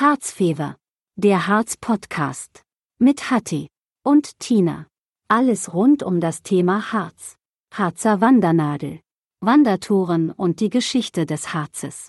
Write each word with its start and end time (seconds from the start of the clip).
Harzfever. 0.00 0.76
Der 1.16 1.46
Harz-Podcast. 1.46 2.62
Mit 2.98 3.30
Hatti 3.30 3.68
und 4.02 4.38
Tina. 4.38 4.86
Alles 5.28 5.74
rund 5.74 6.02
um 6.02 6.20
das 6.20 6.42
Thema 6.42 6.90
Harz. 6.94 7.36
Harzer 7.74 8.22
Wandernadel. 8.22 9.00
Wandertouren 9.42 10.30
und 10.30 10.60
die 10.60 10.70
Geschichte 10.70 11.26
des 11.26 11.52
Harzes. 11.52 12.08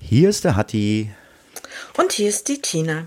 Hier 0.00 0.28
ist 0.28 0.44
der 0.44 0.56
Hatti. 0.56 1.14
Und 1.96 2.12
hier 2.12 2.28
ist 2.28 2.46
die 2.48 2.60
Tina. 2.60 3.06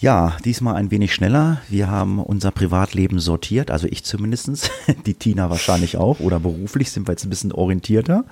Ja, 0.00 0.38
diesmal 0.46 0.76
ein 0.76 0.90
wenig 0.90 1.12
schneller. 1.12 1.60
Wir 1.68 1.90
haben 1.90 2.20
unser 2.20 2.50
Privatleben 2.50 3.20
sortiert, 3.20 3.70
also 3.70 3.86
ich 3.86 4.02
zumindest, 4.02 4.70
die 5.06 5.12
Tina 5.12 5.50
wahrscheinlich 5.50 5.98
auch 5.98 6.20
oder 6.20 6.40
beruflich 6.40 6.90
sind 6.90 7.06
wir 7.06 7.12
jetzt 7.12 7.24
ein 7.24 7.30
bisschen 7.30 7.52
orientierter. 7.52 8.24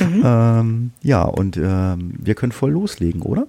Mhm. 0.00 0.22
Ähm, 0.24 0.90
ja, 1.02 1.22
und 1.22 1.58
ähm, 1.58 2.14
wir 2.16 2.34
können 2.34 2.52
voll 2.52 2.70
loslegen, 2.70 3.20
oder? 3.20 3.46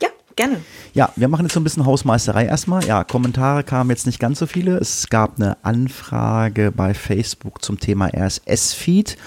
Ja, 0.00 0.08
gerne. 0.34 0.62
Ja, 0.94 1.12
wir 1.14 1.28
machen 1.28 1.44
jetzt 1.44 1.52
so 1.52 1.60
ein 1.60 1.64
bisschen 1.64 1.84
Hausmeisterei 1.84 2.46
erstmal. 2.46 2.82
Ja, 2.86 3.04
Kommentare 3.04 3.64
kamen 3.64 3.90
jetzt 3.90 4.06
nicht 4.06 4.18
ganz 4.18 4.38
so 4.38 4.46
viele. 4.46 4.78
Es 4.78 5.10
gab 5.10 5.36
eine 5.38 5.62
Anfrage 5.62 6.72
bei 6.72 6.94
Facebook 6.94 7.62
zum 7.62 7.78
Thema 7.78 8.06
RSS-Feed. 8.06 9.18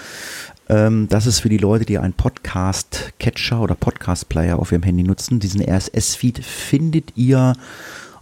Ähm, 0.72 1.08
das 1.10 1.28
ist 1.28 1.42
für 1.42 1.50
die 1.50 1.58
Leute, 1.58 1.86
die 1.86 2.00
einen 2.00 2.14
Podcast-Catcher 2.14 3.60
oder 3.60 3.76
Podcast-Player 3.76 4.58
auf 4.58 4.72
ihrem 4.72 4.84
Handy 4.84 5.04
nutzen. 5.04 5.42
Diesen 5.42 5.62
RSS-Feed 5.62 6.46
findet 6.46 7.18
ihr 7.18 7.58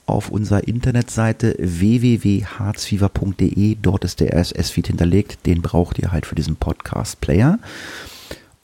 auf 0.08 0.30
unserer 0.30 0.68
Internetseite 0.68 1.56
www.harzfieber.de. 1.60 3.78
Dort 3.80 4.04
ist 4.04 4.20
der 4.20 4.36
RSS-Feed 4.36 4.88
hinterlegt. 4.88 5.46
Den 5.46 5.62
braucht 5.62 6.00
ihr 6.00 6.12
halt 6.12 6.26
für 6.26 6.34
diesen 6.34 6.56
Podcast-Player. 6.56 7.60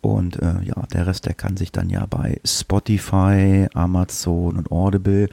Und 0.01 0.41
äh, 0.41 0.63
ja, 0.63 0.81
der 0.91 1.05
Rest, 1.05 1.27
der 1.27 1.35
kann 1.35 1.55
sich 1.55 1.71
dann 1.71 1.91
ja 1.91 2.07
bei 2.07 2.41
Spotify, 2.43 3.67
Amazon 3.75 4.57
und 4.57 4.71
Audible 4.71 5.29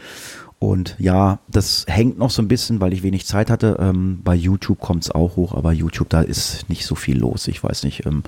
und 0.63 0.95
ja, 1.01 1.41
das 1.49 1.87
hängt 1.89 2.19
noch 2.19 2.31
so 2.31 2.41
ein 2.41 2.47
bisschen, 2.47 2.81
weil 2.81 2.93
ich 2.93 3.03
wenig 3.03 3.27
Zeit 3.27 3.51
hatte. 3.51 3.79
Ähm, 3.81 4.21
bei 4.23 4.37
YouTube 4.37 4.79
kommt 4.79 5.03
es 5.03 5.11
auch 5.11 5.35
hoch, 5.35 5.55
aber 5.55 5.73
YouTube, 5.73 6.09
da 6.09 6.21
ist 6.21 6.69
nicht 6.69 6.87
so 6.87 6.95
viel 6.95 7.19
los. 7.19 7.49
Ich 7.49 7.65
weiß 7.65 7.83
nicht, 7.83 8.07
ähm, 8.07 8.23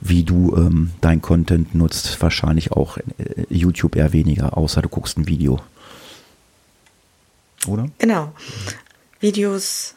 wie 0.00 0.24
du 0.24 0.56
ähm, 0.56 0.90
dein 1.00 1.22
Content 1.22 1.72
nutzt. 1.76 2.20
Wahrscheinlich 2.20 2.72
auch 2.72 2.98
äh, 2.98 3.46
YouTube 3.48 3.94
eher 3.94 4.12
weniger, 4.12 4.58
außer 4.58 4.82
du 4.82 4.88
guckst 4.88 5.16
ein 5.16 5.28
Video. 5.28 5.60
Oder? 7.68 7.86
Genau. 7.98 8.32
Videos 9.20 9.94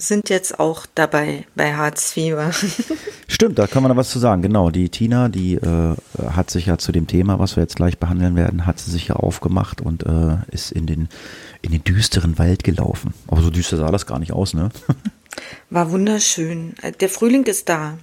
sind 0.00 0.30
jetzt 0.30 0.58
auch 0.58 0.86
dabei 0.94 1.46
bei 1.54 1.74
Harzfieber. 1.74 2.52
Stimmt, 3.28 3.58
da 3.58 3.66
kann 3.66 3.82
man 3.82 3.90
da 3.90 3.96
was 3.96 4.10
zu 4.10 4.18
sagen. 4.18 4.42
Genau, 4.42 4.70
die 4.70 4.88
Tina, 4.88 5.28
die 5.28 5.54
äh, 5.54 5.96
hat 6.30 6.50
sich 6.50 6.66
ja 6.66 6.78
zu 6.78 6.92
dem 6.92 7.06
Thema, 7.06 7.38
was 7.38 7.56
wir 7.56 7.62
jetzt 7.62 7.76
gleich 7.76 7.98
behandeln 7.98 8.34
werden, 8.34 8.66
hat 8.66 8.78
sie 8.78 8.90
sich 8.90 9.08
ja 9.08 9.16
aufgemacht 9.16 9.80
und 9.80 10.04
äh, 10.04 10.36
ist 10.50 10.72
in 10.72 10.86
den, 10.86 11.08
in 11.62 11.72
den 11.72 11.84
düsteren 11.84 12.38
Wald 12.38 12.64
gelaufen. 12.64 13.14
Aber 13.26 13.42
so 13.42 13.50
düster 13.50 13.76
sah 13.76 13.90
das 13.90 14.06
gar 14.06 14.18
nicht 14.18 14.32
aus, 14.32 14.54
ne? 14.54 14.70
War 15.70 15.90
wunderschön. 15.90 16.74
Der 17.00 17.08
Frühling 17.08 17.44
ist 17.44 17.68
da. 17.68 17.98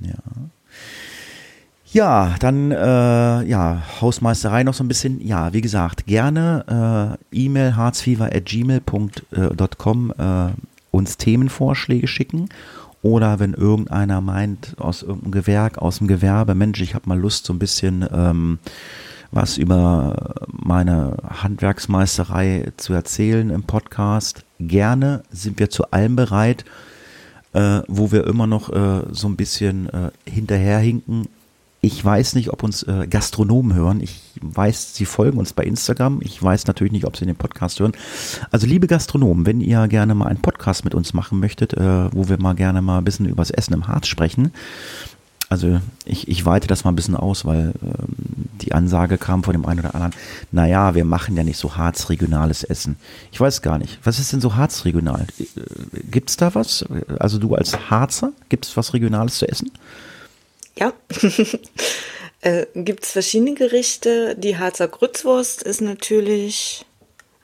Ja. 0.00 0.14
Ja, 1.92 2.36
dann 2.38 2.70
äh, 2.70 3.42
ja, 3.42 3.82
Hausmeisterei 4.00 4.62
noch 4.62 4.74
so 4.74 4.84
ein 4.84 4.88
bisschen. 4.88 5.20
Ja, 5.26 5.52
wie 5.52 5.60
gesagt, 5.60 6.06
gerne 6.06 7.18
äh, 7.32 7.36
E-Mail 7.36 7.74
harzfieber.gmail.com 7.74 10.12
äh, 10.16 10.50
uns 10.90 11.16
Themenvorschläge 11.16 12.06
schicken. 12.06 12.48
Oder 13.02 13.38
wenn 13.38 13.54
irgendeiner 13.54 14.20
meint, 14.20 14.76
aus 14.78 15.02
irgendeinem 15.02 15.32
Gewerk, 15.32 15.78
aus 15.78 15.98
dem 15.98 16.06
Gewerbe, 16.06 16.54
Mensch, 16.54 16.80
ich 16.82 16.94
habe 16.94 17.08
mal 17.08 17.18
Lust, 17.18 17.46
so 17.46 17.54
ein 17.54 17.58
bisschen 17.58 18.06
ähm, 18.12 18.58
was 19.32 19.58
über 19.58 20.34
meine 20.48 21.16
Handwerksmeisterei 21.28 22.72
zu 22.76 22.92
erzählen 22.92 23.50
im 23.50 23.62
Podcast. 23.62 24.44
Gerne 24.58 25.22
sind 25.30 25.58
wir 25.58 25.70
zu 25.70 25.90
allem 25.92 26.16
bereit, 26.16 26.64
äh, 27.52 27.80
wo 27.86 28.12
wir 28.12 28.26
immer 28.26 28.46
noch 28.46 28.70
äh, 28.70 29.02
so 29.12 29.28
ein 29.28 29.36
bisschen 29.36 29.88
äh, 29.88 30.10
hinterherhinken, 30.28 31.28
ich 31.82 32.04
weiß 32.04 32.34
nicht, 32.34 32.50
ob 32.50 32.62
uns 32.62 32.82
äh, 32.82 33.06
Gastronomen 33.08 33.74
hören. 33.74 34.00
Ich 34.02 34.20
weiß, 34.42 34.94
sie 34.94 35.06
folgen 35.06 35.38
uns 35.38 35.54
bei 35.54 35.64
Instagram. 35.64 36.20
Ich 36.22 36.42
weiß 36.42 36.66
natürlich 36.66 36.92
nicht, 36.92 37.06
ob 37.06 37.16
sie 37.16 37.24
den 37.24 37.36
Podcast 37.36 37.80
hören. 37.80 37.92
Also 38.50 38.66
liebe 38.66 38.86
Gastronomen, 38.86 39.46
wenn 39.46 39.60
ihr 39.62 39.88
gerne 39.88 40.14
mal 40.14 40.26
einen 40.26 40.42
Podcast 40.42 40.84
mit 40.84 40.94
uns 40.94 41.14
machen 41.14 41.40
möchtet, 41.40 41.72
äh, 41.74 42.12
wo 42.12 42.28
wir 42.28 42.38
mal 42.38 42.54
gerne 42.54 42.82
mal 42.82 42.98
ein 42.98 43.04
bisschen 43.04 43.26
über 43.26 43.40
das 43.40 43.50
Essen 43.50 43.72
im 43.72 43.88
Harz 43.88 44.08
sprechen. 44.08 44.52
Also 45.48 45.80
ich, 46.04 46.28
ich 46.28 46.44
weite 46.44 46.68
das 46.68 46.84
mal 46.84 46.92
ein 46.92 46.96
bisschen 46.96 47.16
aus, 47.16 47.44
weil 47.44 47.72
ähm, 47.82 48.14
die 48.60 48.72
Ansage 48.72 49.18
kam 49.18 49.42
von 49.42 49.52
dem 49.52 49.66
einen 49.66 49.80
oder 49.80 49.94
anderen, 49.94 50.14
naja, 50.52 50.94
wir 50.94 51.04
machen 51.04 51.36
ja 51.36 51.42
nicht 51.42 51.56
so 51.56 51.76
harzregionales 51.76 52.62
Essen. 52.62 52.96
Ich 53.32 53.40
weiß 53.40 53.62
gar 53.62 53.78
nicht. 53.78 53.98
Was 54.04 54.20
ist 54.20 54.32
denn 54.32 54.40
so 54.40 54.54
harzregional? 54.54 55.26
Äh, 55.38 55.44
gibt's 56.10 56.36
da 56.36 56.54
was? 56.54 56.84
Also 57.18 57.38
du 57.38 57.54
als 57.54 57.90
Harzer, 57.90 58.32
gibt 58.50 58.66
es 58.66 58.76
was 58.76 58.92
Regionales 58.92 59.38
zu 59.38 59.48
essen? 59.48 59.72
Ja, 60.80 60.94
äh, 62.40 62.66
gibt 62.74 63.04
es 63.04 63.12
verschiedene 63.12 63.54
Gerichte. 63.54 64.34
Die 64.36 64.56
Harzer 64.56 64.88
Grützwurst 64.88 65.62
ist 65.62 65.82
natürlich 65.82 66.86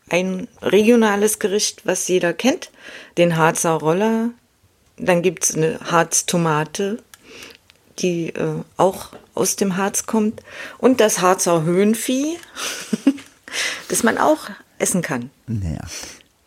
ein 0.09 0.49
regionales 0.63 1.39
Gericht, 1.39 1.85
was 1.85 2.09
jeder 2.09 2.33
kennt. 2.33 2.71
Den 3.19 3.37
Harzer 3.37 3.73
Roller. 3.73 4.31
Dann 4.97 5.21
gibt 5.21 5.45
es 5.45 5.55
eine 5.55 5.79
Harztomate, 5.81 7.03
die 7.99 8.29
äh, 8.31 8.63
auch 8.79 9.13
aus 9.35 9.57
dem 9.57 9.77
Harz 9.77 10.07
kommt. 10.07 10.43
Und 10.79 11.01
das 11.01 11.21
Harzer 11.21 11.65
Höhenvieh, 11.65 12.39
das 13.89 14.03
man 14.03 14.17
auch 14.17 14.49
essen 14.79 15.03
kann. 15.03 15.31
Naja. 15.47 15.83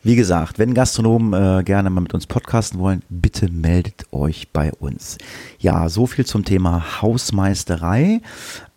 Wie 0.01 0.15
gesagt, 0.15 0.59
wenn 0.59 0.73
Gastronomen 0.73 1.33
äh, 1.33 1.63
gerne 1.63 1.89
mal 1.89 1.99
mit 1.99 2.13
uns 2.13 2.25
podcasten 2.25 2.79
wollen, 2.79 3.01
bitte 3.09 3.51
meldet 3.51 4.05
euch 4.13 4.47
bei 4.53 4.71
uns. 4.71 5.17
Ja, 5.59 5.89
so 5.89 6.07
viel 6.07 6.25
zum 6.25 6.45
Thema 6.45 7.01
Hausmeisterei. 7.01 8.21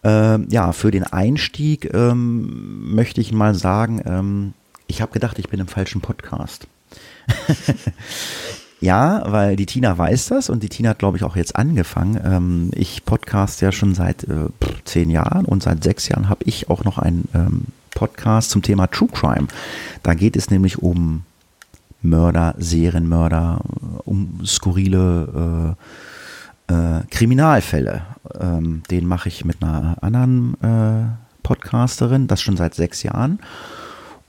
Ähm, 0.03 0.49
ja, 0.51 0.73
für 0.73 0.91
den 0.91 1.05
Einstieg 1.05 1.95
ähm, 1.95 2.93
möchte 2.93 3.21
ich 3.21 3.31
mal 3.31 3.55
sagen, 3.55 4.03
ähm, 4.05 4.55
ich 4.89 5.01
habe 5.01 5.13
gedacht, 5.13 5.39
ich 5.39 5.49
bin 5.49 5.61
im 5.61 5.69
falschen 5.69 6.01
Podcast. 6.01 6.67
ja, 8.81 9.23
weil 9.31 9.55
die 9.55 9.67
Tina 9.67 9.97
weiß 9.97 10.27
das 10.27 10.51
und 10.51 10.65
die 10.65 10.69
Tina 10.69 10.91
hat, 10.91 10.99
glaube 10.99 11.19
ich, 11.19 11.23
auch 11.23 11.37
jetzt 11.37 11.55
angefangen. 11.55 12.21
Ähm, 12.25 12.71
ich 12.75 13.05
podcast 13.05 13.61
ja 13.61 13.71
schon 13.71 13.95
seit 13.95 14.25
äh, 14.25 14.49
zehn 14.85 15.09
Jahren 15.09 15.45
und 15.45 15.63
seit 15.63 15.85
sechs 15.85 16.09
Jahren 16.09 16.29
habe 16.29 16.43
ich 16.47 16.69
auch 16.69 16.83
noch 16.83 16.99
einen 16.99 17.29
ähm, 17.33 17.67
Podcast 17.95 18.51
zum 18.51 18.63
Thema 18.63 18.87
True 18.87 19.09
Crime. 19.13 19.49
Da 20.03 20.15
geht 20.15 20.37
es 20.37 20.51
nämlich 20.51 20.79
um 20.79 21.25
Mörder, 22.03 22.55
Serienmörder, 22.59 23.61
um 24.05 24.41
skurrile 24.45 25.77
äh, 26.69 26.73
äh, 26.73 27.03
Kriminalfälle. 27.11 28.03
Ähm, 28.41 28.83
den 28.91 29.07
mache 29.07 29.29
ich 29.29 29.45
mit 29.45 29.63
einer 29.63 29.97
anderen 30.01 30.55
äh, 30.63 31.07
Podcasterin, 31.43 32.27
das 32.27 32.41
schon 32.43 32.57
seit 32.57 32.75
sechs 32.75 33.03
Jahren. 33.03 33.39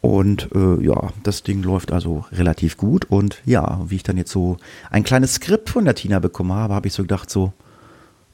Und 0.01 0.49
äh, 0.53 0.83
ja, 0.83 1.11
das 1.23 1.43
Ding 1.43 1.63
läuft 1.63 1.93
also 1.93 2.25
relativ 2.31 2.75
gut. 2.75 3.05
Und 3.05 3.41
ja, 3.45 3.79
wie 3.87 3.95
ich 3.95 4.03
dann 4.03 4.17
jetzt 4.17 4.31
so 4.31 4.57
ein 4.91 5.03
kleines 5.03 5.35
Skript 5.35 5.69
von 5.69 5.85
der 5.85 5.95
Tina 5.95 6.19
bekommen 6.19 6.51
habe, 6.51 6.73
habe 6.73 6.87
ich 6.87 6.93
so 6.93 7.03
gedacht, 7.03 7.29
so, 7.29 7.53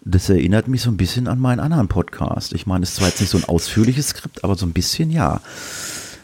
das 0.02 0.30
erinnert 0.30 0.68
mich 0.68 0.82
so 0.82 0.90
ein 0.90 0.98
bisschen 0.98 1.28
an 1.28 1.40
meinen 1.40 1.60
anderen 1.60 1.88
Podcast. 1.88 2.54
Ich 2.54 2.66
meine, 2.66 2.84
es 2.84 2.92
ist 2.92 2.96
zwar 2.98 3.08
jetzt 3.10 3.20
nicht 3.20 3.30
so 3.30 3.38
ein 3.38 3.46
ausführliches 3.46 4.10
Skript, 4.10 4.44
aber 4.44 4.56
so 4.56 4.66
ein 4.66 4.74
bisschen 4.74 5.12
ja. 5.12 5.42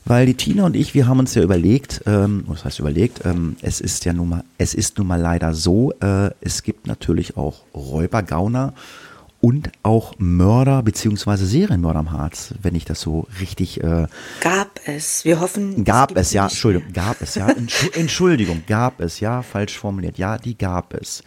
Weil 0.06 0.28
die 0.28 0.36
Tina 0.36 0.66
und 0.66 0.76
ich, 0.76 0.94
wir 0.94 1.08
haben 1.08 1.20
uns 1.20 1.34
ja 1.34 1.42
überlegt, 1.42 2.04
ähm, 2.06 2.44
was 2.48 2.64
heißt 2.64 2.80
überlegt, 2.80 3.26
ähm, 3.26 3.56
es 3.62 3.82
ist 3.82 4.06
ja 4.06 4.14
nun 4.14 4.30
mal, 4.30 4.44
es 4.60 4.76
ist 4.76 5.00
nun 5.00 5.08
mal 5.08 5.20
leider 5.20 5.56
so, 5.56 5.94
äh, 6.00 6.30
es 6.42 6.62
gibt 6.62 6.86
natürlich 6.86 7.38
auch 7.38 7.62
Räuber, 7.74 8.22
Gauner 8.22 8.74
und 9.42 9.72
auch 9.84 10.14
Mörder 10.18 10.84
beziehungsweise 10.84 11.46
Serienmörder 11.46 12.00
am 12.00 12.12
Harz, 12.12 12.54
wenn 12.62 12.76
ich 12.76 12.86
das 12.86 13.02
so 13.02 13.28
richtig. 13.40 13.84
Äh, 13.84 14.08
gab 14.42 14.80
es. 14.86 15.26
Wir 15.26 15.40
hoffen. 15.40 15.84
Gab 15.84 16.12
es, 16.12 16.28
es 16.28 16.34
ja. 16.34 16.44
Entschuldigung, 16.46 16.94
gab 16.94 17.22
es 17.22 17.36
ja. 17.36 17.50
Entschuldigung, 17.94 18.64
gab 18.68 19.00
es 19.02 19.20
ja. 19.20 19.42
Falsch 19.42 19.78
formuliert. 19.78 20.18
Ja, 20.18 20.38
die 20.38 20.58
gab 20.58 20.94
es. 20.94 21.24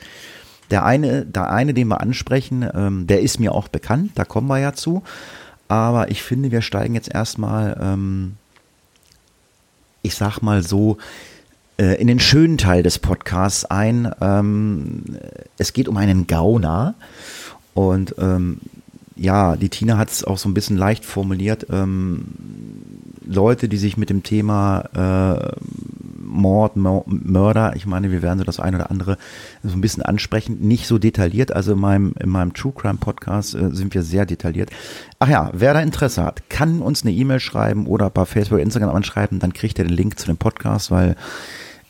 Der 0.70 0.85
eine, 0.85 1.25
der 1.25 1.50
eine, 1.50 1.75
den 1.75 1.88
wir 1.88 2.00
ansprechen, 2.00 2.69
ähm, 2.75 3.06
der 3.06 3.23
ist 3.23 3.41
mir 3.41 3.53
auch 3.55 3.69
bekannt, 3.69 4.12
da 4.15 4.25
kommen 4.25 4.49
wir 4.49 4.59
ja 4.59 4.73
zu. 4.73 5.03
Aber 5.69 6.11
ich 6.11 6.23
finde, 6.23 6.50
wir 6.50 6.62
steigen 6.62 6.94
jetzt 6.94 7.12
erstmal, 7.12 7.79
ähm, 7.81 8.37
ich 10.03 10.15
sag 10.15 10.41
mal 10.41 10.62
so, 10.62 10.99
äh, 11.79 12.00
in 12.00 12.09
den 12.09 12.20
schönen 12.20 12.59
Teil 12.59 12.82
des 12.82 12.99
Podcasts 12.99 13.65
ein. 13.65 14.11
Ähm, 14.20 15.05
es 15.59 15.73
geht 15.73 15.88
um 15.88 15.97
einen 15.97 16.26
Gauner. 16.26 16.94
Und 17.75 18.14
ähm, 18.19 18.61
ja, 19.14 19.56
die 19.56 19.69
Tina 19.69 19.99
hat 19.99 20.11
es 20.11 20.25
auch 20.25 20.38
so 20.38 20.49
ein 20.49 20.55
bisschen 20.55 20.76
leicht 20.76 21.05
formuliert. 21.05 21.67
Leute, 23.28 23.69
die 23.69 23.76
sich 23.76 23.96
mit 23.96 24.10
dem 24.10 24.22
Thema 24.22 24.80
äh, 24.94 25.52
Mord, 26.20 26.76
Mörder. 26.76 27.76
Ich 27.76 27.86
meine, 27.86 28.10
wir 28.10 28.22
werden 28.22 28.38
so 28.38 28.44
das 28.44 28.60
eine 28.60 28.76
oder 28.76 28.90
andere 28.90 29.19
so 29.62 29.76
ein 29.76 29.80
bisschen 29.80 30.02
ansprechen. 30.02 30.58
Nicht 30.60 30.86
so 30.86 30.98
detailliert. 30.98 31.54
Also 31.54 31.72
in 31.72 31.78
meinem, 31.78 32.14
in 32.20 32.30
meinem 32.30 32.54
True 32.54 32.72
Crime 32.72 32.98
Podcast 32.98 33.54
äh, 33.54 33.70
sind 33.72 33.94
wir 33.94 34.02
sehr 34.02 34.26
detailliert. 34.26 34.70
Ach 35.19 35.28
ja, 35.28 35.50
wer 35.52 35.75
da 35.75 35.80
Interesse 35.80 36.25
hat, 36.25 36.48
kann 36.48 36.80
uns 36.80 37.02
eine 37.02 37.12
E-Mail 37.12 37.40
schreiben 37.40 37.86
oder 37.86 38.10
bei 38.10 38.25
Facebook, 38.25 38.60
Instagram 38.60 38.94
anschreiben. 38.94 39.38
Dann 39.38 39.52
kriegt 39.52 39.78
ihr 39.78 39.84
den 39.84 39.96
Link 39.96 40.19
zu 40.19 40.26
dem 40.26 40.36
Podcast, 40.36 40.90
weil 40.90 41.16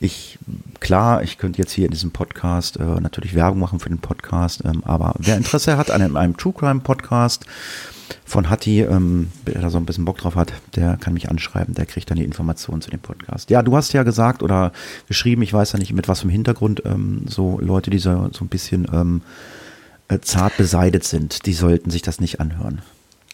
ich, 0.01 0.39
klar, 0.79 1.23
ich 1.23 1.37
könnte 1.37 1.59
jetzt 1.59 1.73
hier 1.73 1.85
in 1.85 1.91
diesem 1.91 2.11
Podcast 2.11 2.77
äh, 2.77 2.83
natürlich 2.83 3.35
Werbung 3.35 3.59
machen 3.59 3.79
für 3.79 3.89
den 3.89 3.99
Podcast, 3.99 4.63
ähm, 4.63 4.81
aber 4.85 5.13
wer 5.19 5.35
Interesse 5.35 5.77
hat 5.77 5.91
an 5.91 6.01
einem, 6.01 6.15
einem 6.15 6.37
True 6.37 6.53
Crime 6.53 6.79
Podcast, 6.79 7.45
von 8.25 8.49
Hatti, 8.49 8.81
ähm, 8.81 9.31
wer 9.45 9.61
da 9.61 9.69
so 9.69 9.77
ein 9.77 9.85
bisschen 9.85 10.05
Bock 10.05 10.17
drauf 10.17 10.35
hat, 10.35 10.53
der 10.75 10.97
kann 10.97 11.13
mich 11.13 11.29
anschreiben, 11.29 11.73
der 11.73 11.85
kriegt 11.85 12.09
dann 12.09 12.17
die 12.17 12.23
Informationen 12.23 12.81
zu 12.81 12.89
dem 12.89 12.99
Podcast. 12.99 13.49
Ja, 13.49 13.61
du 13.61 13.75
hast 13.75 13.93
ja 13.93 14.03
gesagt 14.03 14.43
oder 14.43 14.71
geschrieben, 15.07 15.41
ich 15.41 15.53
weiß 15.53 15.73
ja 15.73 15.79
nicht 15.79 15.93
mit 15.93 16.07
was 16.07 16.23
im 16.23 16.29
Hintergrund, 16.29 16.83
ähm, 16.85 17.25
so 17.27 17.59
Leute, 17.59 17.89
die 17.89 17.99
so, 17.99 18.29
so 18.31 18.45
ein 18.45 18.49
bisschen 18.49 18.87
ähm, 18.93 19.21
äh, 20.07 20.19
zart 20.19 20.57
beseitet 20.57 21.03
sind, 21.03 21.45
die 21.45 21.53
sollten 21.53 21.89
sich 21.89 22.01
das 22.01 22.19
nicht 22.19 22.39
anhören. 22.39 22.81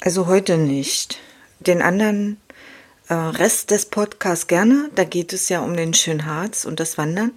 Also 0.01 0.27
heute 0.27 0.57
nicht. 0.57 1.18
Den 1.60 1.81
anderen 1.81 2.38
äh, 3.07 3.13
Rest 3.13 3.72
des 3.72 3.86
Podcasts 3.86 4.48
gerne, 4.48 4.89
da 4.95 5.04
geht 5.04 5.31
es 5.33 5.50
ja 5.50 5.62
um 5.62 5.75
den 5.75 5.94
schönen 5.94 6.25
Harz 6.25 6.66
und 6.66 6.80
das 6.80 6.98
Wandern. 6.98 7.31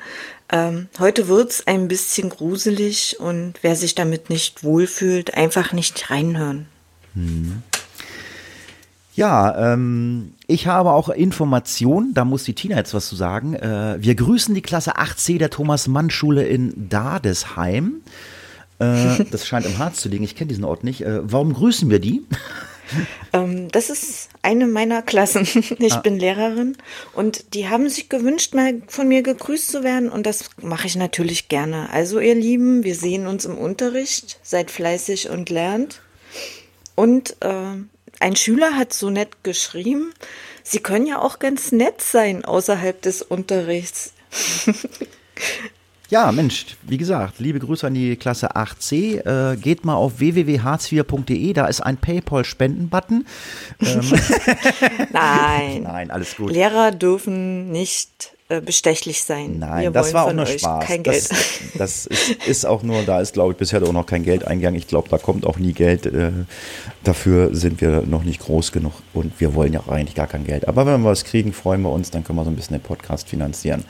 Ähm, 0.51 0.89
heute 0.99 1.29
wird 1.29 1.51
es 1.51 1.67
ein 1.67 1.89
bisschen 1.89 2.31
gruselig 2.31 3.21
und 3.21 3.55
wer 3.63 3.77
sich 3.77 3.95
damit 3.95 4.31
nicht 4.31 4.65
wohlfühlt, 4.65 5.35
einfach 5.35 5.73
nicht 5.73 6.11
reinhören. 6.11 6.67
Hm. 7.15 7.63
Ja, 9.19 9.73
ähm, 9.73 10.35
ich 10.47 10.69
habe 10.69 10.93
auch 10.93 11.09
Informationen, 11.09 12.15
da 12.15 12.25
muss 12.25 12.45
die 12.45 12.55
Tina 12.55 12.77
jetzt 12.77 12.95
was 12.95 13.09
zu 13.09 13.17
sagen. 13.17 13.55
Äh, 13.55 13.97
wir 13.99 14.15
grüßen 14.15 14.55
die 14.55 14.63
Klasse 14.63 14.97
8c 14.97 15.39
der 15.39 15.51
Thomas-Mann-Schule 15.51 16.47
in 16.47 16.89
Dadesheim. 16.89 18.03
Äh, 18.79 19.25
das 19.31 19.45
scheint 19.45 19.67
im 19.67 19.79
Harz 19.79 20.01
zu 20.01 20.09
liegen, 20.09 20.23
ich 20.23 20.37
kenne 20.37 20.49
diesen 20.49 20.63
Ort 20.63 20.85
nicht. 20.85 21.01
Äh, 21.01 21.19
warum 21.23 21.53
grüßen 21.53 21.91
wir 21.91 21.99
die? 21.99 22.23
Ähm, 23.35 23.69
das 23.71 23.91
ist 23.91 24.31
eine 24.41 24.67
meiner 24.67 25.03
Klassen. 25.03 25.47
Ich 25.79 25.93
ah. 25.93 26.01
bin 26.01 26.19
Lehrerin 26.19 26.75
und 27.13 27.53
die 27.53 27.69
haben 27.69 27.87
sich 27.91 28.09
gewünscht, 28.09 28.55
mal 28.55 28.81
von 28.87 29.09
mir 29.09 29.23
gegrüßt 29.23 29.71
zu 29.71 29.85
werden 29.85 30.09
und 30.09 30.25
das 30.25 30.49
mache 30.63 30.87
ich 30.87 30.97
natürlich 30.97 31.49
gerne. 31.49 31.91
Also 31.91 32.19
ihr 32.19 32.35
Lieben, 32.35 32.85
wir 32.85 32.95
sehen 32.95 33.27
uns 33.27 33.45
im 33.45 33.59
Unterricht, 33.59 34.41
seid 34.43 34.71
fleißig 34.71 35.29
und 35.29 35.51
lernt. 35.51 36.01
Und 36.99 37.37
äh, 37.43 37.77
ein 38.19 38.35
Schüler 38.35 38.75
hat 38.75 38.93
so 38.93 39.09
nett 39.09 39.45
geschrieben, 39.45 40.13
Sie 40.65 40.81
können 40.81 41.07
ja 41.07 41.21
auch 41.21 41.39
ganz 41.39 41.71
nett 41.71 42.03
sein 42.03 42.45
außerhalb 42.45 43.01
des 43.01 43.23
Unterrichts. 43.23 44.15
Ja, 46.09 46.33
Mensch, 46.33 46.67
wie 46.83 46.97
gesagt, 46.97 47.39
liebe 47.39 47.61
Grüße 47.61 47.87
an 47.87 47.95
die 47.95 48.17
Klasse 48.17 48.57
8c. 48.57 49.53
Äh, 49.53 49.57
geht 49.59 49.85
mal 49.85 49.95
auf 49.95 50.19
www.hartz4.de, 50.19 51.53
da 51.53 51.67
ist 51.67 51.83
ein 51.83 51.99
PayPal-Spenden-Button. 51.99 53.27
Ähm 53.81 54.01
Nein. 55.13 55.83
Nein, 55.85 56.11
alles 56.11 56.35
gut. 56.35 56.51
Lehrer 56.51 56.91
dürfen 56.91 57.71
nicht 57.71 58.33
bestechlich 58.49 59.23
sein. 59.23 59.59
Nein, 59.59 59.83
Wir 59.83 59.91
das 59.91 60.15
war 60.15 60.27
auch 60.27 60.33
nur 60.33 60.47
Spaß. 60.47 60.85
Kein 60.87 61.03
Geld. 61.03 61.31
Das, 61.31 61.59
das 61.79 62.07
ist, 62.07 62.47
ist, 62.47 62.67
auch 62.67 62.83
nur, 62.83 63.03
da 63.03 63.21
ist, 63.21 63.35
glaube 63.35 63.53
ich, 63.53 63.59
bisher 63.59 63.83
auch 63.83 63.93
noch 63.93 64.07
kein 64.07 64.23
Geld 64.23 64.47
eingegangen. 64.47 64.79
Ich 64.79 64.87
glaube, 64.87 65.09
da 65.09 65.19
kommt 65.19 65.45
auch 65.45 65.59
nie 65.59 65.73
Geld. 65.73 66.07
Äh, 66.07 66.31
dafür 67.05 67.55
sind 67.55 67.81
wir 67.81 68.03
noch 68.07 68.25
nicht 68.25 68.41
groß 68.41 68.73
genug 68.73 68.93
und 69.13 69.39
wir 69.39 69.55
wollen 69.55 69.73
ja 69.75 69.81
auch 69.81 69.89
eigentlich 69.89 70.15
gar 70.15 70.27
kein 70.27 70.45
Geld. 70.45 70.67
Aber 70.67 70.87
wenn 70.87 71.03
wir 71.03 71.11
was 71.11 71.25
kriegen, 71.25 71.53
freuen 71.53 71.83
wir 71.83 71.91
uns, 71.91 72.11
dann 72.11 72.25
können 72.25 72.39
wir 72.39 72.45
so 72.45 72.51
ein 72.51 72.57
bisschen 72.57 72.77
den 72.77 72.83
Podcast 72.83 73.29
finanzieren. 73.29 73.85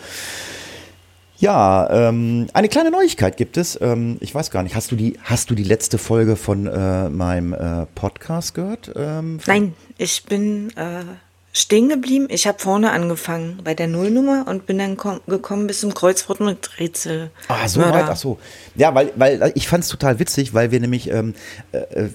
Ja, 1.40 2.08
ähm, 2.08 2.48
eine 2.52 2.68
kleine 2.68 2.90
Neuigkeit 2.90 3.36
gibt 3.36 3.56
es. 3.56 3.80
Ähm, 3.80 4.16
ich 4.20 4.34
weiß 4.34 4.50
gar 4.50 4.64
nicht, 4.64 4.74
hast 4.74 4.90
du 4.90 4.96
die, 4.96 5.16
hast 5.22 5.50
du 5.50 5.54
die 5.54 5.62
letzte 5.62 5.96
Folge 5.96 6.34
von 6.34 6.66
äh, 6.66 7.08
meinem 7.08 7.52
äh, 7.52 7.86
Podcast 7.94 8.54
gehört? 8.54 8.90
Ähm, 8.96 9.38
Nein, 9.46 9.74
ich 9.98 10.24
bin 10.24 10.70
äh, 10.76 11.04
stehen 11.52 11.88
geblieben. 11.88 12.28
Ich 12.30 12.46
habe 12.46 12.58
vorne 12.58 12.90
angefangen 12.90 13.60
bei 13.64 13.74
der 13.74 13.86
Nullnummer 13.86 14.46
und 14.48 14.66
bin 14.66 14.78
dann 14.78 14.96
gekommen 14.96 15.66
bis 15.66 15.80
zum 15.80 15.94
Kreuzwort 15.94 16.40
mit 16.40 16.78
Rätsel. 16.78 17.30
Ah, 17.48 17.68
so 17.68 17.80
weit, 17.80 18.04
ach 18.08 18.16
so. 18.16 18.38
Ja, 18.74 18.94
weil, 18.94 19.12
weil 19.16 19.52
ich 19.54 19.68
fand 19.68 19.84
es 19.84 19.90
total 19.90 20.18
witzig, 20.18 20.54
weil 20.54 20.70
wir 20.70 20.80
nämlich, 20.80 21.10
ähm, 21.10 21.34
äh, 21.72 21.78
äh, 21.78 22.08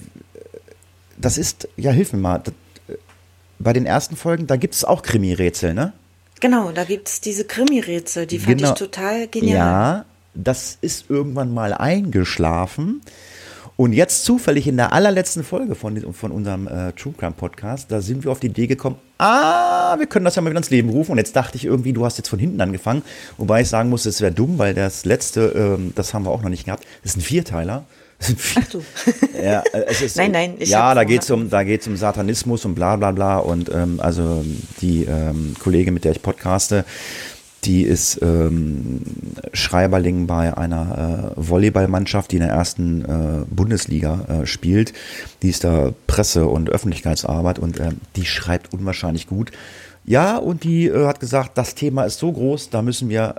das 1.16 1.38
ist, 1.38 1.68
ja, 1.76 1.90
hilf 1.90 2.12
mir 2.12 2.20
mal, 2.20 2.38
das, 2.38 2.54
äh, 2.88 2.96
bei 3.58 3.72
den 3.72 3.86
ersten 3.86 4.16
Folgen, 4.16 4.46
da 4.46 4.56
gibt 4.56 4.74
es 4.74 4.84
auch 4.84 5.02
Krimi-Rätsel, 5.02 5.74
ne? 5.74 5.92
Genau, 6.40 6.72
da 6.72 6.84
gibt 6.84 7.08
es 7.08 7.20
diese 7.20 7.44
Krimi-Rätsel, 7.44 8.26
die 8.26 8.38
fand 8.38 8.58
genau. 8.58 8.72
ich 8.72 8.78
total 8.78 9.28
genial. 9.28 9.56
Ja, 9.56 10.04
das 10.34 10.78
ist 10.80 11.08
irgendwann 11.08 11.54
mal 11.54 11.72
eingeschlafen. 11.72 13.02
Und 13.76 13.92
jetzt 13.92 14.24
zufällig 14.24 14.68
in 14.68 14.76
der 14.76 14.92
allerletzten 14.92 15.42
Folge 15.42 15.74
von, 15.74 16.12
von 16.12 16.30
unserem 16.30 16.68
äh, 16.68 16.92
True 16.92 17.12
Crime 17.18 17.32
Podcast, 17.32 17.90
da 17.90 18.00
sind 18.00 18.22
wir 18.22 18.30
auf 18.30 18.38
die 18.38 18.46
Idee 18.46 18.68
gekommen, 18.68 18.96
ah, 19.18 19.96
wir 19.98 20.06
können 20.06 20.24
das 20.24 20.36
ja 20.36 20.42
mal 20.42 20.50
wieder 20.50 20.58
ins 20.58 20.70
Leben 20.70 20.90
rufen. 20.90 21.12
Und 21.12 21.18
jetzt 21.18 21.34
dachte 21.34 21.56
ich 21.56 21.64
irgendwie, 21.64 21.92
du 21.92 22.04
hast 22.04 22.16
jetzt 22.16 22.28
von 22.28 22.38
hinten 22.38 22.60
angefangen. 22.60 23.02
Wobei 23.36 23.62
ich 23.62 23.68
sagen 23.68 23.90
muss, 23.90 24.06
es 24.06 24.20
wäre 24.20 24.30
dumm, 24.30 24.58
weil 24.58 24.74
das 24.74 25.04
letzte, 25.04 25.46
ähm, 25.56 25.92
das 25.96 26.14
haben 26.14 26.24
wir 26.24 26.30
auch 26.30 26.42
noch 26.42 26.50
nicht 26.50 26.66
gehabt, 26.66 26.84
das 27.02 27.12
ist 27.12 27.18
ein 27.18 27.22
Vierteiler. 27.22 27.84
Ach 28.20 28.68
du. 28.70 28.82
ja, 29.42 29.62
es 29.72 30.00
ist, 30.00 30.16
nein, 30.16 30.30
nein. 30.30 30.54
ja, 30.60 30.94
da 30.94 31.02
geht 31.02 31.22
es 31.22 31.30
um, 31.30 31.50
um 31.50 31.96
Satanismus 31.96 32.64
und 32.64 32.76
bla 32.76 32.94
bla 32.94 33.10
bla. 33.10 33.38
Und 33.38 33.70
ähm, 33.74 33.98
also 34.00 34.44
die 34.80 35.04
ähm, 35.04 35.54
Kollegin, 35.58 35.94
mit 35.94 36.04
der 36.04 36.12
ich 36.12 36.22
podcaste, 36.22 36.84
die 37.64 37.82
ist 37.82 38.20
ähm, 38.22 39.02
Schreiberling 39.52 40.26
bei 40.26 40.56
einer 40.56 41.32
äh, 41.36 41.48
Volleyballmannschaft, 41.48 42.32
die 42.32 42.36
in 42.36 42.42
der 42.42 42.50
ersten 42.50 43.04
äh, 43.04 43.44
Bundesliga 43.48 44.42
äh, 44.42 44.46
spielt. 44.46 44.92
Die 45.42 45.50
ist 45.50 45.64
da 45.64 45.92
Presse- 46.06 46.46
und 46.46 46.70
Öffentlichkeitsarbeit 46.70 47.58
und 47.58 47.80
äh, 47.80 47.90
die 48.16 48.26
schreibt 48.26 48.72
unwahrscheinlich 48.72 49.26
gut. 49.26 49.50
Ja, 50.04 50.36
und 50.36 50.64
die 50.64 50.86
äh, 50.86 51.06
hat 51.06 51.20
gesagt, 51.20 51.56
das 51.56 51.74
Thema 51.74 52.04
ist 52.04 52.18
so 52.18 52.32
groß, 52.32 52.70
da 52.70 52.82
müssen 52.82 53.08
wir 53.08 53.36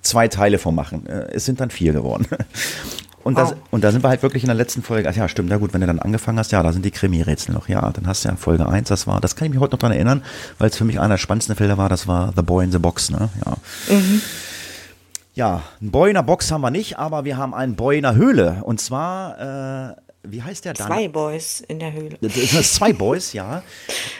zwei 0.00 0.28
Teile 0.28 0.58
von 0.58 0.74
machen. 0.74 1.06
Äh, 1.06 1.28
es 1.32 1.44
sind 1.44 1.60
dann 1.60 1.70
vier 1.70 1.92
geworden. 1.92 2.26
Und, 3.26 3.36
das, 3.36 3.56
und 3.72 3.82
da 3.82 3.90
sind 3.90 4.04
wir 4.04 4.08
halt 4.08 4.22
wirklich 4.22 4.44
in 4.44 4.46
der 4.46 4.54
letzten 4.54 4.84
Folge, 4.84 5.08
ach 5.08 5.16
ja, 5.16 5.28
stimmt, 5.28 5.50
ja 5.50 5.56
gut, 5.56 5.74
wenn 5.74 5.80
du 5.80 5.86
dann 5.88 5.98
angefangen 5.98 6.38
hast, 6.38 6.52
ja, 6.52 6.62
da 6.62 6.72
sind 6.72 6.84
die 6.84 6.92
Krimi-Rätsel 6.92 7.52
noch, 7.52 7.68
ja, 7.68 7.90
dann 7.90 8.06
hast 8.06 8.24
du 8.24 8.28
ja 8.28 8.36
Folge 8.36 8.68
1, 8.68 8.88
das 8.88 9.08
war, 9.08 9.20
das 9.20 9.34
kann 9.34 9.46
ich 9.46 9.52
mich 9.52 9.60
heute 9.60 9.72
noch 9.72 9.80
dran 9.80 9.90
erinnern, 9.90 10.22
weil 10.58 10.70
es 10.70 10.76
für 10.76 10.84
mich 10.84 11.00
einer 11.00 11.14
der 11.14 11.18
spannendsten 11.18 11.56
Felder 11.56 11.76
war, 11.76 11.88
das 11.88 12.06
war 12.06 12.32
The 12.36 12.42
Boy 12.42 12.66
in 12.66 12.70
the 12.70 12.78
Box, 12.78 13.10
ne, 13.10 13.28
ja. 13.44 13.56
Mhm. 13.92 14.22
Ja, 15.34 15.62
ein 15.82 15.90
Boy 15.90 16.10
in 16.10 16.14
der 16.14 16.22
Box 16.22 16.52
haben 16.52 16.60
wir 16.60 16.70
nicht, 16.70 16.98
aber 16.98 17.24
wir 17.24 17.36
haben 17.36 17.52
einen 17.52 17.74
Boy 17.74 17.96
in 17.96 18.04
der 18.04 18.14
Höhle. 18.14 18.62
Und 18.62 18.80
zwar, 18.80 19.90
äh, 19.90 19.96
wie 20.22 20.42
heißt 20.42 20.64
der 20.64 20.72
dann? 20.72 20.86
Zwei 20.86 21.08
Boys 21.08 21.62
in 21.66 21.78
der 21.78 21.92
Höhle. 21.92 22.16
Das 22.22 22.32
sind 22.32 22.64
zwei 22.64 22.94
Boys, 22.94 23.34
ja. 23.34 23.62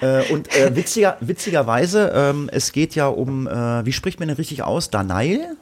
Äh, 0.03 0.31
und 0.31 0.55
äh, 0.55 0.77
witziger, 0.77 1.17
witzigerweise, 1.21 2.13
ähm, 2.15 2.51
es 2.53 2.71
geht 2.73 2.95
ja 2.97 3.07
um, 3.07 3.47
äh, 3.47 3.87
wie 3.87 3.93
spricht 3.93 4.19
man 4.19 4.29
denn 4.29 4.37
richtig 4.37 4.63
aus? 4.63 4.91
Danail? 4.91 5.57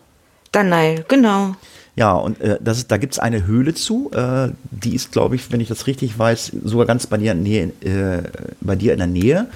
Danail, 0.51 1.05
genau. 1.07 1.55
Ja, 1.97 2.15
und 2.15 2.41
äh, 2.41 2.59
das 2.61 2.79
ist, 2.79 2.91
da 2.91 2.97
gibt 2.97 3.13
es 3.13 3.19
eine 3.19 3.47
Höhle 3.47 3.75
zu. 3.75 4.11
Äh, 4.13 4.51
die 4.71 4.95
ist, 4.95 5.13
glaube 5.13 5.37
ich, 5.37 5.53
wenn 5.53 5.61
ich 5.61 5.69
das 5.69 5.87
richtig 5.87 6.19
weiß, 6.19 6.53
sogar 6.65 6.87
ganz 6.87 7.07
bei 7.07 7.19
dir, 7.19 7.33
in, 7.33 7.43
Nähe, 7.43 7.73
äh, 7.83 8.23
bei 8.61 8.75
dir 8.75 8.93
in 8.93 8.99
der 8.99 9.07
Nähe. 9.07 9.47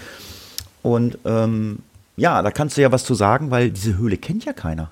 Und 0.83 1.19
ähm, 1.25 1.81
ja, 2.17 2.41
da 2.43 2.51
kannst 2.51 2.77
du 2.77 2.83
ja 2.83 2.93
was 2.93 3.05
zu 3.05 3.15
sagen, 3.15 3.51
weil 3.51 3.71
diese 3.71 3.97
Höhle 3.99 4.17
kennt 4.17 4.45
ja 4.45 4.53
keiner. 4.53 4.91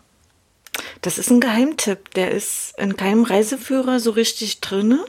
Das 1.02 1.18
ist 1.18 1.30
ein 1.30 1.40
Geheimtipp. 1.40 2.14
Der 2.14 2.32
ist 2.32 2.74
in 2.78 2.96
keinem 2.96 3.24
Reiseführer 3.24 4.00
so 4.00 4.10
richtig 4.10 4.60
drinne. 4.60 5.04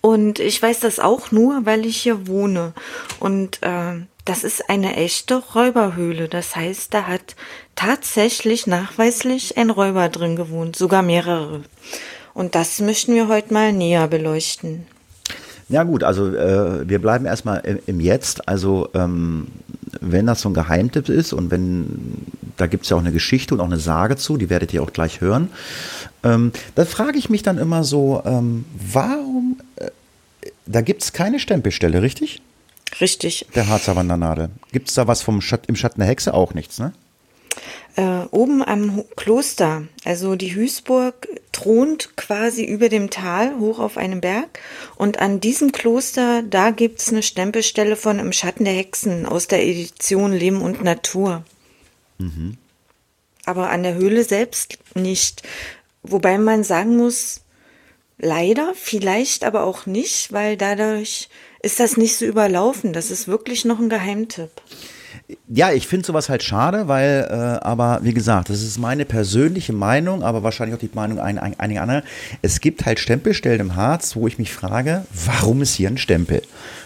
Und 0.00 0.38
ich 0.38 0.60
weiß 0.60 0.80
das 0.80 0.98
auch 0.98 1.30
nur, 1.30 1.66
weil 1.66 1.84
ich 1.84 1.98
hier 1.98 2.26
wohne. 2.26 2.72
Und 3.20 3.62
äh, 3.62 4.00
das 4.28 4.44
ist 4.44 4.68
eine 4.68 4.94
echte 4.96 5.36
Räuberhöhle. 5.36 6.28
Das 6.28 6.54
heißt, 6.54 6.92
da 6.92 7.04
hat 7.04 7.34
tatsächlich 7.74 8.66
nachweislich 8.66 9.56
ein 9.56 9.70
Räuber 9.70 10.08
drin 10.08 10.36
gewohnt, 10.36 10.76
sogar 10.76 11.02
mehrere. 11.02 11.62
Und 12.34 12.54
das 12.54 12.80
möchten 12.80 13.14
wir 13.14 13.28
heute 13.28 13.54
mal 13.54 13.72
näher 13.72 14.06
beleuchten. 14.06 14.86
Ja 15.70 15.82
gut, 15.82 16.04
also 16.04 16.34
äh, 16.34 16.88
wir 16.88 16.98
bleiben 16.98 17.26
erstmal 17.26 17.60
im, 17.60 17.78
im 17.86 18.00
Jetzt. 18.00 18.48
Also 18.48 18.88
ähm, 18.94 19.48
wenn 20.00 20.26
das 20.26 20.42
so 20.42 20.50
ein 20.50 20.54
Geheimtipp 20.54 21.08
ist 21.08 21.32
und 21.32 21.50
wenn, 21.50 22.26
da 22.56 22.66
gibt 22.66 22.84
es 22.84 22.90
ja 22.90 22.96
auch 22.96 23.00
eine 23.00 23.12
Geschichte 23.12 23.54
und 23.54 23.60
auch 23.60 23.66
eine 23.66 23.78
Sage 23.78 24.16
zu, 24.16 24.36
die 24.36 24.50
werdet 24.50 24.72
ihr 24.74 24.82
auch 24.82 24.92
gleich 24.92 25.20
hören. 25.20 25.48
Ähm, 26.22 26.52
da 26.74 26.84
frage 26.84 27.18
ich 27.18 27.30
mich 27.30 27.42
dann 27.42 27.58
immer 27.58 27.84
so, 27.84 28.22
ähm, 28.24 28.64
warum, 28.92 29.60
äh, 29.76 29.90
da 30.66 30.80
gibt 30.80 31.02
es 31.02 31.12
keine 31.12 31.38
Stempelstelle, 31.38 32.02
richtig? 32.02 32.42
Richtig. 33.00 33.46
Der 33.54 33.68
Harzer 33.68 33.96
Wandernadel. 33.96 34.50
Gibt 34.72 34.88
es 34.88 34.94
da 34.94 35.06
was 35.06 35.22
vom 35.22 35.40
Schatt, 35.40 35.66
im 35.66 35.76
Schatten 35.76 36.00
der 36.00 36.08
Hexe 36.08 36.34
auch 36.34 36.54
nichts, 36.54 36.78
ne? 36.78 36.92
Äh, 37.96 38.26
oben 38.30 38.62
am 38.62 39.04
Kloster, 39.16 39.82
also 40.04 40.36
die 40.36 40.54
Hüßburg 40.54 41.26
thront 41.50 42.16
quasi 42.16 42.64
über 42.64 42.88
dem 42.88 43.10
Tal 43.10 43.58
hoch 43.58 43.80
auf 43.80 43.96
einem 43.96 44.20
Berg 44.20 44.60
und 44.94 45.18
an 45.18 45.40
diesem 45.40 45.72
Kloster, 45.72 46.42
da 46.42 46.70
gibt 46.70 47.00
es 47.00 47.08
eine 47.08 47.24
Stempelstelle 47.24 47.96
von 47.96 48.20
Im 48.20 48.32
Schatten 48.32 48.64
der 48.64 48.74
Hexen 48.74 49.26
aus 49.26 49.48
der 49.48 49.64
Edition 49.66 50.32
Leben 50.32 50.62
und 50.62 50.84
Natur. 50.84 51.44
Mhm. 52.18 52.56
aber 53.46 53.70
an 53.70 53.82
der 53.82 53.94
Höhle 53.94 54.24
selbst 54.24 54.78
nicht. 54.94 55.42
Wobei 56.02 56.36
man 56.36 56.64
sagen 56.64 56.96
muss, 56.96 57.40
leider, 58.18 58.72
vielleicht 58.74 59.44
aber 59.44 59.64
auch 59.64 59.86
nicht, 59.86 60.32
weil 60.32 60.56
dadurch 60.56 61.28
ist 61.62 61.80
das 61.80 61.96
nicht 61.96 62.16
so 62.16 62.24
überlaufen. 62.24 62.92
Das 62.92 63.10
ist 63.10 63.28
wirklich 63.28 63.64
noch 63.64 63.78
ein 63.78 63.88
Geheimtipp. 63.88 64.50
Ja, 65.48 65.72
ich 65.72 65.86
finde 65.86 66.06
sowas 66.06 66.28
halt 66.28 66.42
schade, 66.42 66.88
weil, 66.88 67.26
äh, 67.30 67.64
aber 67.64 68.00
wie 68.02 68.14
gesagt, 68.14 68.48
das 68.50 68.62
ist 68.62 68.78
meine 68.78 69.04
persönliche 69.04 69.72
Meinung, 69.72 70.22
aber 70.22 70.42
wahrscheinlich 70.42 70.76
auch 70.76 70.80
die 70.80 70.90
Meinung 70.94 71.18
ein, 71.18 71.38
ein, 71.38 71.58
einiger 71.58 71.82
anderer. 71.82 72.02
Es 72.40 72.60
gibt 72.60 72.86
halt 72.86 72.98
Stempelstellen 72.98 73.60
im 73.60 73.76
Harz, 73.76 74.16
wo 74.16 74.26
ich 74.26 74.38
mich 74.38 74.52
frage, 74.52 75.04
warum 75.26 75.60
ist 75.60 75.74
hier 75.74 75.88
ein 75.88 75.98
Stempel? 75.98 76.42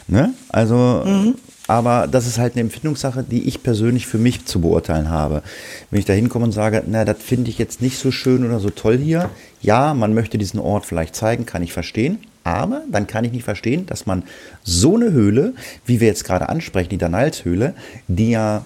Ne? 0.09 0.35
Also, 0.49 1.03
mhm. 1.05 1.35
aber 1.69 2.09
das 2.11 2.27
ist 2.27 2.39
halt 2.39 2.55
eine 2.55 2.63
Empfindungssache, 2.63 3.23
die 3.23 3.47
ich 3.47 3.63
persönlich 3.63 4.07
für 4.07 4.19
mich 4.19 4.45
zu 4.45 4.61
beurteilen 4.61 5.11
habe. 5.11 5.43
Wenn 5.91 6.01
ich 6.01 6.07
da 6.07 6.13
hinkomme 6.13 6.47
und 6.47 6.53
sage, 6.53 6.83
na, 6.87 7.05
das 7.05 7.19
finde 7.23 7.51
ich 7.51 7.59
jetzt 7.59 7.81
nicht 7.81 7.99
so 7.99 8.11
schön 8.11 8.45
oder 8.45 8.59
so 8.59 8.71
toll 8.71 8.99
hier. 8.99 9.31
Ja, 9.61 9.95
man 9.95 10.15
möchte 10.15 10.39
diesen 10.39 10.59
Ort 10.59 10.87
vielleicht 10.87 11.15
zeigen, 11.15 11.47
kann 11.47 11.63
ich 11.63 11.73
verstehen. 11.73 12.19
Aber 12.45 12.83
dann 12.91 13.07
kann 13.07 13.25
ich 13.25 13.33
nicht 13.33 13.45
verstehen, 13.45 13.87
dass 13.87 14.07
man 14.07 14.25
so 14.63 14.97
eine 14.97 15.13
Höhle, 15.13 15.55
wie 15.87 16.01
wir 16.01 16.09
jetzt 16.09 16.25
gerade 16.25 16.49
ansprechen, 16.49 16.91
die 16.91 16.99
Danalshöhle, 16.99 17.75
die 18.09 18.31
ja, 18.31 18.65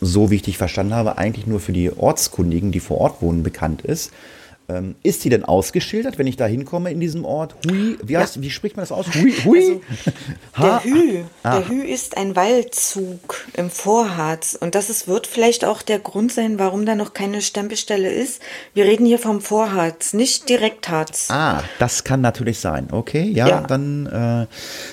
so 0.00 0.30
wie 0.30 0.36
ich 0.36 0.42
dich 0.42 0.56
verstanden 0.56 0.94
habe, 0.94 1.18
eigentlich 1.18 1.46
nur 1.46 1.60
für 1.60 1.72
die 1.72 1.92
Ortskundigen, 1.92 2.72
die 2.72 2.80
vor 2.80 2.98
Ort 2.98 3.20
wohnen, 3.20 3.42
bekannt 3.42 3.82
ist, 3.82 4.10
ähm, 4.70 4.94
ist 5.02 5.24
die 5.24 5.28
denn 5.30 5.44
ausgeschildert, 5.44 6.18
wenn 6.18 6.26
ich 6.26 6.36
da 6.36 6.46
hinkomme 6.46 6.90
in 6.90 7.00
diesem 7.00 7.24
Ort? 7.24 7.54
Hui, 7.66 7.98
wie, 8.02 8.16
heißt, 8.16 8.36
ja. 8.36 8.42
wie 8.42 8.50
spricht 8.50 8.76
man 8.76 8.82
das 8.82 8.92
aus? 8.92 9.06
Hui, 9.14 9.32
hui? 9.44 9.80
Also, 10.52 10.66
der 10.66 10.84
Hü, 10.84 11.24
ah. 11.42 11.58
der 11.58 11.68
Hü 11.68 11.82
ist 11.82 12.16
ein 12.16 12.36
Waldzug 12.36 13.46
im 13.54 13.70
Vorharz 13.70 14.56
und 14.60 14.74
das 14.74 14.90
ist, 14.90 15.08
wird 15.08 15.26
vielleicht 15.26 15.64
auch 15.64 15.82
der 15.82 15.98
Grund 15.98 16.32
sein, 16.32 16.58
warum 16.58 16.86
da 16.86 16.94
noch 16.94 17.14
keine 17.14 17.42
Stempelstelle 17.42 18.10
ist. 18.10 18.40
Wir 18.74 18.84
reden 18.84 19.06
hier 19.06 19.18
vom 19.18 19.40
Vorharz, 19.40 20.12
nicht 20.12 20.48
Direktharz. 20.48 21.28
Ah, 21.30 21.62
das 21.78 22.04
kann 22.04 22.20
natürlich 22.20 22.58
sein. 22.58 22.88
Okay, 22.92 23.30
ja, 23.34 23.48
ja. 23.48 23.60
dann 23.62 24.06
äh, 24.06 24.46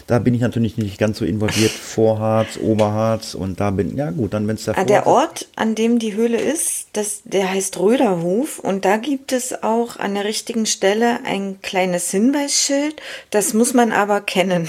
da 0.08 0.20
bin 0.20 0.34
ich 0.34 0.42
natürlich 0.42 0.78
nicht 0.78 0.98
ganz 0.98 1.18
so 1.20 1.26
involviert. 1.26 1.72
Vorharz, 1.72 2.58
Oberharz 2.62 3.36
und 3.36 3.60
da 3.60 3.72
bin 3.72 3.96
ja 3.98 4.12
gut, 4.12 4.34
dann 4.34 4.48
wenn 4.48 4.56
es 4.56 4.66
der 4.66 4.74
Vorharz 4.74 4.88
Der 4.88 5.08
Ort, 5.08 5.48
an 5.56 5.76
dem 5.76 6.00
die 6.00 6.16
Höhle 6.16 6.38
ist, 6.38 6.88
das, 6.94 7.22
der 7.26 7.52
heißt 7.52 7.78
Röderhof 7.80 8.60
und 8.60 8.86
da 8.86 8.98
gibt 8.98 9.34
es 9.34 9.64
auch 9.64 9.67
an 9.68 10.14
der 10.14 10.24
richtigen 10.24 10.66
Stelle 10.66 11.20
ein 11.26 11.62
kleines 11.62 12.10
Hinweisschild. 12.12 13.02
Das 13.32 13.54
muss 13.54 13.74
man 13.74 13.92
aber 13.92 14.22
kennen. 14.22 14.68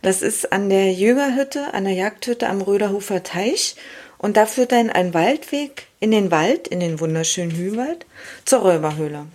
Das 0.00 0.22
ist 0.22 0.52
an 0.52 0.70
der 0.70 0.92
Jägerhütte, 0.92 1.74
an 1.74 1.84
der 1.84 1.92
Jagdhütte 1.92 2.48
am 2.48 2.60
Röderhofer 2.60 3.22
Teich. 3.22 3.76
Und 4.18 4.36
da 4.36 4.46
führt 4.46 4.72
dann 4.72 4.90
ein 4.90 5.14
Waldweg 5.14 5.86
in 6.00 6.10
den 6.10 6.30
Wald, 6.30 6.66
in 6.66 6.80
den 6.80 6.98
wunderschönen 6.98 7.52
Hüwald, 7.52 8.06
zur 8.44 8.60
Räuberhöhle. 8.60 9.26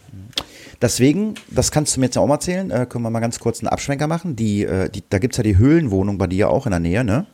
Deswegen, 0.82 1.36
das 1.50 1.72
kannst 1.72 1.96
du 1.96 2.00
mir 2.00 2.08
jetzt 2.08 2.18
auch 2.18 2.28
mal 2.28 2.36
erzählen, 2.36 2.72
äh, 2.72 2.86
können 2.88 3.04
wir 3.04 3.10
mal 3.10 3.20
ganz 3.20 3.40
kurz 3.40 3.60
einen 3.60 3.68
Abschwenker 3.68 4.08
machen. 4.08 4.36
Die, 4.36 4.64
äh, 4.64 4.90
die, 4.90 5.04
da 5.10 5.20
gibt 5.20 5.34
es 5.34 5.38
ja 5.38 5.44
die 5.44 5.58
Höhlenwohnung 5.58 6.18
bei 6.18 6.28
dir 6.28 6.50
auch 6.50 6.66
in 6.66 6.72
der 6.72 6.80
Nähe, 6.80 7.04
ne? 7.04 7.26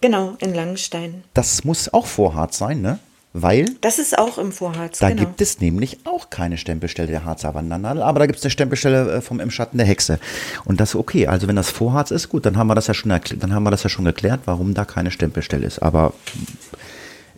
Genau, 0.00 0.36
in 0.40 0.54
Langenstein. 0.54 1.24
Das 1.34 1.64
muss 1.64 1.92
auch 1.92 2.06
Vorharz 2.06 2.58
sein, 2.58 2.80
ne? 2.80 2.98
Weil? 3.34 3.66
Das 3.80 3.98
ist 3.98 4.18
auch 4.18 4.36
im 4.36 4.52
Vorharz. 4.52 4.98
Da 4.98 5.08
genau. 5.08 5.20
gibt 5.20 5.40
es 5.40 5.60
nämlich 5.60 5.98
auch 6.04 6.28
keine 6.28 6.58
Stempelstelle 6.58 7.08
der 7.08 7.24
Harzer 7.24 7.54
Wandernadel, 7.54 8.02
aber 8.02 8.18
da 8.18 8.26
gibt 8.26 8.38
es 8.38 8.44
eine 8.44 8.50
Stempelstelle 8.50 9.10
äh, 9.10 9.20
vom 9.22 9.40
Im 9.40 9.50
Schatten 9.50 9.78
der 9.78 9.86
Hexe. 9.86 10.18
Und 10.64 10.80
das 10.80 10.90
ist 10.90 10.96
okay. 10.96 11.26
Also 11.26 11.48
wenn 11.48 11.56
das 11.56 11.70
Vorharz 11.70 12.10
ist, 12.10 12.28
gut, 12.28 12.44
dann 12.44 12.58
haben 12.58 12.66
wir 12.66 12.74
das 12.74 12.88
ja 12.88 12.94
schon 12.94 13.08
dann 13.10 13.54
haben 13.54 13.62
wir 13.62 13.70
das 13.70 13.82
ja 13.84 13.88
schon 13.88 14.04
geklärt, 14.04 14.40
warum 14.44 14.74
da 14.74 14.84
keine 14.84 15.10
Stempelstelle 15.10 15.66
ist. 15.66 15.78
Aber 15.78 16.12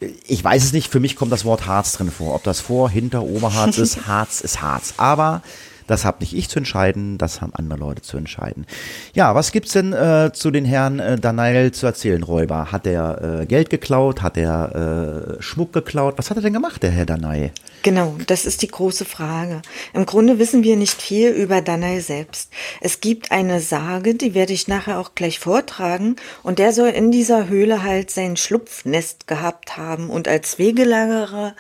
äh, 0.01 0.09
ich 0.27 0.43
weiß 0.43 0.65
es 0.65 0.73
nicht, 0.73 0.91
für 0.91 0.99
mich 0.99 1.15
kommt 1.15 1.31
das 1.31 1.45
Wort 1.45 1.67
Harz 1.67 1.93
drin 1.93 2.11
vor. 2.11 2.35
Ob 2.35 2.43
das 2.43 2.59
Vor-, 2.59 2.91
Hinter-, 2.91 3.23
Oberharz 3.23 3.79
ist, 3.79 4.07
Harz 4.09 4.41
ist 4.41 4.63
Harz. 4.63 4.95
Aber 4.97 5.43
das 5.87 6.05
habe 6.05 6.19
nicht 6.21 6.35
ich 6.35 6.49
zu 6.49 6.59
entscheiden, 6.59 7.19
das 7.19 7.41
haben 7.41 7.55
andere 7.55 7.79
Leute 7.79 8.03
zu 8.03 8.17
entscheiden. 8.17 8.67
Ja, 9.15 9.35
was 9.35 9.53
gibt's 9.53 9.73
denn 9.73 9.93
äh, 9.93 10.31
zu 10.33 10.51
den 10.51 10.65
Herren 10.65 10.99
äh, 10.99 11.19
Daniel 11.19 11.73
zu 11.73 11.87
erzählen, 11.87 12.23
Räuber? 12.23 12.73
Hat 12.73 12.87
er 12.87 13.41
äh, 13.43 13.47
Geld 13.47 13.71
geklaut? 13.71 14.23
Hat 14.23 14.37
er 14.37 15.37
äh, 15.39 15.43
Schmuck 15.43 15.73
geklaut? 15.73 16.15
Was 16.17 16.31
hat 16.31 16.39
er 16.39 16.43
denn 16.43 16.53
gemacht, 16.53 16.83
der 16.83 16.91
Herr 16.91 17.07
Danail? 17.07 17.51
Genau, 17.83 18.17
das 18.27 18.47
ist 18.47 18.63
die 18.63 18.69
große 18.69 19.05
Frage. 19.05 19.61
Im 19.93 20.07
Grunde 20.07 20.39
wissen 20.39 20.63
wir 20.63 20.77
nicht 20.77 21.03
viel 21.03 21.29
über 21.31 21.61
Danail 21.61 22.01
selbst. 22.01 22.51
Es 22.81 23.01
gibt 23.01 23.31
eine 23.31 23.61
Sage, 23.61 24.15
die 24.15 24.35
werde 24.35 24.53
ich 24.53 24.69
nachher 24.69 24.99
auch 24.99 25.15
gleich 25.15 25.39
vortragen, 25.39 26.17
und 26.43 26.59
der 26.59 26.73
soll 26.73 26.89
in 26.89 27.11
dieser 27.11 27.49
Höhle 27.49 27.83
halt 27.83 28.11
sein 28.11 28.37
Schlupfnest 28.37 29.27
gehabt 29.27 29.77
haben 29.77 30.11
und 30.11 30.29
als 30.29 30.59
Wegelagerer 30.59 31.55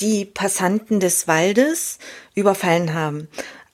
die 0.00 0.24
Passanten 0.24 1.00
des 1.00 1.28
Waldes 1.28 1.98
überfallen 2.34 2.94
haben. 2.94 3.28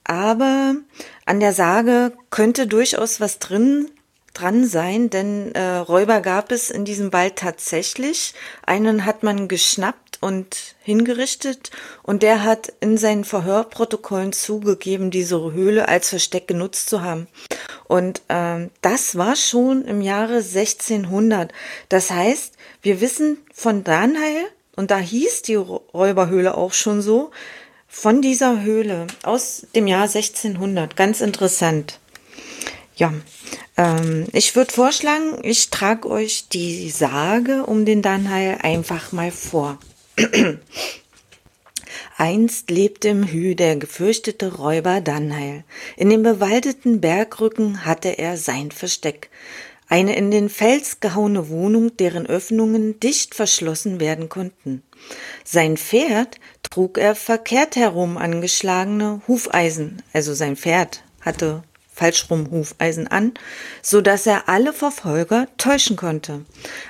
Aber 0.06 0.76
an 1.24 1.40
der 1.40 1.52
Sage 1.52 2.12
könnte 2.30 2.68
durchaus 2.68 3.20
was 3.20 3.40
drin 3.40 3.90
dran 4.34 4.66
sein, 4.66 5.10
denn 5.10 5.52
äh, 5.54 5.76
Räuber 5.78 6.20
gab 6.20 6.52
es 6.52 6.70
in 6.70 6.84
diesem 6.84 7.12
Wald 7.12 7.36
tatsächlich. 7.36 8.34
Einen 8.64 9.04
hat 9.04 9.22
man 9.22 9.48
geschnappt 9.48 10.18
und 10.20 10.76
hingerichtet 10.82 11.70
und 12.02 12.22
der 12.22 12.44
hat 12.44 12.72
in 12.80 12.98
seinen 12.98 13.24
Verhörprotokollen 13.24 14.32
zugegeben, 14.32 15.10
diese 15.10 15.52
Höhle 15.52 15.88
als 15.88 16.10
Versteck 16.10 16.46
genutzt 16.46 16.88
zu 16.88 17.02
haben. 17.02 17.26
Und 17.88 18.22
ähm, 18.28 18.70
das 18.82 19.16
war 19.16 19.34
schon 19.34 19.84
im 19.84 20.00
Jahre 20.00 20.36
1600. 20.36 21.52
Das 21.88 22.10
heißt, 22.10 22.54
wir 22.82 23.00
wissen 23.00 23.38
von 23.52 23.82
Danheil, 23.82 24.44
und 24.76 24.90
da 24.90 24.98
hieß 24.98 25.42
die 25.42 25.54
Räuberhöhle 25.54 26.54
auch 26.54 26.74
schon 26.74 27.00
so, 27.00 27.30
von 27.98 28.20
dieser 28.20 28.62
Höhle 28.62 29.06
aus 29.22 29.66
dem 29.74 29.86
Jahr 29.86 30.02
1600. 30.02 30.96
Ganz 30.96 31.22
interessant. 31.22 31.98
Ja, 32.94 33.14
ähm, 33.78 34.26
ich 34.32 34.54
würde 34.54 34.70
vorschlagen, 34.70 35.38
ich 35.42 35.70
trage 35.70 36.10
euch 36.10 36.48
die 36.50 36.90
Sage 36.90 37.64
um 37.64 37.86
den 37.86 38.02
Danheil 38.02 38.58
einfach 38.60 39.12
mal 39.12 39.30
vor. 39.30 39.78
Einst 42.18 42.70
lebte 42.70 43.08
im 43.08 43.26
Hü 43.26 43.54
der 43.54 43.76
gefürchtete 43.76 44.56
Räuber 44.56 45.00
Danheil. 45.00 45.64
In 45.96 46.10
dem 46.10 46.22
bewaldeten 46.22 47.00
Bergrücken 47.00 47.86
hatte 47.86 48.18
er 48.18 48.36
sein 48.36 48.72
Versteck. 48.72 49.30
Eine 49.88 50.16
in 50.16 50.30
den 50.30 50.48
Fels 50.48 51.00
gehauene 51.00 51.48
Wohnung, 51.48 51.96
deren 51.96 52.26
Öffnungen 52.26 52.98
dicht 52.98 53.34
verschlossen 53.34 54.00
werden 54.00 54.28
konnten. 54.28 54.82
Sein 55.44 55.76
Pferd 55.76 56.38
trug 56.62 56.98
er 56.98 57.14
verkehrt 57.14 57.76
herum 57.76 58.16
angeschlagene 58.16 59.22
Hufeisen, 59.28 60.02
also 60.12 60.34
sein 60.34 60.56
Pferd 60.56 61.04
hatte 61.20 61.62
falschrum 61.96 62.50
Hufeisen 62.50 63.08
an, 63.08 63.32
so 63.80 64.02
dass 64.02 64.26
er 64.26 64.48
alle 64.48 64.72
Verfolger 64.72 65.48
täuschen 65.56 65.96
konnte. 65.96 66.44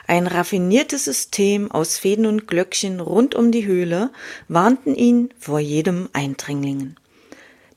Ein 0.09 0.27
raffiniertes 0.27 1.05
System 1.05 1.71
aus 1.71 1.97
Fäden 1.97 2.27
und 2.27 2.49
Glöckchen 2.49 2.99
rund 2.99 3.35
um 3.35 3.53
die 3.53 3.67
Höhle 3.67 4.11
warnten 4.49 4.95
ihn 4.97 5.31
vor 5.39 5.61
jedem 5.61 6.09
Eindringlingen. 6.13 6.97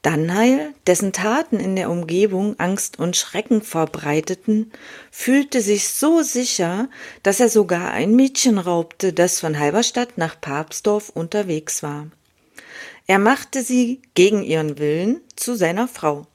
Dannheil, 0.01 0.73
dessen 0.87 1.11
Taten 1.11 1.59
in 1.59 1.75
der 1.75 1.89
Umgebung 1.89 2.57
Angst 2.57 2.99
und 2.99 3.17
Schrecken 3.17 3.61
verbreiteten, 3.61 4.71
fühlte 5.11 5.61
sich 5.61 5.89
so 5.89 6.21
sicher, 6.21 6.87
dass 7.21 7.41
er 7.41 7.49
sogar 7.49 7.91
ein 7.91 8.15
Mädchen 8.15 8.59
raubte, 8.59 9.11
das 9.11 9.41
von 9.41 9.59
Halberstadt 9.59 10.17
nach 10.17 10.39
Papsdorf 10.39 11.09
unterwegs 11.09 11.83
war. 11.83 12.07
Er 13.07 13.19
machte 13.19 13.61
sie 13.61 14.01
gegen 14.13 14.43
ihren 14.43 14.79
Willen 14.79 15.19
zu 15.35 15.55
seiner 15.55 15.87
Frau. 15.87 16.27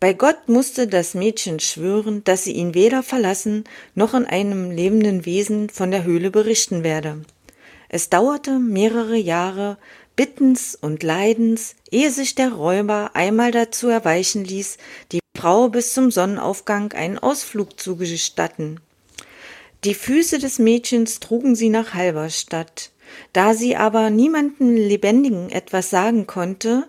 Bei 0.00 0.12
Gott 0.12 0.48
musste 0.48 0.86
das 0.86 1.14
Mädchen 1.14 1.60
schwören, 1.60 2.22
dass 2.24 2.44
sie 2.44 2.52
ihn 2.52 2.74
weder 2.74 3.02
verlassen 3.02 3.64
noch 3.94 4.14
in 4.14 4.26
einem 4.26 4.70
lebenden 4.70 5.24
Wesen 5.24 5.70
von 5.70 5.90
der 5.90 6.04
Höhle 6.04 6.30
berichten 6.30 6.84
werde. 6.84 7.22
Es 7.88 8.10
dauerte 8.10 8.58
mehrere 8.58 9.16
Jahre, 9.16 9.78
Bittens 10.18 10.74
und 10.74 11.04
Leidens, 11.04 11.76
ehe 11.92 12.10
sich 12.10 12.34
der 12.34 12.50
Räuber 12.52 13.12
einmal 13.14 13.52
dazu 13.52 13.86
erweichen 13.86 14.44
ließ, 14.44 14.76
die 15.12 15.20
Frau 15.36 15.68
bis 15.68 15.94
zum 15.94 16.10
Sonnenaufgang 16.10 16.92
einen 16.92 17.20
Ausflug 17.20 17.78
zu 17.78 17.94
gestatten. 17.94 18.80
Die 19.84 19.94
Füße 19.94 20.40
des 20.40 20.58
Mädchens 20.58 21.20
trugen 21.20 21.54
sie 21.54 21.68
nach 21.68 21.94
Halberstadt. 21.94 22.90
Da 23.32 23.54
sie 23.54 23.76
aber 23.76 24.10
niemanden 24.10 24.76
Lebendigen 24.76 25.50
etwas 25.50 25.88
sagen 25.88 26.26
konnte, 26.26 26.88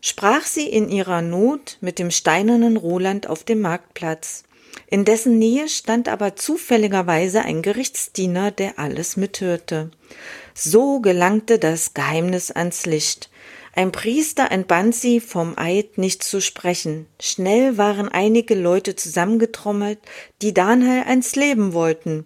sprach 0.00 0.44
sie 0.44 0.68
in 0.68 0.88
ihrer 0.88 1.22
Not 1.22 1.78
mit 1.80 1.98
dem 1.98 2.12
steinernen 2.12 2.76
Roland 2.76 3.26
auf 3.26 3.42
dem 3.42 3.62
Marktplatz. 3.62 4.43
In 4.86 5.04
dessen 5.04 5.38
Nähe 5.38 5.68
stand 5.68 6.08
aber 6.08 6.36
zufälligerweise 6.36 7.42
ein 7.42 7.62
Gerichtsdiener, 7.62 8.50
der 8.50 8.78
alles 8.78 9.16
mithörte. 9.16 9.90
So 10.54 11.00
gelangte 11.00 11.58
das 11.58 11.94
Geheimnis 11.94 12.50
ans 12.50 12.86
Licht. 12.86 13.30
Ein 13.76 13.90
Priester 13.90 14.52
entband 14.52 14.94
sie 14.94 15.18
vom 15.18 15.54
Eid 15.58 15.98
nicht 15.98 16.22
zu 16.22 16.40
sprechen. 16.40 17.06
Schnell 17.20 17.76
waren 17.76 18.08
einige 18.08 18.54
Leute 18.54 18.94
zusammengetrommelt, 18.94 19.98
die 20.42 20.54
Daniel 20.54 21.02
ans 21.06 21.34
Leben 21.34 21.72
wollten. 21.72 22.24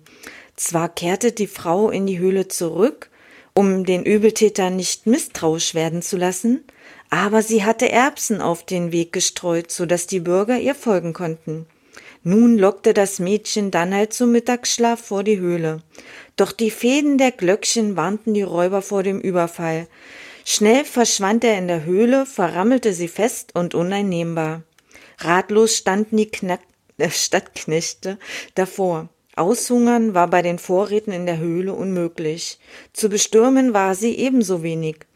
Zwar 0.57 0.91
kehrte 0.91 1.33
die 1.33 1.47
Frau 1.47 1.89
in 1.89 2.07
die 2.07 2.19
Höhle 2.19 2.49
zurück, 2.49 3.09
um 3.55 3.85
den 3.85 4.05
Übeltäter 4.05 4.69
nicht 4.69 5.07
misstrauisch 5.07 5.75
werden 5.75 6.03
zu 6.03 6.19
lassen, 6.19 6.65
aber 7.11 7.43
sie 7.43 7.65
hatte 7.65 7.91
Erbsen 7.91 8.43
auf 8.43 8.67
den 8.67 8.93
Weg 8.93 9.13
gestreut, 9.13 9.71
so 9.71 9.87
dass 9.87 10.07
die 10.07 10.21
Bürger 10.21 10.59
ihr 10.59 10.75
folgen 10.75 11.15
konnten. 11.15 11.67
Nun 12.23 12.59
lockte 12.59 12.95
das 12.95 13.19
Mädchen 13.19 13.71
dann 13.71 13.95
halt 13.95 14.13
zum 14.13 14.33
Mittagsschlaf 14.33 15.01
vor 15.01 15.25
die 15.25 15.39
Höhle. 15.39 15.83
Doch 16.37 16.53
die 16.53 16.71
Fäden 16.71 17.19
der 17.19 17.31
Glöckchen 17.33 17.97
warnten 17.97 18.35
die 18.35 18.43
Räuber 18.43 18.83
vor 18.83 19.03
dem 19.03 19.21
Überfall. 19.21 19.87
Schnell 20.45 20.85
verschwand 20.85 21.45
er 21.45 21.59
in 21.59 21.69
der 21.69 21.85
Höhle, 21.85 22.27
verrammelte 22.27 22.93
sie 22.93 23.09
fest 23.09 23.55
und 23.55 23.75
uneinnehmbar. 23.75 24.63
Ratlos 25.19 25.77
standen 25.77 26.17
die 26.17 26.31
Knack 26.31 26.61
äh, 26.97 27.11
Stadtknechte 27.11 28.19
davor. 28.55 29.09
Aushungern 29.37 30.15
war 30.15 30.29
bei 30.29 30.43
den 30.43 30.59
Vorräten 30.59 31.13
in 31.13 31.27
der 31.27 31.39
Höhle 31.39 31.73
unmöglich. 31.73 32.59
Zu 32.93 33.09
bestürmen 33.09 33.73
war 33.73 33.95
sie 33.95 34.17
ebenso 34.17 34.63
wenig. 34.63 35.08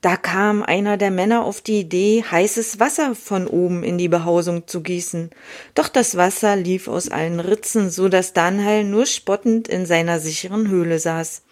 Da 0.00 0.16
kam 0.16 0.62
einer 0.62 0.96
der 0.96 1.10
Männer 1.10 1.44
auf 1.44 1.60
die 1.60 1.80
Idee, 1.80 2.22
heißes 2.30 2.78
Wasser 2.78 3.16
von 3.16 3.48
oben 3.48 3.82
in 3.82 3.98
die 3.98 4.06
Behausung 4.06 4.68
zu 4.68 4.80
gießen. 4.80 5.30
Doch 5.74 5.88
das 5.88 6.16
Wasser 6.16 6.54
lief 6.54 6.86
aus 6.86 7.08
allen 7.08 7.40
Ritzen, 7.40 7.90
so 7.90 8.08
dass 8.08 8.32
Danheil 8.32 8.84
nur 8.84 9.06
spottend 9.06 9.66
in 9.66 9.86
seiner 9.86 10.20
sicheren 10.20 10.68
Höhle 10.68 11.00
saß. 11.00 11.42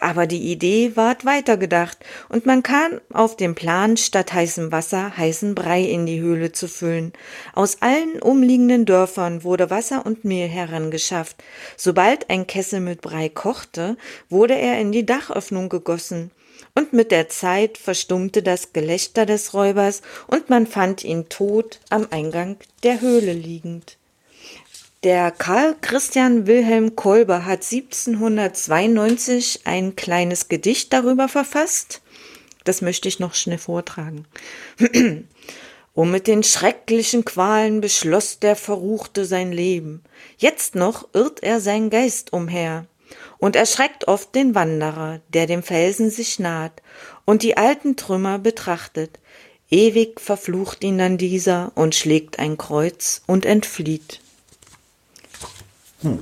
Aber 0.00 0.26
die 0.26 0.50
Idee 0.50 0.96
ward 0.96 1.24
weitergedacht 1.24 1.98
und 2.28 2.46
man 2.46 2.64
kam 2.64 3.00
auf 3.12 3.36
den 3.36 3.54
Plan, 3.54 3.96
statt 3.96 4.32
heißem 4.32 4.72
Wasser 4.72 5.16
heißen 5.16 5.54
Brei 5.54 5.82
in 5.82 6.04
die 6.04 6.20
Höhle 6.20 6.50
zu 6.50 6.66
füllen. 6.66 7.12
Aus 7.52 7.80
allen 7.80 8.20
umliegenden 8.20 8.86
Dörfern 8.86 9.44
wurde 9.44 9.70
Wasser 9.70 10.04
und 10.04 10.24
Mehl 10.24 10.48
herangeschafft. 10.48 11.36
Sobald 11.76 12.28
ein 12.28 12.48
Kessel 12.48 12.80
mit 12.80 13.02
Brei 13.02 13.28
kochte, 13.28 13.96
wurde 14.28 14.54
er 14.54 14.80
in 14.80 14.90
die 14.90 15.06
Dachöffnung 15.06 15.68
gegossen 15.68 16.32
und 16.74 16.92
mit 16.92 17.10
der 17.12 17.28
Zeit 17.28 17.78
verstummte 17.78 18.42
das 18.42 18.72
Gelächter 18.72 19.26
des 19.26 19.54
Räubers 19.54 20.02
und 20.26 20.50
man 20.50 20.66
fand 20.66 21.04
ihn 21.04 21.28
tot 21.28 21.78
am 21.88 22.08
Eingang 22.10 22.56
der 22.82 23.00
Höhle 23.00 23.32
liegend. 23.32 23.96
Der 25.04 25.30
Karl 25.30 25.76
Christian 25.80 26.46
Wilhelm 26.46 26.96
Kolber 26.96 27.44
hat 27.44 27.62
1792 27.62 29.60
ein 29.64 29.94
kleines 29.96 30.48
Gedicht 30.48 30.92
darüber 30.92 31.28
verfasst. 31.28 32.00
Das 32.64 32.80
möchte 32.80 33.08
ich 33.08 33.20
noch 33.20 33.34
schnell 33.34 33.58
vortragen. 33.58 34.26
Und 35.94 36.10
mit 36.10 36.26
den 36.26 36.42
schrecklichen 36.42 37.24
Qualen 37.24 37.80
beschloss 37.80 38.40
der 38.40 38.56
Verruchte 38.56 39.26
sein 39.26 39.52
Leben. 39.52 40.02
Jetzt 40.38 40.74
noch 40.74 41.06
irrt 41.12 41.40
er 41.42 41.60
sein 41.60 41.88
Geist 41.88 42.32
umher 42.32 42.86
und 43.38 43.56
erschreckt 43.56 44.08
oft 44.08 44.34
den 44.34 44.54
Wanderer, 44.54 45.20
der 45.28 45.46
dem 45.46 45.62
Felsen 45.62 46.10
sich 46.10 46.38
naht 46.38 46.82
und 47.24 47.42
die 47.42 47.56
alten 47.56 47.96
Trümmer 47.96 48.38
betrachtet. 48.38 49.18
Ewig 49.70 50.20
verflucht 50.20 50.84
ihn 50.84 50.98
dann 50.98 51.18
dieser 51.18 51.72
und 51.74 51.94
schlägt 51.94 52.38
ein 52.38 52.58
Kreuz 52.58 53.22
und 53.26 53.46
entflieht. 53.46 54.20
Hm. 56.02 56.20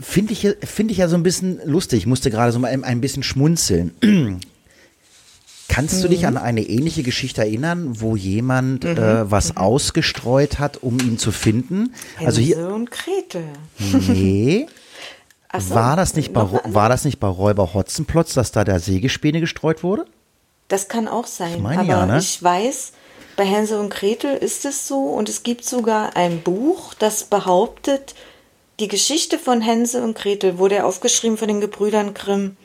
Finde 0.00 0.32
ich, 0.32 0.48
find 0.64 0.90
ich 0.90 0.98
ja 0.98 1.08
so 1.08 1.16
ein 1.16 1.22
bisschen 1.22 1.60
lustig. 1.64 2.00
Ich 2.00 2.06
musste 2.06 2.30
gerade 2.30 2.52
so 2.52 2.58
mal 2.58 2.68
ein, 2.68 3.00
bisschen 3.00 3.22
schmunzeln. 3.22 3.94
Kannst 5.68 6.04
du 6.04 6.08
dich 6.08 6.20
mhm. 6.20 6.28
an 6.28 6.36
eine 6.36 6.62
ähnliche 6.62 7.02
Geschichte 7.02 7.40
erinnern, 7.40 8.00
wo 8.00 8.16
jemand 8.16 8.84
mhm. 8.84 8.90
äh, 8.90 9.30
was 9.30 9.52
mhm. 9.52 9.58
ausgestreut 9.58 10.58
hat, 10.58 10.82
um 10.82 10.98
ihn 11.00 11.18
zu 11.18 11.32
finden? 11.32 11.94
Hänsel 12.16 12.26
also 12.26 12.40
hier 12.40 12.68
und 12.68 12.90
Gretel. 12.90 13.44
Nee. 13.78 14.66
So, 15.58 15.74
war, 15.74 15.96
das 15.96 16.14
nicht 16.14 16.32
bei, 16.32 16.46
war 16.64 16.88
das 16.88 17.04
nicht 17.04 17.20
bei 17.20 17.28
Räuber 17.28 17.74
Hotzenplotz, 17.74 18.34
dass 18.34 18.52
da 18.52 18.64
der 18.64 18.80
Sägespäne 18.80 19.40
gestreut 19.40 19.82
wurde? 19.82 20.06
Das 20.68 20.88
kann 20.88 21.08
auch 21.08 21.26
sein. 21.26 21.56
Ich 21.56 21.62
meine, 21.62 21.80
aber 21.80 21.88
ja, 21.88 22.06
ne? 22.06 22.18
ich 22.18 22.42
weiß, 22.42 22.92
bei 23.36 23.44
Hänsel 23.44 23.78
und 23.78 23.90
Gretel 23.90 24.36
ist 24.36 24.64
es 24.64 24.88
so 24.88 24.98
und 24.98 25.28
es 25.28 25.42
gibt 25.42 25.64
sogar 25.64 26.16
ein 26.16 26.42
Buch, 26.42 26.94
das 26.94 27.24
behauptet, 27.24 28.14
die 28.80 28.88
Geschichte 28.88 29.38
von 29.38 29.60
Hänsel 29.60 30.02
und 30.02 30.16
Gretel 30.16 30.58
wurde 30.58 30.84
aufgeschrieben 30.84 31.38
von 31.38 31.48
den 31.48 31.60
Gebrüdern 31.60 32.14
Grimm, 32.14 32.56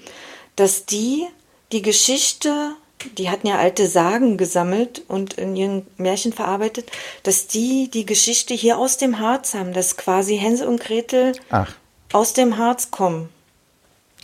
dass 0.56 0.86
die 0.86 1.28
die 1.72 1.84
Geschichte, 1.84 2.72
die 3.20 3.30
hatten 3.30 3.46
ja 3.46 3.60
alte 3.60 3.88
Sagen 3.88 4.38
gesammelt 4.38 5.04
und 5.08 5.36
in 5.36 5.56
ihren 5.56 5.86
Märchen 5.98 6.34
verarbeitet, 6.34 6.90
dass 7.22 7.46
die 7.46 7.92
die 7.92 8.08
Geschichte 8.08 8.56
hier 8.56 8.80
aus 8.80 8.98
dem 8.98 9.20
Harz 9.20 9.54
haben, 9.54 9.74
dass 9.74 9.98
quasi 9.98 10.38
Hänsel 10.38 10.68
und 10.68 10.80
Gretel 10.80 11.34
Ach 11.52 11.76
aus 12.14 12.34
dem 12.34 12.58
Harz 12.58 12.92
kommen. 12.92 13.30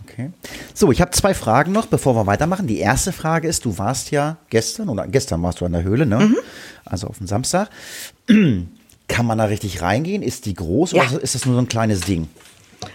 Okay. 0.04 0.32
So, 0.74 0.92
ich 0.92 1.02
habe 1.02 1.12
zwei 1.12 1.34
Fragen 1.34 1.72
noch, 1.72 1.88
bevor 1.88 2.16
wir 2.16 2.28
weitermachen. 2.28 2.68
Die 2.68 2.80
erste 2.80 3.12
Frage 3.12 3.48
ist, 3.48 3.66
du 3.66 3.78
warst 3.78 4.12
ja 4.12 4.38
gestern 4.50 4.90
oder 4.90 5.08
gestern 5.08 5.42
warst 5.42 5.62
du 5.62 5.66
an 5.66 5.72
der 5.72 5.84
Höhle, 5.84 6.06
ne? 6.06 6.20
Mhm. 6.20 6.38
Also 6.84 7.08
auf 7.08 7.18
dem 7.18 7.28
Samstag. 7.28 7.70
Kann 9.08 9.26
man 9.26 9.38
da 9.38 9.46
richtig 9.46 9.82
reingehen? 9.82 10.22
Ist 10.24 10.46
die 10.46 10.54
groß 10.54 10.92
ja. 10.92 11.04
oder 11.04 11.22
ist 11.22 11.36
das 11.36 11.46
nur 11.46 11.56
so 11.56 11.62
ein 11.62 11.68
kleines 11.68 12.02
Ding? 12.02 12.28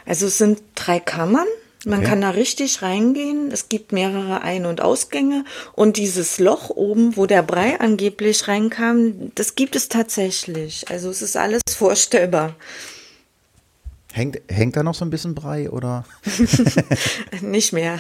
Also 0.06 0.26
es 0.26 0.38
sind 0.38 0.60
drei 0.74 1.00
Kammern. 1.00 1.46
Man 1.86 2.00
okay. 2.00 2.08
kann 2.08 2.20
da 2.20 2.30
richtig 2.30 2.82
reingehen. 2.82 3.50
Es 3.50 3.70
gibt 3.70 3.92
mehrere 3.92 4.42
Ein- 4.42 4.66
und 4.66 4.82
Ausgänge. 4.82 5.44
Und 5.72 5.96
dieses 5.96 6.38
Loch 6.38 6.68
oben, 6.68 7.16
wo 7.16 7.24
der 7.24 7.42
Brei 7.42 7.80
angeblich 7.80 8.48
reinkam, 8.48 9.32
das 9.34 9.54
gibt 9.54 9.76
es 9.76 9.88
tatsächlich. 9.88 10.90
Also 10.90 11.08
es 11.08 11.22
ist 11.22 11.38
alles 11.38 11.62
vorstellbar. 11.74 12.54
Hängt, 14.12 14.40
hängt 14.48 14.76
da 14.76 14.82
noch 14.82 14.94
so 14.94 15.04
ein 15.04 15.10
bisschen 15.10 15.34
Brei 15.34 15.70
oder? 15.70 16.04
Nicht 17.40 17.72
mehr. 17.72 17.98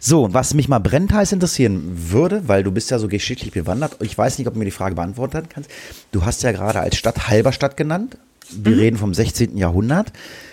So, 0.00 0.32
was 0.34 0.54
mich 0.54 0.68
mal 0.68 0.78
brennend 0.78 1.12
heiß 1.12 1.32
interessieren 1.32 1.82
würde, 2.10 2.48
weil 2.48 2.62
du 2.62 2.70
bist 2.72 2.90
ja 2.90 2.98
so 2.98 3.08
geschichtlich 3.08 3.52
bewandert, 3.52 3.96
ich 4.00 4.16
weiß 4.16 4.38
nicht, 4.38 4.46
ob 4.46 4.54
du 4.54 4.58
mir 4.58 4.64
die 4.64 4.70
Frage 4.70 4.94
beantworten 4.94 5.48
kannst. 5.48 5.70
Du 6.12 6.24
hast 6.24 6.42
ja 6.42 6.52
gerade 6.52 6.80
als 6.80 6.96
Stadt 6.96 7.28
Halberstadt 7.28 7.76
genannt. 7.76 8.18
Wir 8.50 8.74
mhm. 8.74 8.78
reden 8.78 8.96
vom 8.98 9.14
16. 9.14 9.56
Jahrhundert. 9.56 10.12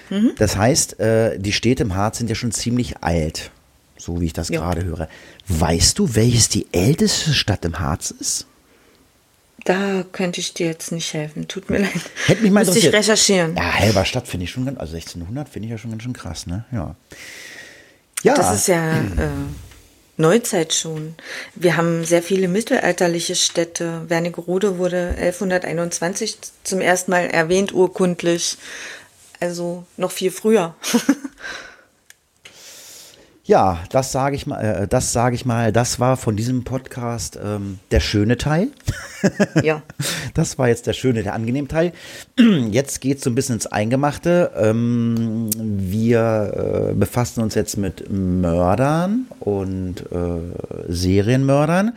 Mhm. 0.10 0.32
Das 0.38 0.58
heißt, 0.58 1.00
äh, 1.00 1.40
die 1.40 1.52
Städte 1.52 1.84
im 1.84 1.96
Harz 1.96 2.18
sind 2.18 2.30
ja 2.30 2.36
schon 2.36 2.52
ziemlich 2.52 3.04
alt, 3.04 3.52
so 3.98 4.22
wie 4.22 4.26
ich 4.26 4.34
das 4.34 4.50
ja. 4.50 4.60
gerade 4.60 4.84
höre. 4.84 5.08
Weißt 5.48 6.00
du, 6.00 6.16
welches 6.16 6.50
die 6.50 6.68
älteste 6.72 7.34
Stadt 7.34 7.66
im 7.66 7.80
Harz 7.80 8.12
ist? 8.12 8.48
Da 9.66 10.04
könnte 10.12 10.42
ich 10.42 10.54
dir 10.54 10.68
jetzt 10.68 10.92
nicht 10.92 11.14
helfen. 11.14 11.48
Tut 11.48 11.70
mir 11.70 11.80
leid. 11.80 11.92
Hätte 12.26 12.42
mich 12.42 12.52
mal 12.52 12.66
Müsste 12.66 12.80
ich 12.80 12.92
recherchieren. 12.92 13.56
Ja, 13.56 13.74
Halberstadt 13.74 14.28
finde 14.28 14.46
ich 14.46 14.52
schon 14.52 14.66
ganz, 14.66 14.80
also 14.80 14.96
1600 14.96 15.48
finde 15.48 15.68
ich 15.68 15.72
ja 15.72 15.78
schon 15.78 15.92
ganz 15.92 16.04
schön 16.04 16.14
krass, 16.14 16.48
ne? 16.48 16.66
Ja. 16.72 16.96
Ja. 18.24 18.36
Das 18.36 18.54
ist 18.54 18.68
ja 18.68 19.00
äh, 19.00 19.30
Neuzeit 20.18 20.74
schon. 20.74 21.16
Wir 21.56 21.78
haben 21.78 22.06
sehr 22.06 22.24
viele 22.24 22.48
mittelalterliche 22.48 23.36
Städte. 23.36 24.04
Wernigerode 24.08 24.78
wurde 24.78 25.16
1121 25.18 26.38
zum 26.64 26.82
ersten 26.82 27.12
Mal 27.12 27.28
erwähnt 27.28 27.74
urkundlich. 27.74 28.58
Also 29.40 29.86
noch 29.98 30.12
viel 30.12 30.32
früher. 30.32 30.76
Ja, 33.46 33.80
das 33.90 34.14
sage 34.14 34.38
ich 34.38 34.48
mal, 34.48 34.62
äh, 34.62 34.88
das 34.88 35.12
sage 35.12 35.36
ich 35.36 35.46
mal, 35.46 35.74
das 35.74 36.00
war 36.00 36.16
von 36.16 36.38
diesem 36.38 36.64
Podcast 36.64 37.38
ähm, 37.44 37.80
der 37.92 38.00
schöne 38.00 38.38
Teil. 38.38 38.70
ja. 39.64 39.82
Das 40.34 40.58
war 40.58 40.70
jetzt 40.70 40.88
der 40.88 40.94
schöne, 40.94 41.24
der 41.24 41.34
angenehme 41.34 41.68
Teil. 41.68 41.92
Jetzt 42.40 43.02
geht 43.02 43.18
es 43.18 43.24
so 43.26 43.30
ein 43.30 43.36
bisschen 43.36 43.56
ins 43.56 43.68
Eingemachte. 43.68 44.52
Ähm, 44.56 45.50
wir 45.58 46.92
äh, 46.92 46.94
befassen 46.94 47.44
uns 47.44 47.56
jetzt 47.56 47.78
mit 47.78 48.10
Mördern 48.10 49.28
und 49.40 50.04
äh, 50.12 50.92
Serienmördern. 50.92 51.94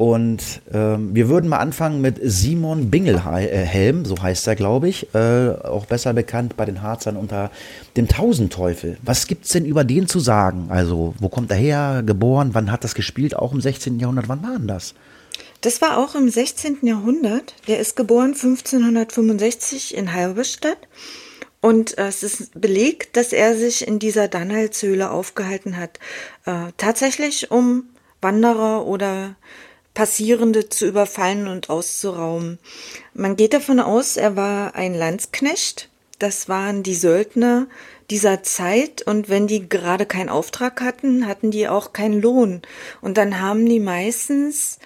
Und 0.00 0.62
ähm, 0.72 1.14
wir 1.14 1.28
würden 1.28 1.50
mal 1.50 1.58
anfangen 1.58 2.00
mit 2.00 2.18
Simon 2.22 2.90
Bingelhelm, 2.90 4.06
so 4.06 4.16
heißt 4.22 4.46
er, 4.46 4.56
glaube 4.56 4.88
ich, 4.88 5.14
äh, 5.14 5.50
auch 5.50 5.84
besser 5.84 6.14
bekannt 6.14 6.56
bei 6.56 6.64
den 6.64 6.80
Harzern 6.80 7.18
unter 7.18 7.50
dem 7.98 8.08
Tausendteufel. 8.08 8.96
Was 9.02 9.26
gibt 9.26 9.44
es 9.44 9.50
denn 9.50 9.66
über 9.66 9.84
den 9.84 10.08
zu 10.08 10.18
sagen? 10.18 10.68
Also, 10.70 11.14
wo 11.18 11.28
kommt 11.28 11.50
er 11.50 11.58
her, 11.58 12.02
geboren, 12.02 12.54
wann 12.54 12.72
hat 12.72 12.82
das 12.82 12.94
gespielt, 12.94 13.36
auch 13.36 13.52
im 13.52 13.60
16. 13.60 14.00
Jahrhundert, 14.00 14.30
wann 14.30 14.42
war 14.42 14.56
denn 14.56 14.68
das? 14.68 14.94
Das 15.60 15.82
war 15.82 15.98
auch 15.98 16.14
im 16.14 16.30
16. 16.30 16.78
Jahrhundert. 16.80 17.54
Der 17.68 17.78
ist 17.78 17.94
geboren 17.94 18.32
1565 18.32 19.94
in 19.94 20.14
Halberstadt. 20.14 20.78
Und 21.60 21.98
äh, 21.98 22.06
es 22.06 22.22
ist 22.22 22.58
belegt, 22.58 23.18
dass 23.18 23.34
er 23.34 23.54
sich 23.54 23.86
in 23.86 23.98
dieser 23.98 24.28
Dannhalshöhle 24.28 25.10
aufgehalten 25.10 25.76
hat. 25.76 25.98
Äh, 26.46 26.72
tatsächlich 26.78 27.50
um 27.50 27.90
Wanderer 28.22 28.86
oder 28.86 29.36
Passierende 30.00 30.70
zu 30.70 30.86
überfallen 30.86 31.46
und 31.46 31.68
auszurauben. 31.68 32.58
Man 33.12 33.36
geht 33.36 33.52
davon 33.52 33.80
aus, 33.80 34.16
er 34.16 34.34
war 34.34 34.74
ein 34.74 34.94
Landsknecht. 34.94 35.90
Das 36.18 36.48
waren 36.48 36.82
die 36.82 36.94
Söldner 36.94 37.66
dieser 38.08 38.42
Zeit 38.42 39.02
und 39.02 39.28
wenn 39.28 39.46
die 39.46 39.68
gerade 39.68 40.06
keinen 40.06 40.30
Auftrag 40.30 40.80
hatten, 40.80 41.26
hatten 41.26 41.50
die 41.50 41.68
auch 41.68 41.92
keinen 41.92 42.22
Lohn. 42.22 42.62
Und 43.02 43.18
dann 43.18 43.42
haben 43.42 43.66
die 43.66 43.78
meistens 43.78 44.78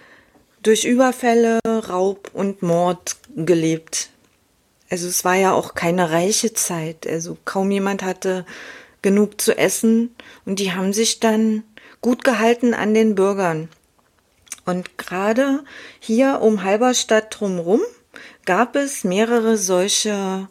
durch 0.64 0.84
Überfälle, 0.84 1.60
Raub 1.64 2.32
und 2.32 2.64
Mord 2.64 3.14
gelebt. 3.36 4.10
Also 4.90 5.06
es 5.06 5.24
war 5.24 5.36
ja 5.36 5.52
auch 5.52 5.76
keine 5.76 6.10
reiche 6.10 6.54
Zeit. 6.54 7.06
Also 7.06 7.38
kaum 7.44 7.70
jemand 7.70 8.02
hatte 8.02 8.44
genug 9.00 9.40
zu 9.40 9.56
essen 9.56 10.12
und 10.44 10.58
die 10.58 10.72
haben 10.72 10.92
sich 10.92 11.20
dann 11.20 11.62
gut 12.00 12.24
gehalten 12.24 12.74
an 12.74 12.94
den 12.94 13.14
Bürgern. 13.14 13.68
Und 14.64 14.98
gerade 14.98 15.64
hier 16.00 16.40
um 16.40 16.62
Halberstadt 16.62 17.38
drumherum 17.38 17.80
gab 18.44 18.76
es 18.76 19.04
mehrere 19.04 19.56
solche 19.56 20.48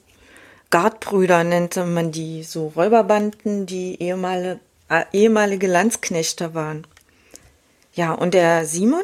Gardbrüder, 0.69 1.43
nannte 1.43 1.85
man 1.85 2.11
die, 2.11 2.43
so 2.43 2.73
Räuberbanden, 2.75 3.65
die 3.65 4.01
ehemalige, 4.01 4.59
äh, 4.89 5.05
ehemalige 5.13 5.67
Landsknechte 5.67 6.53
waren. 6.53 6.87
Ja, 7.93 8.13
und 8.13 8.33
der 8.33 8.65
Simon, 8.65 9.03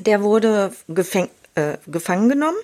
der 0.00 0.22
wurde 0.22 0.72
gefäng, 0.88 1.28
äh, 1.54 1.78
gefangen 1.86 2.28
genommen 2.28 2.56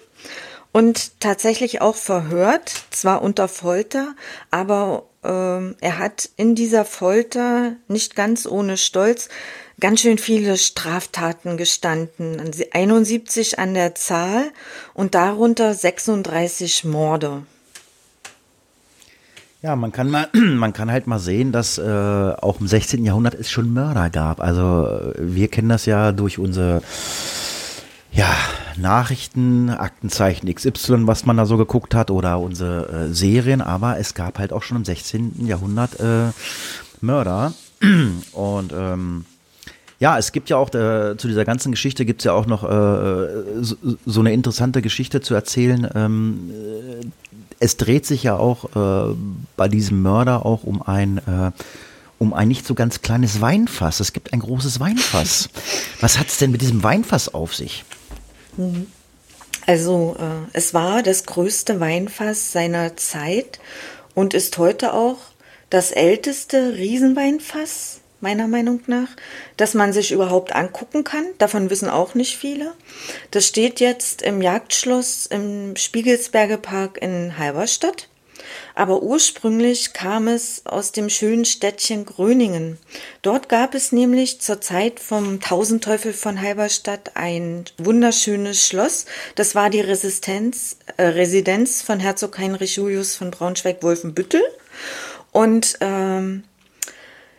und 0.72 1.20
tatsächlich 1.20 1.80
auch 1.80 1.94
verhört, 1.94 2.72
zwar 2.90 3.22
unter 3.22 3.46
Folter, 3.46 4.16
aber 4.50 5.04
ähm, 5.22 5.76
er 5.80 5.98
hat 5.98 6.30
in 6.36 6.56
dieser 6.56 6.84
Folter 6.84 7.76
nicht 7.86 8.16
ganz 8.16 8.44
ohne 8.44 8.76
Stolz 8.76 9.28
ganz 9.80 10.00
schön 10.00 10.18
viele 10.18 10.56
Straftaten 10.56 11.56
gestanden, 11.56 12.40
71 12.72 13.58
an 13.58 13.74
der 13.74 13.94
Zahl 13.94 14.52
und 14.94 15.14
darunter 15.14 15.74
36 15.74 16.84
Morde. 16.84 17.42
Ja, 19.62 19.76
man 19.76 19.92
kann 19.92 20.10
mal, 20.10 20.28
man 20.34 20.74
kann 20.74 20.90
halt 20.90 21.06
mal 21.06 21.18
sehen, 21.18 21.50
dass 21.50 21.78
äh, 21.78 21.82
auch 21.82 22.60
im 22.60 22.68
16. 22.68 23.02
Jahrhundert 23.04 23.34
es 23.34 23.50
schon 23.50 23.72
Mörder 23.72 24.10
gab. 24.10 24.40
Also 24.40 25.12
wir 25.18 25.48
kennen 25.48 25.70
das 25.70 25.86
ja 25.86 26.12
durch 26.12 26.38
unsere 26.38 26.82
ja, 28.12 28.28
Nachrichten, 28.76 29.70
Aktenzeichen 29.70 30.54
XY, 30.54 31.06
was 31.06 31.26
man 31.26 31.36
da 31.36 31.46
so 31.46 31.56
geguckt 31.56 31.94
hat, 31.94 32.10
oder 32.10 32.38
unsere 32.38 33.06
äh, 33.08 33.14
Serien, 33.14 33.60
aber 33.60 33.98
es 33.98 34.14
gab 34.14 34.38
halt 34.38 34.52
auch 34.52 34.62
schon 34.62 34.76
im 34.76 34.84
16. 34.84 35.46
Jahrhundert 35.46 35.98
äh, 35.98 36.30
Mörder. 37.00 37.54
Und 38.32 38.72
ähm, 38.72 39.24
ja, 40.00 40.18
es 40.18 40.32
gibt 40.32 40.50
ja 40.50 40.56
auch 40.56 40.68
äh, 40.74 41.16
zu 41.16 41.28
dieser 41.28 41.44
ganzen 41.44 41.72
Geschichte 41.72 42.04
gibt 42.04 42.20
es 42.20 42.24
ja 42.24 42.32
auch 42.32 42.46
noch 42.46 42.64
äh, 42.64 43.62
so, 43.62 43.76
so, 44.04 44.20
eine 44.20 44.32
interessante 44.32 44.82
Geschichte 44.82 45.20
zu 45.20 45.34
erzählen. 45.34 45.88
Ähm, 45.94 46.50
äh, 46.50 47.06
es 47.60 47.76
dreht 47.76 48.04
sich 48.04 48.22
ja 48.24 48.36
auch 48.36 49.10
äh, 49.10 49.14
bei 49.56 49.68
diesem 49.68 50.02
Mörder 50.02 50.44
auch 50.44 50.64
um 50.64 50.82
ein 50.82 51.18
äh, 51.18 51.52
um 52.18 52.32
ein 52.32 52.48
nicht 52.48 52.66
so 52.66 52.74
ganz 52.74 53.02
kleines 53.02 53.40
Weinfass. 53.40 54.00
Es 54.00 54.12
gibt 54.12 54.32
ein 54.32 54.40
großes 54.40 54.80
Weinfass. 54.80 55.48
Was 56.00 56.18
hat 56.18 56.28
es 56.28 56.38
denn 56.38 56.50
mit 56.50 56.62
diesem 56.62 56.82
Weinfass 56.82 57.32
auf 57.32 57.54
sich? 57.54 57.84
Mhm. 58.56 58.86
Also 59.66 60.16
äh, 60.18 60.48
es 60.52 60.74
war 60.74 61.02
das 61.02 61.24
größte 61.24 61.80
Weinfass 61.80 62.52
seiner 62.52 62.96
Zeit 62.96 63.58
und 64.14 64.34
ist 64.34 64.58
heute 64.58 64.92
auch 64.92 65.16
das 65.70 65.90
älteste 65.90 66.74
Riesenweinfass, 66.76 68.00
meiner 68.24 68.48
Meinung 68.48 68.80
nach, 68.86 69.08
das 69.58 69.74
man 69.74 69.92
sich 69.92 70.10
überhaupt 70.10 70.54
angucken 70.54 71.04
kann. 71.04 71.26
Davon 71.38 71.68
wissen 71.68 71.90
auch 71.90 72.14
nicht 72.14 72.36
viele. 72.38 72.72
Das 73.30 73.46
steht 73.46 73.80
jetzt 73.80 74.22
im 74.22 74.40
Jagdschloss 74.40 75.26
im 75.26 75.76
Spiegelsberger 75.76 76.56
Park 76.56 76.98
in 77.00 77.38
Halberstadt. 77.38 78.08
Aber 78.74 79.02
ursprünglich 79.02 79.92
kam 79.92 80.26
es 80.26 80.62
aus 80.64 80.92
dem 80.92 81.08
schönen 81.08 81.44
Städtchen 81.44 82.04
Gröningen. 82.06 82.78
Dort 83.22 83.48
gab 83.48 83.74
es 83.74 83.92
nämlich 83.92 84.40
zur 84.40 84.60
Zeit 84.60 85.00
vom 85.00 85.40
Tausendteufel 85.40 86.12
von 86.12 86.40
Halberstadt 86.40 87.12
ein 87.14 87.64
wunderschönes 87.78 88.66
Schloss. 88.66 89.06
Das 89.34 89.54
war 89.54 89.70
die 89.70 89.80
Resistenz, 89.80 90.76
äh, 90.96 91.04
Residenz 91.04 91.82
von 91.82 92.00
Herzog 92.00 92.38
Heinrich 92.38 92.76
Julius 92.76 93.16
von 93.16 93.30
Braunschweig-Wolfenbüttel. 93.30 94.42
Und 95.30 95.76
ähm, 95.80 96.44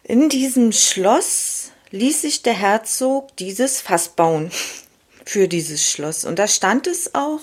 in 0.08 0.30
diesem 0.30 0.72
Schloss 0.72 1.72
ließ 1.89 2.22
sich 2.22 2.44
der 2.44 2.54
Herzog 2.54 3.36
dieses 3.38 3.82
Fass 3.82 4.10
bauen 4.10 4.52
für 5.26 5.48
dieses 5.48 5.89
Schloss. 5.89 6.26
Und 6.26 6.38
da 6.39 6.48
stand 6.48 6.88
es 6.88 7.15
auch 7.15 7.41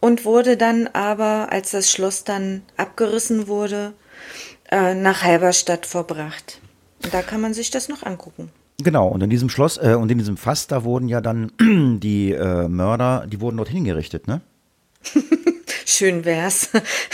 und 0.00 0.24
wurde 0.24 0.56
dann 0.56 0.88
aber, 0.88 1.52
als 1.52 1.70
das 1.70 1.90
Schloss 1.90 2.24
dann 2.24 2.62
abgerissen 2.76 3.46
wurde, 3.46 3.94
äh, 4.70 4.94
nach 4.94 5.22
Halberstadt 5.22 5.86
verbracht. 5.86 6.60
Und 7.02 7.14
da 7.14 7.22
kann 7.22 7.40
man 7.40 7.54
sich 7.54 7.70
das 7.70 7.88
noch 7.88 8.02
angucken. 8.02 8.50
Genau, 8.78 9.06
und 9.06 9.22
in 9.22 9.30
diesem 9.30 9.48
Schloss 9.48 9.76
äh, 9.76 9.94
und 9.94 10.10
in 10.10 10.18
diesem 10.18 10.36
Fass, 10.36 10.66
da 10.66 10.82
wurden 10.82 11.08
ja 11.08 11.20
dann 11.20 11.52
die 12.00 12.32
äh, 12.32 12.66
Mörder, 12.66 13.26
die 13.28 13.40
wurden 13.40 13.56
dort 13.56 13.68
hingerichtet, 13.68 14.26
ne? 14.26 14.40
Schön 15.86 16.24
wär's. 16.24 16.70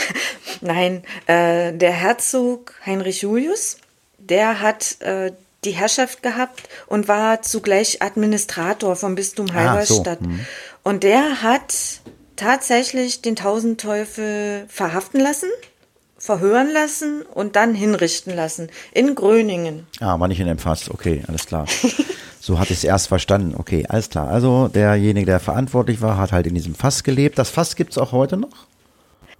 Nein, 0.61 1.03
äh, 1.27 1.71
der 1.73 1.91
Herzog 1.91 2.73
Heinrich 2.83 3.21
Julius, 3.21 3.77
der 4.31 4.61
hat 4.61 4.99
äh, 5.01 5.31
die 5.63 5.71
Herrschaft 5.71 6.23
gehabt 6.23 6.63
und 6.87 7.07
war 7.07 7.41
zugleich 7.43 8.01
Administrator 8.01 8.95
vom 8.95 9.13
Bistum 9.13 9.53
Halberstadt. 9.53 10.19
Ah, 10.21 10.23
so. 10.23 10.29
hm. 10.29 10.39
Und 10.83 11.03
der 11.03 11.43
hat 11.43 11.75
tatsächlich 12.35 13.21
den 13.21 13.35
Tausendteufel 13.35 14.65
verhaften 14.67 15.19
lassen, 15.19 15.49
verhören 16.17 16.71
lassen 16.71 17.21
und 17.21 17.55
dann 17.55 17.75
hinrichten 17.75 18.35
lassen 18.35 18.69
in 18.93 19.13
Gröningen. 19.13 19.85
Ah, 19.99 20.19
war 20.19 20.27
nicht 20.27 20.39
in 20.39 20.47
dem 20.47 20.57
Fass. 20.57 20.89
Okay, 20.89 21.21
alles 21.27 21.45
klar. 21.45 21.67
so 22.39 22.57
hatte 22.57 22.73
ich 22.73 22.79
es 22.79 22.83
erst 22.83 23.09
verstanden. 23.09 23.53
Okay, 23.55 23.85
alles 23.87 24.09
klar. 24.09 24.29
Also 24.29 24.67
derjenige, 24.67 25.27
der 25.27 25.39
verantwortlich 25.39 26.01
war, 26.01 26.17
hat 26.17 26.31
halt 26.31 26.47
in 26.47 26.55
diesem 26.55 26.73
Fass 26.73 27.03
gelebt. 27.03 27.37
Das 27.37 27.51
Fass 27.51 27.75
gibt 27.75 27.91
es 27.91 27.97
auch 27.99 28.11
heute 28.11 28.37
noch? 28.37 28.65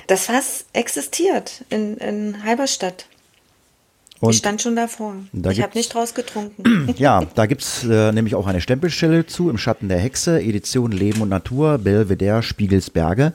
Das 0.06 0.26
Fass 0.26 0.66
existiert 0.74 1.64
in, 1.70 1.98
in 1.98 2.44
Halberstadt. 2.44 3.06
Und 4.22 4.32
ich 4.32 4.38
stand 4.38 4.62
schon 4.62 4.76
davor. 4.76 5.16
Da 5.34 5.50
ich 5.50 5.62
habe 5.62 5.76
nicht 5.76 5.94
draus 5.94 6.14
getrunken. 6.14 6.94
Ja, 6.98 7.24
da 7.36 7.48
gibt 7.48 7.64
es 7.64 7.84
äh, 7.84 8.12
nämlich 8.12 8.36
auch 8.36 8.46
eine 8.46 8.62
Stempelstelle 8.62 9.26
zu 9.26 9.50
im 9.50 9.58
Schatten 9.58 9.90
der 9.90 9.98
Hexe, 9.98 10.40
Edition 10.40 10.92
Leben 10.92 11.22
und 11.22 11.30
Natur, 11.30 11.80
Belvedere, 11.80 12.44
Spiegelsberge. 12.44 13.34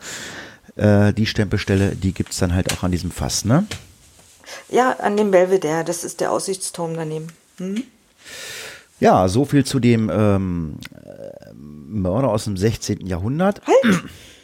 Äh, 0.77 1.13
die 1.13 1.27
Stempelstelle, 1.27 1.97
die 1.97 2.13
gibt 2.13 2.31
es 2.31 2.39
dann 2.39 2.55
halt 2.55 2.73
auch 2.73 2.85
an 2.85 2.93
diesem 2.93 3.11
Fass, 3.11 3.45
ne? 3.45 3.67
Ja, 4.71 4.93
an 5.01 5.17
dem 5.17 5.33
Belvedere, 5.33 5.85
das 5.85 6.05
ist 6.05 6.21
der 6.21 6.31
Aussichtsturm 6.31 6.95
daneben. 6.95 7.29
Hm? 7.59 7.83
Ja, 9.01 9.27
so 9.29 9.45
viel 9.45 9.65
zu 9.65 9.81
dem 9.81 10.09
ähm, 10.09 10.77
äh, 10.95 11.53
Mörder 11.55 12.29
aus 12.29 12.45
dem 12.45 12.57
16. 12.57 13.07
Jahrhundert. 13.07 13.61
Halt! 13.67 14.05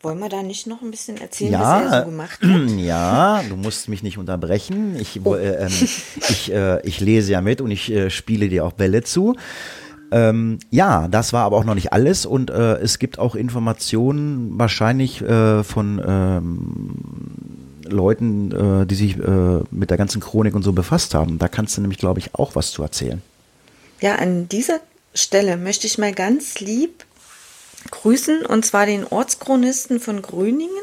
Wollen 0.00 0.20
wir 0.20 0.28
da 0.28 0.44
nicht 0.44 0.68
noch 0.68 0.80
ein 0.80 0.92
bisschen 0.92 1.20
erzählen, 1.20 1.52
ja, 1.52 1.60
was 1.60 1.92
er 1.92 2.00
so 2.00 2.10
gemacht 2.10 2.40
hat? 2.40 2.70
Ja, 2.78 3.42
du 3.48 3.56
musst 3.56 3.88
mich 3.88 4.04
nicht 4.04 4.16
unterbrechen. 4.16 4.96
Ich, 5.00 5.20
oh. 5.24 5.34
äh, 5.34 5.66
äh, 5.66 5.66
ich, 5.66 6.52
äh, 6.52 6.86
ich 6.86 7.00
lese 7.00 7.32
ja 7.32 7.40
mit 7.40 7.60
und 7.60 7.72
ich 7.72 7.90
äh, 7.90 8.08
spiele 8.08 8.48
dir 8.48 8.64
auch 8.64 8.72
Bälle 8.72 9.02
zu. 9.02 9.34
Ähm, 10.12 10.60
ja, 10.70 11.08
das 11.08 11.32
war 11.32 11.44
aber 11.44 11.56
auch 11.56 11.64
noch 11.64 11.74
nicht 11.74 11.92
alles 11.92 12.26
und 12.26 12.48
äh, 12.48 12.76
es 12.76 13.00
gibt 13.00 13.18
auch 13.18 13.34
Informationen 13.34 14.56
wahrscheinlich 14.56 15.20
äh, 15.20 15.64
von 15.64 16.00
ähm, 16.06 16.94
Leuten, 17.84 18.86
die 18.86 18.94
sich 18.94 19.16
mit 19.16 19.88
der 19.88 19.96
ganzen 19.96 20.20
Chronik 20.20 20.54
und 20.54 20.62
so 20.62 20.74
befasst 20.74 21.14
haben. 21.14 21.38
Da 21.38 21.48
kannst 21.48 21.74
du 21.74 21.80
nämlich, 21.80 21.98
glaube 21.98 22.20
ich, 22.20 22.34
auch 22.34 22.54
was 22.54 22.70
zu 22.70 22.82
erzählen. 22.82 23.22
Ja, 24.02 24.16
an 24.16 24.46
dieser 24.46 24.80
Stelle 25.14 25.56
möchte 25.56 25.86
ich 25.86 25.96
mal 25.96 26.12
ganz 26.12 26.60
lieb 26.60 27.04
grüßen, 27.90 28.44
und 28.46 28.64
zwar 28.66 28.86
den 28.86 29.04
Ortschronisten 29.04 30.00
von 30.00 30.22
Gröningen. 30.22 30.74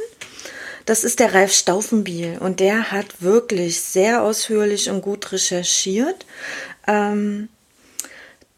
Das 0.86 1.03
ist 1.03 1.19
der 1.19 1.34
Ralf 1.34 1.51
Staufenbiel 1.51 2.38
und 2.39 2.60
der 2.60 2.91
hat 2.91 3.21
wirklich 3.21 3.81
sehr 3.81 4.21
ausführlich 4.21 4.89
und 4.89 5.01
gut 5.01 5.31
recherchiert. 5.31 6.25
Ähm, 6.88 7.49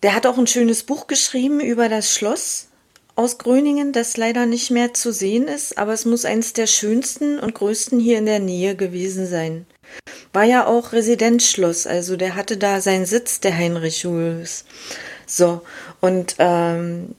der 0.03 0.13
hat 0.13 0.27
auch 0.27 0.37
ein 0.37 0.47
schönes 0.47 0.83
Buch 0.83 1.07
geschrieben 1.07 1.61
über 1.61 1.87
das 1.87 2.13
Schloss 2.13 2.67
aus 3.15 3.39
Gröningen, 3.39 3.93
das 3.93 4.15
leider 4.15 4.45
nicht 4.45 4.69
mehr 4.69 4.93
zu 4.93 5.11
sehen 5.11 5.47
ist, 5.47 5.77
aber 5.77 5.93
es 5.93 6.05
muss 6.05 6.23
eines 6.23 6.53
der 6.53 6.67
schönsten 6.67 7.39
und 7.39 7.55
größten 7.55 7.99
hier 7.99 8.19
in 8.19 8.27
der 8.27 8.39
Nähe 8.39 8.75
gewesen 8.75 9.25
sein. 9.25 9.65
War 10.33 10.43
ja 10.43 10.67
auch 10.67 10.91
Residenzschloss, 10.91 11.87
also 11.87 12.15
der 12.15 12.35
hatte 12.35 12.57
da 12.57 12.79
seinen 12.79 13.07
Sitz, 13.07 13.39
der 13.39 13.57
Heinrich 13.57 14.03
Julius. 14.03 14.65
So, 15.25 15.61
und 15.99 16.35
ähm, 16.37 17.15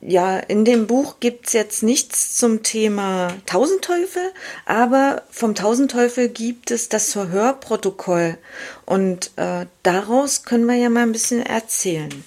ja, 0.00 0.38
in 0.38 0.64
dem 0.64 0.86
Buch 0.86 1.20
gibt 1.20 1.46
es 1.46 1.52
jetzt 1.52 1.82
nichts 1.82 2.36
zum 2.36 2.62
Thema 2.62 3.34
Tausendteufel, 3.46 4.32
aber 4.66 5.22
vom 5.30 5.54
Tausendteufel 5.54 6.28
gibt 6.28 6.70
es 6.70 6.88
das 6.88 7.12
Verhörprotokoll 7.12 8.36
und 8.84 9.32
äh, 9.36 9.66
daraus 9.82 10.44
können 10.44 10.66
wir 10.66 10.76
ja 10.76 10.90
mal 10.90 11.02
ein 11.02 11.12
bisschen 11.12 11.44
erzählen. 11.44 12.24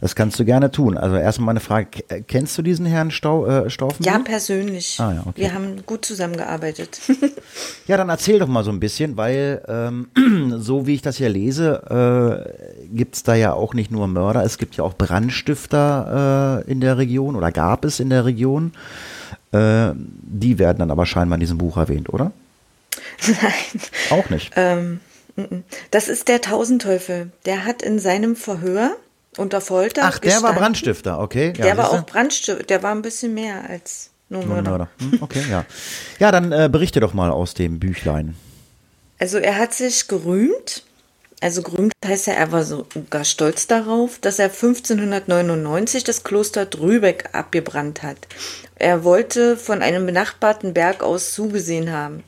Das 0.00 0.14
kannst 0.14 0.38
du 0.38 0.44
gerne 0.44 0.70
tun. 0.70 0.98
Also 0.98 1.16
erstmal 1.16 1.50
eine 1.50 1.60
Frage, 1.60 1.88
kennst 2.26 2.56
du 2.58 2.62
diesen 2.62 2.84
Herrn 2.84 3.10
Stau, 3.10 3.46
äh, 3.46 3.70
Staufen? 3.70 4.04
Ja, 4.04 4.18
persönlich. 4.18 5.00
Ah, 5.00 5.12
ja, 5.14 5.20
okay. 5.20 5.40
Wir 5.40 5.54
haben 5.54 5.84
gut 5.86 6.04
zusammengearbeitet. 6.04 7.00
ja, 7.86 7.96
dann 7.96 8.10
erzähl 8.10 8.38
doch 8.38 8.46
mal 8.46 8.62
so 8.62 8.70
ein 8.70 8.80
bisschen, 8.80 9.16
weil 9.16 9.62
ähm, 9.68 10.08
so 10.58 10.86
wie 10.86 10.94
ich 10.94 11.02
das 11.02 11.16
hier 11.16 11.30
lese, 11.30 12.44
äh, 12.84 12.86
gibt 12.94 13.16
es 13.16 13.22
da 13.22 13.34
ja 13.34 13.54
auch 13.54 13.72
nicht 13.72 13.90
nur 13.90 14.06
Mörder, 14.06 14.44
es 14.44 14.58
gibt 14.58 14.76
ja 14.76 14.84
auch 14.84 14.94
Brandstifter 14.94 16.62
äh, 16.66 16.70
in 16.70 16.80
der 16.80 16.98
Region 16.98 17.34
oder 17.34 17.50
gab 17.50 17.84
es 17.86 17.98
in 17.98 18.10
der 18.10 18.26
Region. 18.26 18.72
Äh, 19.52 19.92
die 19.94 20.58
werden 20.58 20.78
dann 20.78 20.90
aber 20.90 21.06
scheinbar 21.06 21.36
in 21.36 21.40
diesem 21.40 21.58
Buch 21.58 21.78
erwähnt, 21.78 22.12
oder? 22.12 22.32
Nein. 23.26 23.80
Auch 24.10 24.28
nicht. 24.28 24.52
Ähm, 24.56 25.00
das 25.90 26.08
ist 26.08 26.28
der 26.28 26.42
Tausendteufel. 26.42 27.30
Der 27.46 27.64
hat 27.64 27.82
in 27.82 27.98
seinem 27.98 28.36
Verhör 28.36 28.96
unter 29.36 29.60
Folter. 29.60 30.02
Ach, 30.04 30.18
der 30.18 30.42
war 30.42 30.54
Brandstifter, 30.54 31.20
okay. 31.20 31.52
Ja, 31.56 31.64
der 31.64 31.76
war 31.76 31.90
auch 31.92 32.06
Brandstifter. 32.06 32.62
Der 32.64 32.82
war 32.82 32.92
ein 32.92 33.02
bisschen 33.02 33.34
mehr 33.34 33.68
als 33.68 34.10
nur. 34.28 34.44
Mörder. 34.44 34.88
Hm, 34.98 35.18
okay, 35.20 35.44
ja. 35.50 35.64
Ja, 36.18 36.32
dann 36.32 36.52
äh, 36.52 36.68
berichte 36.70 37.00
doch 37.00 37.14
mal 37.14 37.30
aus 37.30 37.54
dem 37.54 37.78
Büchlein. 37.78 38.36
Also 39.18 39.38
er 39.38 39.56
hat 39.56 39.72
sich 39.72 40.08
gerühmt, 40.08 40.82
also 41.40 41.62
gerühmt 41.62 41.92
heißt 42.04 42.26
ja, 42.26 42.34
er 42.34 42.52
war 42.52 42.64
sogar 42.64 43.24
stolz 43.24 43.66
darauf, 43.66 44.18
dass 44.18 44.38
er 44.38 44.46
1599 44.46 46.04
das 46.04 46.24
Kloster 46.24 46.66
Drübeck 46.66 47.30
abgebrannt 47.32 48.02
hat. 48.02 48.18
Er 48.74 49.04
wollte 49.04 49.56
von 49.56 49.80
einem 49.80 50.04
benachbarten 50.04 50.74
Berg 50.74 51.02
aus 51.02 51.32
zugesehen 51.32 51.92
haben. 51.92 52.24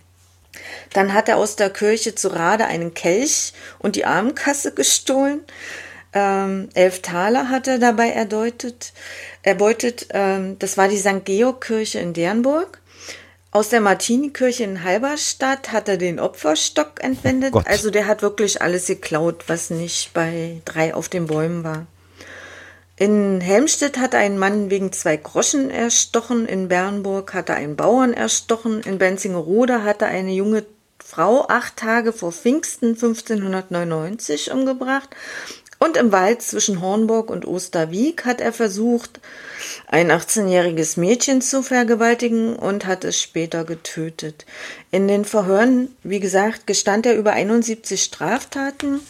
Dann 0.92 1.12
hat 1.12 1.29
er 1.29 1.37
aus 1.37 1.57
der 1.57 1.71
Kirche 1.71 2.14
zu 2.14 2.29
Rade 2.29 2.64
einen 2.66 2.94
Kelch 2.94 3.53
und 3.79 3.97
die 3.97 4.07
Armenkasse 4.07 4.73
gestohlen. 4.73 5.40
Ähm, 6.12 6.68
elf 6.75 7.03
Taler 7.03 7.51
hat 7.51 7.68
er 7.68 7.79
dabei 7.79 8.11
erdeutet. 8.11 8.92
Erbeutet, 9.42 10.09
ähm, 10.11 10.59
das 10.59 10.77
war 10.77 10.88
die 10.88 10.97
St. 10.97 11.25
Georg-Kirche 11.25 11.99
in 11.99 12.14
Dernburg. 12.14 12.81
Aus 13.51 13.71
der 13.71 13.81
Martini-Kirche 13.81 14.64
in 14.64 14.85
Halberstadt 14.85 15.73
hat 15.73 15.88
er 15.88 15.97
den 15.97 16.21
Opferstock 16.21 17.03
entwendet. 17.03 17.53
Gott. 17.53 17.66
Also 17.66 17.90
der 17.90 18.07
hat 18.07 18.23
wirklich 18.23 18.61
alles 18.61 18.87
geklaut, 18.87 19.44
was 19.49 19.71
nicht 19.71 20.12
bei 20.12 20.61
drei 20.64 20.94
auf 20.94 21.09
den 21.09 21.27
Bäumen 21.27 21.64
war. 21.64 21.87
In 22.97 23.40
Helmstedt 23.40 23.99
hat 23.99 24.14
ein 24.14 24.38
Mann 24.38 24.71
wegen 24.71 24.92
zwei 24.92 25.16
Groschen 25.16 25.71
erstochen, 25.71 26.47
in 26.47 26.68
Bernburg 26.68 27.33
hat 27.33 27.49
er 27.49 27.55
einen 27.55 27.77
Bauern 27.77 28.12
erstochen, 28.12 28.81
in 28.83 28.99
Benzingerode 28.99 29.85
hat 29.85 30.03
er 30.03 30.09
eine 30.09 30.33
junge 30.33 30.66
Frau 30.99 31.47
acht 31.49 31.77
Tage 31.77 32.12
vor 32.12 32.33
Pfingsten 32.33 32.88
1599 32.88 34.51
umgebracht 34.51 35.11
und 35.79 35.97
im 35.97 36.11
Wald 36.12 36.43
zwischen 36.43 36.81
Hornburg 36.81 37.31
und 37.31 37.47
Osterwiek 37.47 38.25
hat 38.25 38.41
er 38.41 38.53
versucht, 38.53 39.21
ein 39.87 40.11
18-jähriges 40.11 40.99
Mädchen 40.99 41.41
zu 41.41 41.62
vergewaltigen 41.62 42.57
und 42.57 42.87
hat 42.87 43.05
es 43.05 43.21
später 43.21 43.64
getötet. 43.64 44.45
In 44.91 45.07
den 45.07 45.25
Verhören, 45.25 45.88
wie 46.03 46.21
gesagt, 46.21 46.67
gestand 46.67 47.07
er 47.07 47.17
über 47.17 47.33
71 47.33 48.03
Straftaten 48.03 49.01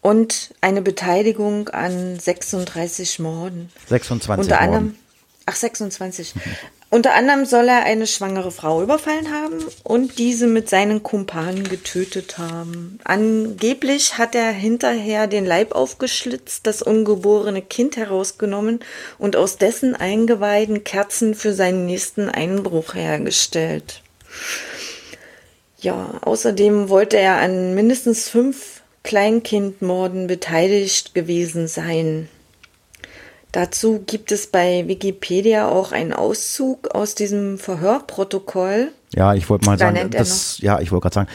und 0.00 0.54
eine 0.60 0.82
Beteiligung 0.82 1.68
an 1.68 2.18
36 2.18 3.18
Morden. 3.18 3.70
26 3.88 4.44
Unter 4.44 4.60
anderem, 4.60 4.84
Morden. 4.84 4.98
Ach, 5.46 5.56
26. 5.56 6.34
Unter 6.96 7.12
anderem 7.12 7.44
soll 7.44 7.68
er 7.68 7.84
eine 7.84 8.06
schwangere 8.06 8.50
Frau 8.50 8.82
überfallen 8.82 9.30
haben 9.30 9.62
und 9.82 10.18
diese 10.18 10.46
mit 10.46 10.70
seinen 10.70 11.02
Kumpanen 11.02 11.68
getötet 11.68 12.38
haben. 12.38 12.98
Angeblich 13.04 14.16
hat 14.16 14.34
er 14.34 14.50
hinterher 14.50 15.26
den 15.26 15.44
Leib 15.44 15.74
aufgeschlitzt, 15.74 16.66
das 16.66 16.80
ungeborene 16.80 17.60
Kind 17.60 17.98
herausgenommen 17.98 18.80
und 19.18 19.36
aus 19.36 19.58
dessen 19.58 19.94
Eingeweiden 19.94 20.84
Kerzen 20.84 21.34
für 21.34 21.52
seinen 21.52 21.84
nächsten 21.84 22.30
Einbruch 22.30 22.94
hergestellt. 22.94 24.00
Ja, 25.78 26.12
außerdem 26.22 26.88
wollte 26.88 27.18
er 27.18 27.36
an 27.36 27.74
mindestens 27.74 28.30
fünf 28.30 28.80
Kleinkindmorden 29.02 30.28
beteiligt 30.28 31.12
gewesen 31.12 31.68
sein. 31.68 32.30
Dazu 33.52 34.02
gibt 34.06 34.32
es 34.32 34.48
bei 34.48 34.86
Wikipedia 34.86 35.68
auch 35.68 35.92
einen 35.92 36.12
Auszug 36.12 36.88
aus 36.94 37.14
diesem 37.14 37.58
Verhörprotokoll. 37.58 38.92
Ja, 39.14 39.34
ich 39.34 39.48
wollte 39.48 39.66
mal 39.66 39.76
da 39.76 39.92
sagen, 39.92 40.10
das, 40.10 40.58
ja, 40.58 40.80
ich 40.80 40.92
wollte 40.92 41.02
gerade 41.02 41.14
sagen, 41.14 41.28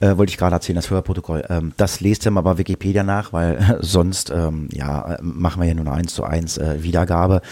äh, 0.00 0.16
wollte 0.16 0.30
ich 0.30 0.38
gerade 0.38 0.54
erzählen, 0.54 0.76
das 0.76 0.86
Verhörprotokoll. 0.86 1.44
Ähm, 1.48 1.72
das 1.76 2.00
lest 2.00 2.24
ihr 2.24 2.30
mal 2.30 2.40
bei 2.40 2.58
Wikipedia 2.58 3.02
nach, 3.02 3.32
weil 3.32 3.78
sonst, 3.80 4.30
ähm, 4.30 4.68
ja, 4.72 5.18
machen 5.20 5.60
wir 5.60 5.68
ja 5.68 5.74
nur 5.74 5.86
eine 5.86 5.94
1 5.94 6.14
zu 6.14 6.24
1 6.24 6.58
äh, 6.58 6.82
Wiedergabe. 6.82 7.42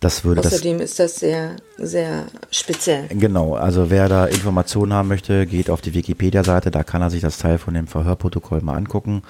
Das 0.00 0.24
würde 0.24 0.40
Außerdem 0.40 0.78
das, 0.78 0.90
ist 0.90 0.98
das 0.98 1.16
sehr, 1.16 1.56
sehr 1.76 2.24
speziell. 2.50 3.06
Genau, 3.08 3.54
also 3.54 3.90
wer 3.90 4.08
da 4.08 4.24
Informationen 4.24 4.94
haben 4.94 5.08
möchte, 5.08 5.44
geht 5.44 5.68
auf 5.68 5.82
die 5.82 5.92
Wikipedia-Seite, 5.92 6.70
da 6.70 6.82
kann 6.84 7.02
er 7.02 7.10
sich 7.10 7.20
das 7.20 7.36
Teil 7.36 7.58
von 7.58 7.74
dem 7.74 7.86
Verhörprotokoll 7.86 8.62
mal 8.62 8.76
angucken. 8.76 9.22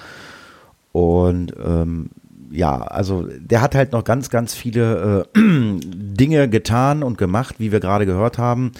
Und 0.93 1.53
ähm, 1.61 2.11
ja, 2.51 2.81
also 2.81 3.27
der 3.37 3.61
hat 3.61 3.75
halt 3.75 3.91
noch 3.91 4.03
ganz, 4.03 4.29
ganz 4.29 4.53
viele 4.53 5.25
äh, 5.35 5.39
Dinge 5.39 6.49
getan 6.49 7.03
und 7.03 7.17
gemacht, 7.17 7.55
wie 7.59 7.71
wir 7.71 7.79
gerade 7.79 8.05
gehört 8.05 8.37
haben. 8.37 8.71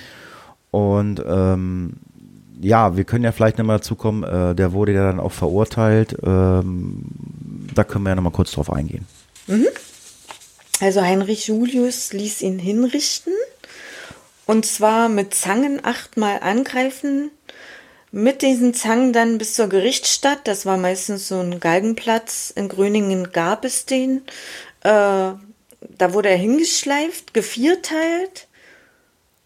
Und 0.71 1.23
ähm, 1.25 1.93
ja, 2.61 2.95
wir 2.95 3.03
können 3.03 3.23
ja 3.23 3.31
vielleicht 3.31 3.57
nochmal 3.57 3.77
dazu 3.77 3.95
kommen, 3.95 4.23
äh, 4.23 4.55
der 4.55 4.73
wurde 4.73 4.93
ja 4.93 5.03
dann 5.03 5.19
auch 5.19 5.31
verurteilt. 5.31 6.15
Ähm, 6.23 7.05
da 7.73 7.83
können 7.83 8.03
wir 8.03 8.09
ja 8.09 8.15
nochmal 8.15 8.33
kurz 8.33 8.51
drauf 8.51 8.71
eingehen. 8.71 9.05
Mhm. 9.47 9.67
Also 10.79 11.01
Heinrich 11.01 11.47
Julius 11.47 12.13
ließ 12.13 12.41
ihn 12.41 12.59
hinrichten. 12.59 13.33
Und 14.45 14.65
zwar 14.65 15.07
mit 15.09 15.33
Zangen 15.33 15.79
achtmal 15.83 16.39
angreifen, 16.41 17.31
mit 18.11 18.41
diesen 18.41 18.73
Zangen 18.73 19.13
dann 19.13 19.37
bis 19.37 19.55
zur 19.55 19.67
Gerichtsstadt. 19.67 20.39
Das 20.45 20.65
war 20.65 20.77
meistens 20.77 21.27
so 21.27 21.39
ein 21.39 21.59
Galgenplatz. 21.59 22.51
In 22.55 22.67
Gröningen 22.67 23.31
gab 23.31 23.63
es 23.65 23.85
den. 23.85 24.23
Äh, 24.83 24.89
da 25.97 26.13
wurde 26.13 26.29
er 26.29 26.37
hingeschleift, 26.37 27.33
gevierteilt 27.33 28.47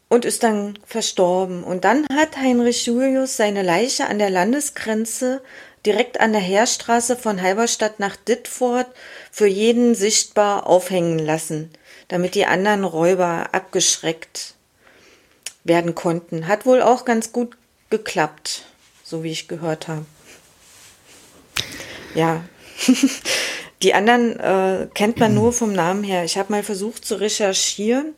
und 0.10 0.26
ist 0.26 0.44
dann 0.44 0.80
verstorben. 0.86 1.64
Und 1.64 1.86
dann 1.86 2.06
hat 2.14 2.38
Heinrich 2.38 2.86
Julius 2.86 3.38
seine 3.38 3.62
Leiche 3.62 4.08
an 4.08 4.20
der 4.20 4.30
Landesgrenze 4.30 5.42
direkt 5.86 6.20
an 6.20 6.32
der 6.32 6.42
Heerstraße 6.42 7.16
von 7.16 7.42
Halberstadt 7.42 8.00
nach 8.00 8.16
Dittfurt 8.16 8.88
für 9.32 9.46
jeden 9.46 9.94
sichtbar 9.94 10.66
aufhängen 10.66 11.20
lassen, 11.20 11.70
damit 12.08 12.34
die 12.34 12.48
anderen 12.48 12.84
Räuber 12.84 13.50
abgeschreckt 13.52 14.56
werden 15.64 15.94
konnten. 15.94 16.48
Hat 16.48 16.66
wohl 16.66 16.82
auch 16.82 17.06
ganz 17.06 17.32
gut 17.32 17.56
geklappt, 17.90 18.64
so 19.04 19.24
wie 19.24 19.32
ich 19.32 19.48
gehört 19.48 19.88
habe. 19.88 20.06
Ja. 22.14 22.44
Die 23.82 23.94
anderen 23.94 24.40
äh, 24.40 24.88
kennt 24.94 25.20
man 25.20 25.36
nur 25.36 25.52
vom 25.52 25.74
Namen 25.74 26.04
her. 26.04 26.24
Ich 26.24 26.38
habe 26.38 26.52
mal 26.52 26.64
versucht 26.64 27.06
zu 27.06 27.16
recherchieren. 27.16 28.16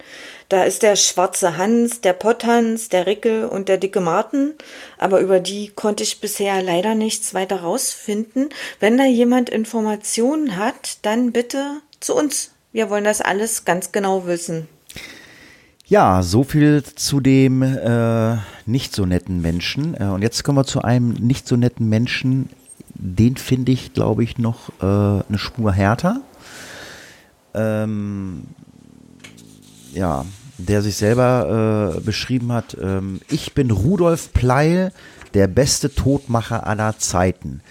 Da 0.50 0.64
ist 0.64 0.84
der 0.84 0.96
schwarze 0.96 1.58
Hans, 1.58 2.00
der 2.00 2.14
Potthans, 2.14 2.90
der 2.90 3.06
Rickel 3.06 3.46
und 3.46 3.68
der 3.68 3.78
dicke 3.78 4.00
Martin. 4.00 4.54
Aber 4.98 5.20
über 5.20 5.40
die 5.40 5.70
konnte 5.70 6.04
ich 6.04 6.22
bisher 6.22 6.62
leider 6.62 6.96
nichts 6.96 7.34
weiter 7.34 7.62
rausfinden. 7.62 8.50
Wenn 8.80 8.98
da 8.98 9.06
jemand 9.06 9.50
Informationen 9.50 10.58
hat, 10.58 11.00
dann 11.02 11.32
bitte 11.34 11.82
zu 12.00 12.16
uns. 12.16 12.52
Wir 12.72 12.90
wollen 12.90 13.04
das 13.04 13.20
alles 13.20 13.66
ganz 13.66 13.92
genau 13.92 14.26
wissen. 14.28 14.70
Ja, 15.90 16.22
so 16.22 16.44
viel 16.44 16.84
zu 16.84 17.22
dem 17.22 17.62
äh, 17.62 18.36
nicht 18.66 18.94
so 18.94 19.06
netten 19.06 19.42
Menschen. 19.42 19.96
Äh, 19.96 20.08
und 20.08 20.22
jetzt 20.22 20.44
kommen 20.44 20.58
wir 20.58 20.66
zu 20.66 20.82
einem 20.82 21.12
nicht 21.12 21.48
so 21.48 21.56
netten 21.56 21.88
Menschen. 21.88 22.50
Den 22.94 23.38
finde 23.38 23.72
ich, 23.72 23.94
glaube 23.94 24.26
ich, 24.26 24.38
noch 24.38 24.70
äh, 24.82 24.86
eine 24.86 25.38
Spur 25.38 25.72
härter. 25.72 26.20
Ähm, 27.54 28.44
ja, 29.94 30.26
der 30.58 30.82
sich 30.82 30.98
selber 30.98 31.96
äh, 31.96 32.02
beschrieben 32.02 32.52
hat. 32.52 32.76
Ähm, 32.82 33.22
ich 33.30 33.54
bin 33.54 33.72
Rudolf 33.72 34.34
Pleil, 34.34 34.92
der 35.36 35.48
beste 35.48 35.96
Todmacher 35.96 36.68
aller 36.68 36.98
Zeiten. 36.98 37.62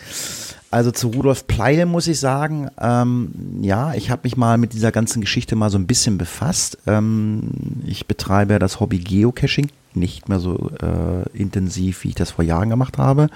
Also 0.71 0.91
zu 0.91 1.09
Rudolf 1.09 1.47
Pleil 1.47 1.87
muss 1.87 2.09
ich 2.09 2.19
sagen, 2.19 2.69
ähm, 2.81 3.31
ja, 3.63 3.95
ich 3.95 4.11
habe 4.11 4.23
mich 4.25 4.37
mal 4.37 4.59
mit 4.59 4.73
dieser 4.73 4.93
ganzen 4.93 5.21
Geschichte 5.21 5.57
mal 5.57 5.71
so 5.71 5.79
ein 5.79 5.87
bisschen 5.87 6.19
befasst. 6.19 6.79
Ähm, 6.87 7.51
ich 7.87 8.07
betreibe 8.07 8.59
das 8.59 8.81
Hobby 8.81 8.99
Geocaching 8.99 9.69
nicht 9.97 10.29
mehr 10.29 10.39
so 10.39 10.71
äh, 10.81 11.29
intensiv, 11.37 12.05
wie 12.05 12.11
ich 12.11 12.15
das 12.15 12.33
vor 12.33 12.45
Jahren 12.45 12.69
gemacht 12.69 12.99
habe. 12.99 13.29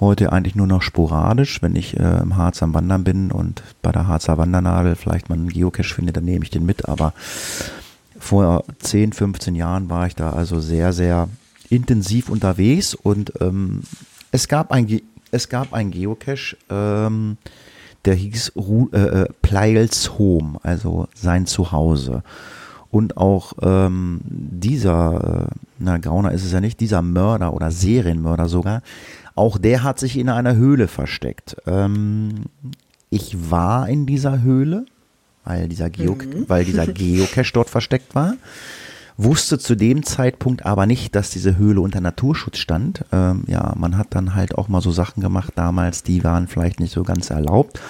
Heute 0.00 0.32
eigentlich 0.32 0.54
nur 0.54 0.66
noch 0.66 0.82
sporadisch, 0.82 1.62
wenn 1.62 1.76
ich 1.76 1.98
äh, 1.98 2.20
im 2.22 2.36
Harz 2.36 2.62
am 2.62 2.74
Wandern 2.74 3.04
bin 3.04 3.30
und 3.30 3.62
bei 3.82 3.92
der 3.92 4.08
Harzer 4.08 4.38
Wandernadel 4.38 4.96
vielleicht 4.96 5.28
mal 5.28 5.36
einen 5.36 5.48
Geocache 5.48 5.94
finde, 5.94 6.12
dann 6.12 6.24
nehme 6.24 6.44
ich 6.44 6.50
den 6.50 6.66
mit. 6.66 6.88
Aber 6.88 7.12
vor 8.18 8.64
10, 8.78 9.12
15 9.12 9.54
Jahren 9.54 9.90
war 9.90 10.06
ich 10.06 10.16
da 10.16 10.30
also 10.30 10.58
sehr, 10.60 10.92
sehr 10.92 11.28
intensiv 11.68 12.28
unterwegs 12.28 12.94
und 12.94 13.32
ähm, 13.40 13.82
es 14.30 14.48
gab 14.48 14.72
ein 14.72 14.86
es 15.32 15.48
gab 15.48 15.72
einen 15.72 15.90
Geocache, 15.90 16.56
ähm, 16.70 17.38
der 18.04 18.14
hieß 18.14 18.52
Ru 18.56 18.88
äh, 18.92 19.22
äh, 19.22 19.28
Pleils 19.42 20.18
Home, 20.18 20.58
also 20.62 21.08
sein 21.14 21.46
Zuhause. 21.46 22.22
Und 22.90 23.16
auch 23.16 23.54
ähm, 23.62 24.20
dieser, 24.24 25.48
äh, 25.48 25.54
na 25.78 25.96
Gauner 25.98 26.32
ist 26.32 26.44
es 26.44 26.52
ja 26.52 26.60
nicht, 26.60 26.78
dieser 26.78 27.00
Mörder 27.00 27.54
oder 27.54 27.70
Serienmörder 27.70 28.48
sogar, 28.48 28.82
auch 29.34 29.56
der 29.56 29.82
hat 29.82 29.98
sich 29.98 30.18
in 30.18 30.28
einer 30.28 30.56
Höhle 30.56 30.88
versteckt. 30.88 31.56
Ähm, 31.66 32.44
ich 33.08 33.50
war 33.50 33.88
in 33.88 34.04
dieser 34.04 34.42
Höhle, 34.42 34.84
weil 35.44 35.68
dieser, 35.68 35.88
Geo 35.88 36.14
mhm. 36.14 36.44
weil 36.48 36.66
dieser 36.66 36.86
Geocache 36.92 37.52
dort 37.54 37.70
versteckt 37.70 38.14
war. 38.14 38.34
Wusste 39.16 39.58
zu 39.58 39.74
dem 39.74 40.02
Zeitpunkt 40.02 40.64
aber 40.64 40.86
nicht, 40.86 41.14
dass 41.14 41.30
diese 41.30 41.56
Höhle 41.56 41.80
unter 41.80 42.00
Naturschutz 42.00 42.58
stand. 42.58 43.04
Ähm, 43.12 43.44
ja, 43.46 43.74
man 43.76 43.96
hat 43.96 44.08
dann 44.10 44.34
halt 44.34 44.56
auch 44.56 44.68
mal 44.68 44.80
so 44.80 44.90
Sachen 44.90 45.22
gemacht 45.22 45.52
damals, 45.56 46.02
die 46.02 46.24
waren 46.24 46.48
vielleicht 46.48 46.80
nicht 46.80 46.92
so 46.92 47.02
ganz 47.02 47.30
erlaubt. 47.30 47.80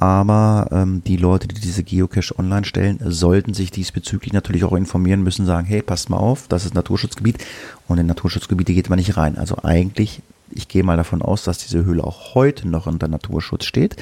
Aber 0.00 0.68
ähm, 0.70 1.02
die 1.04 1.16
Leute, 1.16 1.48
die 1.48 1.60
diese 1.60 1.82
Geocache 1.82 2.38
online 2.38 2.64
stellen, 2.64 3.00
sollten 3.04 3.52
sich 3.52 3.72
diesbezüglich 3.72 4.32
natürlich 4.32 4.62
auch 4.62 4.74
informieren 4.74 5.24
müssen, 5.24 5.44
sagen, 5.44 5.66
hey, 5.66 5.82
passt 5.82 6.08
mal 6.08 6.18
auf, 6.18 6.46
das 6.46 6.64
ist 6.64 6.74
Naturschutzgebiet 6.74 7.44
und 7.88 7.98
in 7.98 8.06
Naturschutzgebiete 8.06 8.74
geht 8.74 8.90
man 8.90 8.98
nicht 8.98 9.16
rein. 9.16 9.36
Also 9.36 9.58
eigentlich, 9.64 10.22
ich 10.52 10.68
gehe 10.68 10.84
mal 10.84 10.96
davon 10.96 11.20
aus, 11.20 11.42
dass 11.42 11.58
diese 11.58 11.84
Höhle 11.84 12.04
auch 12.04 12.36
heute 12.36 12.68
noch 12.68 12.86
unter 12.86 13.08
Naturschutz 13.08 13.64
steht 13.64 13.96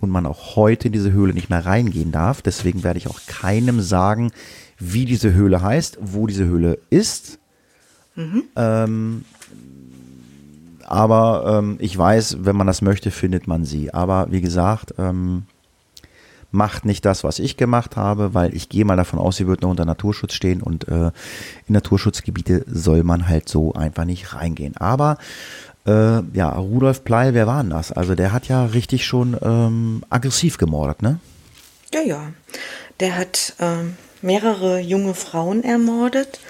und 0.00 0.08
man 0.08 0.24
auch 0.24 0.56
heute 0.56 0.88
in 0.88 0.92
diese 0.94 1.12
Höhle 1.12 1.34
nicht 1.34 1.50
mehr 1.50 1.66
reingehen 1.66 2.10
darf. 2.10 2.40
Deswegen 2.40 2.82
werde 2.82 2.98
ich 2.98 3.08
auch 3.08 3.20
keinem 3.26 3.82
sagen, 3.82 4.32
wie 4.92 5.04
diese 5.04 5.32
Höhle 5.32 5.62
heißt, 5.62 5.98
wo 6.00 6.26
diese 6.26 6.44
Höhle 6.44 6.78
ist. 6.90 7.38
Mhm. 8.16 8.44
Ähm, 8.56 9.24
aber 10.86 11.58
ähm, 11.58 11.76
ich 11.80 11.96
weiß, 11.96 12.38
wenn 12.40 12.56
man 12.56 12.66
das 12.66 12.82
möchte, 12.82 13.10
findet 13.10 13.46
man 13.46 13.64
sie. 13.64 13.92
Aber 13.92 14.28
wie 14.30 14.40
gesagt, 14.40 14.94
ähm, 14.98 15.44
macht 16.50 16.84
nicht 16.84 17.04
das, 17.04 17.24
was 17.24 17.38
ich 17.38 17.56
gemacht 17.56 17.96
habe, 17.96 18.32
weil 18.32 18.54
ich 18.54 18.68
gehe 18.68 18.84
mal 18.84 18.96
davon 18.96 19.18
aus, 19.18 19.36
sie 19.36 19.46
wird 19.46 19.62
noch 19.62 19.70
unter 19.70 19.84
Naturschutz 19.84 20.34
stehen 20.34 20.62
und 20.62 20.88
äh, 20.88 21.06
in 21.66 21.72
Naturschutzgebiete 21.74 22.64
soll 22.66 23.02
man 23.02 23.28
halt 23.28 23.48
so 23.48 23.72
einfach 23.74 24.04
nicht 24.04 24.34
reingehen. 24.34 24.76
Aber 24.76 25.18
äh, 25.86 26.22
ja, 26.32 26.50
Rudolf 26.50 27.04
Pleil, 27.04 27.34
wer 27.34 27.46
war 27.46 27.62
denn 27.62 27.70
das? 27.70 27.92
Also 27.92 28.14
der 28.14 28.32
hat 28.32 28.48
ja 28.48 28.64
richtig 28.66 29.04
schon 29.04 29.36
ähm, 29.42 30.04
aggressiv 30.10 30.56
gemordet, 30.56 31.02
ne? 31.02 31.18
Ja, 31.92 32.00
ja. 32.02 32.32
Der 33.00 33.16
hat 33.16 33.54
ähm, 33.58 33.96
mehrere 34.24 34.80
junge 34.80 35.14
Frauen 35.14 35.62
ermordet 35.62 36.40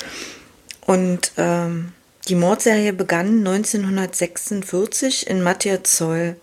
und 0.87 1.33
ähm, 1.37 1.93
die 2.29 2.37
Mordserie 2.37 2.93
begann 2.93 3.47
1946 3.47 5.27
in 5.27 5.43
Matterzoll. 5.43 6.37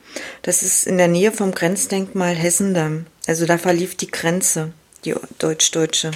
Das 0.43 0.61
ist 0.61 0.85
in 0.85 0.97
der 0.97 1.07
Nähe 1.07 1.31
vom 1.31 1.53
Grenzdenkmal 1.53 2.35
Hessendamm. 2.35 3.07
Also 3.25 3.45
da 3.45 3.57
verlief 3.57 3.95
die 3.95 4.11
Grenze, 4.11 4.73
die 5.05 5.15
deutsch-deutsche. 5.39 6.11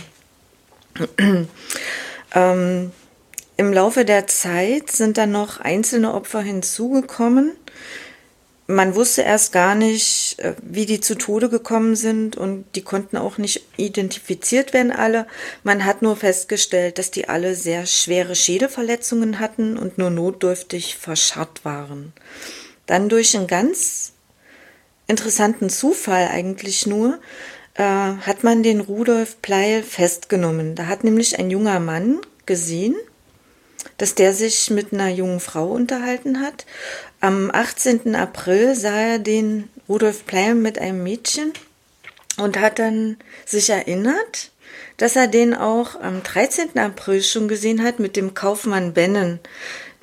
ähm, 2.35 2.91
Im 3.57 3.73
Laufe 3.73 4.05
der 4.05 4.27
Zeit 4.27 4.91
sind 4.91 5.17
dann 5.17 5.31
noch 5.31 5.61
einzelne 5.61 6.13
Opfer 6.13 6.41
hinzugekommen 6.41 7.53
man 8.67 8.95
wusste 8.95 9.21
erst 9.21 9.51
gar 9.51 9.75
nicht, 9.75 10.39
äh, 10.39 10.55
wie 10.61 10.85
die 10.85 10.99
zu 10.99 11.15
Tode 11.15 11.49
gekommen 11.49 11.95
sind 11.95 12.35
und 12.35 12.65
die 12.75 12.81
konnten 12.81 13.17
auch 13.17 13.37
nicht 13.37 13.65
identifiziert 13.77 14.73
werden 14.73 14.91
alle. 14.91 15.27
Man 15.63 15.85
hat 15.85 16.01
nur 16.01 16.15
festgestellt, 16.15 16.97
dass 16.97 17.11
die 17.11 17.29
alle 17.29 17.55
sehr 17.55 17.85
schwere 17.85 18.35
Schädelverletzungen 18.35 19.39
hatten 19.39 19.77
und 19.77 19.97
nur 19.97 20.09
notdürftig 20.09 20.97
verscharrt 20.97 21.63
waren. 21.63 22.13
Dann 22.87 23.09
durch 23.09 23.35
einen 23.35 23.47
ganz 23.47 24.13
interessanten 25.07 25.69
Zufall 25.69 26.27
eigentlich 26.31 26.87
nur, 26.87 27.19
äh, 27.75 27.83
hat 27.83 28.43
man 28.43 28.63
den 28.63 28.79
Rudolf 28.79 29.41
Pleil 29.41 29.83
festgenommen. 29.83 30.75
Da 30.75 30.87
hat 30.87 31.03
nämlich 31.03 31.37
ein 31.37 31.51
junger 31.51 31.79
Mann 31.79 32.19
gesehen, 32.45 32.95
dass 33.97 34.15
der 34.15 34.33
sich 34.33 34.69
mit 34.71 34.93
einer 34.93 35.09
jungen 35.09 35.39
Frau 35.39 35.67
unterhalten 35.67 36.41
hat. 36.41 36.65
Am 37.25 37.49
18. 37.51 38.15
April 38.15 38.75
sah 38.75 38.95
er 38.95 39.17
den 39.17 39.67
Rudolf 39.89 40.27
Pleim 40.27 40.61
mit 40.61 40.77
einem 40.77 41.01
Mädchen 41.01 41.53
und 42.37 42.59
hat 42.59 42.77
dann 42.77 43.17
sich 43.47 43.71
erinnert, 43.71 44.51
dass 44.97 45.15
er 45.15 45.25
den 45.25 45.55
auch 45.55 45.99
am 45.99 46.21
13. 46.21 46.77
April 46.77 47.23
schon 47.23 47.47
gesehen 47.47 47.81
hat 47.81 47.97
mit 47.97 48.15
dem 48.15 48.35
Kaufmann 48.35 48.93
Bennen, 48.93 49.39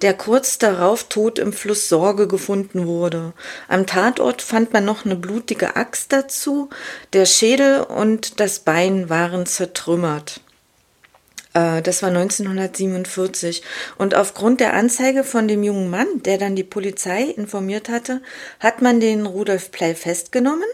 der 0.02 0.14
kurz 0.14 0.58
darauf 0.58 1.04
tot 1.04 1.38
im 1.38 1.52
Fluss 1.52 1.88
Sorge 1.88 2.26
gefunden 2.26 2.88
wurde. 2.88 3.35
Am 3.68 3.87
Tatort 3.87 4.42
fand 4.42 4.72
man 4.72 4.85
noch 4.85 5.04
eine 5.04 5.14
blutige 5.14 5.76
Axt 5.76 6.12
dazu, 6.12 6.70
der 7.12 7.26
Schädel 7.26 7.82
und 7.82 8.40
das 8.40 8.58
Bein 8.58 9.08
waren 9.11 9.46
zertrümmert. 9.46 10.40
Äh, 11.54 11.82
das 11.82 12.02
war 12.02 12.10
1947. 12.10 13.62
Und 13.98 14.14
aufgrund 14.14 14.60
der 14.60 14.74
Anzeige 14.74 15.24
von 15.24 15.48
dem 15.48 15.62
jungen 15.62 15.90
Mann, 15.90 16.22
der 16.24 16.38
dann 16.38 16.56
die 16.56 16.64
Polizei 16.64 17.22
informiert 17.22 17.88
hatte, 17.88 18.22
hat 18.60 18.82
man 18.82 19.00
den 19.00 19.26
Rudolf 19.26 19.70
Pley 19.70 19.94
festgenommen 19.94 20.68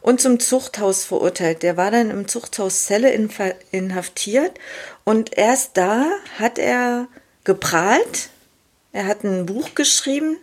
und 0.00 0.20
zum 0.20 0.40
Zuchthaus 0.40 1.04
verurteilt. 1.04 1.62
Der 1.62 1.76
war 1.76 1.90
dann 1.90 2.10
im 2.10 2.28
Zuchthaus 2.28 2.86
Celle 2.86 3.10
inhaftiert 3.70 4.52
und 5.04 5.36
erst 5.36 5.76
da 5.76 6.06
hat 6.38 6.58
er 6.58 7.08
geprahlt. 7.44 8.30
Er 8.92 9.06
hat 9.06 9.24
ein 9.24 9.46
Buch 9.46 9.74
geschrieben. 9.74 10.38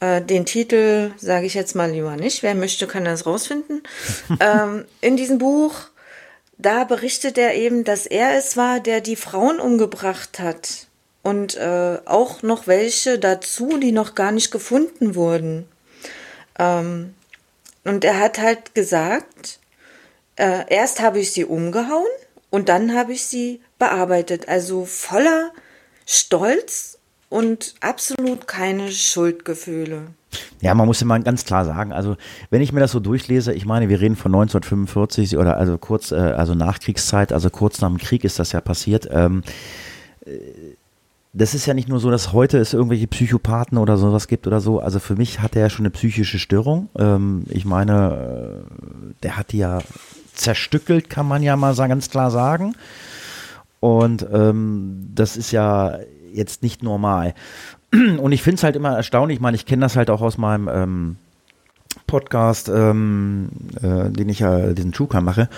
Äh, 0.00 0.22
den 0.22 0.46
Titel 0.46 1.12
sage 1.16 1.46
ich 1.46 1.54
jetzt 1.54 1.74
mal 1.74 1.90
lieber 1.90 2.16
nicht. 2.16 2.42
Wer 2.42 2.54
möchte, 2.54 2.86
kann 2.86 3.04
das 3.04 3.26
rausfinden. 3.26 3.82
ähm, 4.40 4.84
in 5.00 5.16
diesem 5.16 5.38
Buch 5.38 5.74
da 6.62 6.84
berichtet 6.84 7.38
er 7.38 7.54
eben, 7.54 7.84
dass 7.84 8.06
er 8.06 8.36
es 8.36 8.56
war, 8.56 8.80
der 8.80 9.00
die 9.00 9.16
Frauen 9.16 9.60
umgebracht 9.60 10.38
hat. 10.38 10.86
Und 11.22 11.56
äh, 11.56 11.98
auch 12.04 12.42
noch 12.42 12.66
welche 12.66 13.18
dazu, 13.18 13.78
die 13.78 13.92
noch 13.92 14.14
gar 14.14 14.32
nicht 14.32 14.50
gefunden 14.50 15.14
wurden. 15.14 15.68
Ähm, 16.58 17.14
und 17.84 18.04
er 18.04 18.18
hat 18.18 18.38
halt 18.38 18.74
gesagt, 18.74 19.60
äh, 20.36 20.64
erst 20.68 21.00
habe 21.00 21.20
ich 21.20 21.32
sie 21.32 21.44
umgehauen 21.44 22.06
und 22.50 22.68
dann 22.68 22.94
habe 22.94 23.12
ich 23.12 23.26
sie 23.26 23.60
bearbeitet. 23.78 24.48
Also 24.48 24.84
voller 24.84 25.52
Stolz 26.06 26.98
und 27.28 27.74
absolut 27.80 28.46
keine 28.46 28.90
Schuldgefühle. 28.90 30.08
Ja, 30.60 30.74
man 30.74 30.86
muss 30.86 31.02
immer 31.02 31.18
ganz 31.20 31.44
klar 31.44 31.64
sagen, 31.64 31.92
also 31.92 32.16
wenn 32.50 32.62
ich 32.62 32.72
mir 32.72 32.80
das 32.80 32.92
so 32.92 33.00
durchlese, 33.00 33.52
ich 33.52 33.66
meine, 33.66 33.88
wir 33.88 34.00
reden 34.00 34.16
von 34.16 34.34
1945 34.34 35.36
oder 35.36 35.56
also 35.56 35.78
kurz, 35.78 36.12
äh, 36.12 36.16
also 36.16 36.54
Nachkriegszeit, 36.54 37.32
also 37.32 37.50
kurz 37.50 37.80
nach 37.80 37.88
dem 37.88 37.98
Krieg 37.98 38.24
ist 38.24 38.38
das 38.38 38.52
ja 38.52 38.60
passiert. 38.60 39.08
Ähm, 39.10 39.42
äh, 40.24 40.30
das 41.34 41.54
ist 41.54 41.64
ja 41.64 41.72
nicht 41.72 41.88
nur 41.88 41.98
so, 41.98 42.10
dass 42.10 42.32
heute 42.32 42.58
es 42.58 42.74
irgendwelche 42.74 43.06
Psychopathen 43.06 43.78
oder 43.78 43.96
sowas 43.96 44.28
gibt 44.28 44.46
oder 44.46 44.60
so. 44.60 44.80
Also 44.80 44.98
für 44.98 45.16
mich 45.16 45.40
hat 45.40 45.56
er 45.56 45.62
ja 45.62 45.70
schon 45.70 45.86
eine 45.86 45.90
psychische 45.90 46.38
Störung. 46.38 46.90
Ähm, 46.98 47.44
ich 47.48 47.64
meine, 47.64 48.64
äh, 48.66 49.14
der 49.22 49.38
hat 49.38 49.52
die 49.52 49.58
ja 49.58 49.78
zerstückelt, 50.34 51.08
kann 51.08 51.26
man 51.26 51.42
ja 51.42 51.56
mal 51.56 51.74
ganz 51.74 52.10
klar 52.10 52.30
sagen. 52.30 52.74
Und 53.80 54.26
ähm, 54.30 55.10
das 55.14 55.36
ist 55.36 55.50
ja 55.52 55.98
jetzt 56.32 56.62
nicht 56.62 56.82
normal. 56.82 57.34
Und 57.92 58.32
ich 58.32 58.42
finde 58.42 58.56
es 58.56 58.62
halt 58.62 58.76
immer 58.76 58.96
erstaunlich, 58.96 59.36
ich 59.36 59.42
meine, 59.42 59.54
ich 59.54 59.66
kenne 59.66 59.82
das 59.82 59.96
halt 59.96 60.08
auch 60.08 60.22
aus 60.22 60.38
meinem 60.38 60.68
ähm, 60.72 61.16
Podcast, 62.06 62.68
ähm, 62.68 63.50
äh, 63.82 64.10
den 64.10 64.28
ich 64.28 64.38
ja, 64.38 64.72
diesen 64.72 64.92
True 64.92 65.08
mache. 65.20 65.48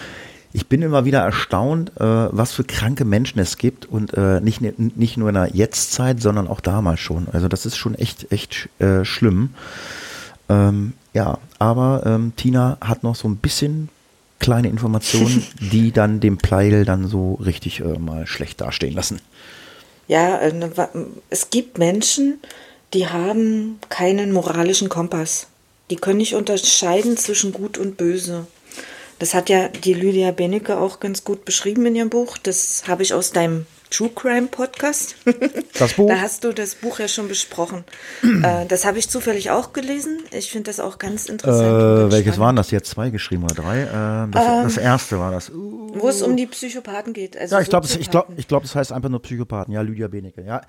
Ich 0.53 0.69
bin 0.69 0.83
immer 0.83 1.05
wieder 1.05 1.21
erstaunt, 1.21 1.93
äh, 1.97 2.05
was 2.05 2.53
für 2.53 2.65
kranke 2.65 3.05
Menschen 3.05 3.41
es 3.41 3.57
gibt 3.57 3.87
und 3.87 4.15
äh, 4.15 4.41
nicht, 4.41 4.61
nicht 4.61 5.17
nur 5.17 5.29
in 5.29 5.35
der 5.35 5.55
Jetztzeit, 5.55 6.21
sondern 6.21 6.47
auch 6.49 6.61
damals 6.61 7.01
schon. 7.01 7.29
Also 7.33 7.49
das 7.49 7.67
ist 7.67 7.77
schon 7.77 7.95
echt, 7.95 8.31
echt 8.33 8.69
äh, 8.79 9.05
schlimm. 9.05 9.51
Ähm, 10.49 10.93
ja, 11.13 11.39
aber 11.59 12.03
ähm, 12.05 12.33
Tina 12.37 12.79
hat 12.81 13.03
noch 13.03 13.15
so 13.15 13.29
ein 13.29 13.37
bisschen 13.37 13.89
kleine 14.39 14.69
Informationen, 14.69 15.45
die 15.61 15.93
dann 15.93 16.21
dem 16.21 16.39
Pleil 16.39 16.85
dann 16.85 17.09
so 17.09 17.35
richtig 17.35 17.81
äh, 17.81 17.99
mal 17.99 18.27
schlecht 18.27 18.61
dastehen 18.61 18.95
lassen. 18.95 19.21
Ja, 20.09 20.39
äh, 20.39 20.53
ne, 20.53 20.71
es 21.31 21.51
gibt 21.51 21.79
Menschen, 21.79 22.41
die 22.93 23.09
haben 23.09 23.79
keinen 23.89 24.33
moralischen 24.33 24.89
Kompass. 24.89 25.49
Die 25.91 25.97
können 25.97 26.19
nicht 26.19 26.35
unterscheiden 26.35 27.17
zwischen 27.17 27.53
Gut 27.53 27.79
und 27.79 27.97
Böse. 27.97 28.47
Das 29.19 29.35
hat 29.35 29.49
ja 29.49 29.69
die 29.69 29.95
Lydia 29.95 30.33
Benecke 30.33 30.79
auch 30.79 31.01
ganz 31.01 31.25
gut 31.25 31.45
beschrieben 31.45 31.87
in 31.87 31.97
ihrem 31.97 32.11
Buch. 32.11 32.39
Das 32.39 32.85
habe 32.87 33.03
ich 33.03 33.15
aus 33.15 33.33
deinem 33.33 33.67
True 33.95 34.11
Crime 34.13 34.49
Podcast. 34.49 35.15
Das 35.77 35.95
Buch? 35.95 36.09
da 36.09 36.21
hast 36.21 36.45
du 36.45 36.53
das 36.53 36.77
Buch 36.77 37.01
ja 37.01 37.09
schon 37.09 37.27
besprochen. 37.27 37.83
äh, 38.23 38.65
das 38.67 38.85
habe 38.85 38.99
ich 38.99 39.09
zufällig 39.09 39.51
auch 39.51 39.73
gelesen. 39.73 40.19
Ich 40.31 40.53
finde 40.53 40.71
das 40.71 40.79
auch 40.79 40.99
ganz 40.99 41.27
interessant. 41.27 42.13
Äh, 42.13 42.13
welches 42.13 42.39
waren 42.39 42.55
das 42.55 42.71
jetzt? 42.71 42.91
Zwei 42.91 43.11
geschrieben 43.11 43.43
oder 43.43 43.55
drei? 43.55 43.81
Äh, 43.83 44.31
das, 44.31 44.47
ähm, 44.47 44.63
das, 44.63 44.77
erste 44.77 45.19
war 45.19 45.33
das. 45.33 45.51
Uh, 45.51 45.91
wo 45.95 46.09
es 46.09 46.23
um 46.23 46.37
die 46.37 46.47
Psychopathen 46.47 47.13
geht. 47.13 47.37
Also 47.37 47.57
ja, 47.57 47.61
ich 47.61 47.69
glaube, 47.69 47.89
ich 47.89 48.09
glaube, 48.09 48.33
ich 48.37 48.47
glaube, 48.47 48.67
das 48.67 48.77
heißt 48.77 48.93
einfach 48.93 49.09
nur 49.09 49.21
Psychopathen. 49.21 49.75
Ja, 49.75 49.81
Lydia 49.81 50.07
Benecke. 50.07 50.45
Ja, 50.47 50.61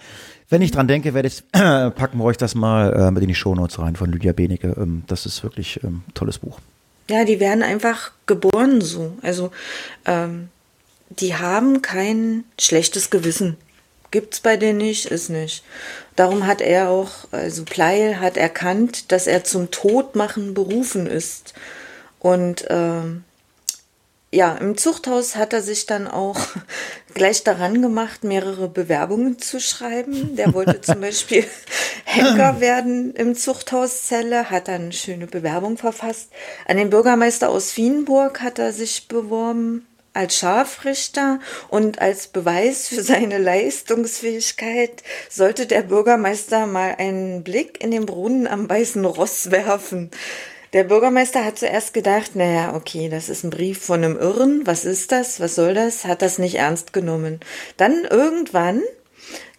wenn 0.49 0.63
ich 0.63 0.71
dran 0.71 0.87
denke, 0.87 1.13
werde 1.13 1.27
ich 1.27 1.43
packen 1.51 2.17
wir 2.17 2.23
euch 2.23 2.37
das 2.37 2.55
mal 2.55 2.93
äh, 2.93 3.11
mit 3.11 3.21
in 3.21 3.27
die 3.27 3.35
Shownotes 3.35 3.77
rein 3.77 3.95
von 3.95 4.11
Lydia 4.11 4.33
Benecke. 4.33 4.75
Ähm, 4.75 5.03
das 5.05 5.27
ist 5.27 5.43
wirklich 5.43 5.83
ein 5.83 5.87
ähm, 5.87 6.03
tolles 6.15 6.39
Buch. 6.39 6.59
Ja, 7.11 7.25
die 7.25 7.39
werden 7.39 7.61
einfach 7.61 8.11
geboren 8.25 8.81
so. 8.81 9.13
Also 9.21 9.51
ähm, 10.05 10.49
die 11.09 11.35
haben 11.35 11.81
kein 11.81 12.43
schlechtes 12.59 13.09
Gewissen. 13.09 13.57
Gibt's 14.11 14.39
bei 14.39 14.55
denen 14.57 14.77
nicht, 14.77 15.07
ist 15.07 15.29
nicht. 15.29 15.63
Darum 16.15 16.47
hat 16.47 16.61
er 16.61 16.89
auch, 16.89 17.11
also 17.31 17.65
Pleil 17.65 18.19
hat 18.19 18.37
erkannt, 18.37 19.11
dass 19.11 19.27
er 19.27 19.43
zum 19.43 19.71
Todmachen 19.71 20.53
berufen 20.53 21.05
ist. 21.07 21.53
Und 22.19 22.69
äh, 22.69 23.01
ja, 24.31 24.55
im 24.55 24.77
Zuchthaus 24.77 25.35
hat 25.35 25.53
er 25.53 25.61
sich 25.61 25.85
dann 25.85 26.07
auch 26.07 26.39
gleich 27.13 27.43
daran 27.43 27.81
gemacht, 27.81 28.23
mehrere 28.23 28.69
Bewerbungen 28.69 29.39
zu 29.39 29.59
schreiben. 29.59 30.35
Der 30.35 30.53
wollte 30.53 30.81
zum 30.81 31.01
Beispiel 31.01 31.45
Henker 32.05 32.59
werden 32.59 33.13
im 33.15 33.35
Zuchthauszelle, 33.35 34.49
hat 34.49 34.67
dann 34.69 34.83
eine 34.83 34.93
schöne 34.93 35.27
Bewerbung 35.27 35.77
verfasst. 35.77 36.31
An 36.67 36.77
den 36.77 36.89
Bürgermeister 36.89 37.49
aus 37.49 37.75
Wienburg 37.77 38.41
hat 38.41 38.59
er 38.59 38.71
sich 38.71 39.07
beworben 39.07 39.85
als 40.15 40.37
Scharfrichter 40.37 41.39
und 41.69 41.99
als 41.99 42.27
Beweis 42.27 42.87
für 42.87 43.03
seine 43.03 43.37
Leistungsfähigkeit 43.37 45.03
sollte 45.29 45.65
der 45.65 45.81
Bürgermeister 45.81 46.65
mal 46.67 46.95
einen 46.97 47.43
Blick 47.43 47.83
in 47.83 47.91
den 47.91 48.05
Brunnen 48.05 48.47
am 48.47 48.69
Weißen 48.69 49.05
Ross 49.05 49.51
werfen. 49.51 50.09
Der 50.73 50.83
Bürgermeister 50.83 51.45
hat 51.45 51.57
zuerst 51.57 51.93
gedacht, 51.93 52.35
naja, 52.35 52.73
okay, 52.75 53.07
das 53.07 53.29
ist 53.29 53.43
ein 53.43 53.49
Brief 53.49 53.81
von 53.81 54.03
einem 54.03 54.17
Irren, 54.17 54.61
was 54.65 54.83
ist 54.83 55.11
das, 55.11 55.39
was 55.39 55.55
soll 55.55 55.73
das, 55.73 56.05
hat 56.05 56.21
das 56.21 56.37
nicht 56.37 56.55
ernst 56.55 56.91
genommen. 56.91 57.39
Dann 57.77 58.03
irgendwann 58.03 58.81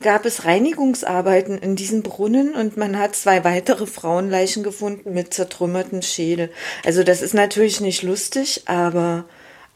gab 0.02 0.26
es 0.26 0.44
Reinigungsarbeiten 0.44 1.59
in 1.59 1.74
diesem 1.74 2.02
Brunnen 2.02 2.54
und 2.54 2.76
man 2.76 2.98
hat 2.98 3.16
zwei 3.16 3.44
weitere 3.44 3.86
Frauenleichen 3.86 4.62
gefunden 4.62 5.14
mit 5.14 5.32
zertrümmerten 5.32 6.02
Schädel. 6.02 6.50
Also 6.84 7.02
das 7.02 7.22
ist 7.22 7.34
natürlich 7.34 7.80
nicht 7.80 8.02
lustig, 8.02 8.62
aber 8.66 9.24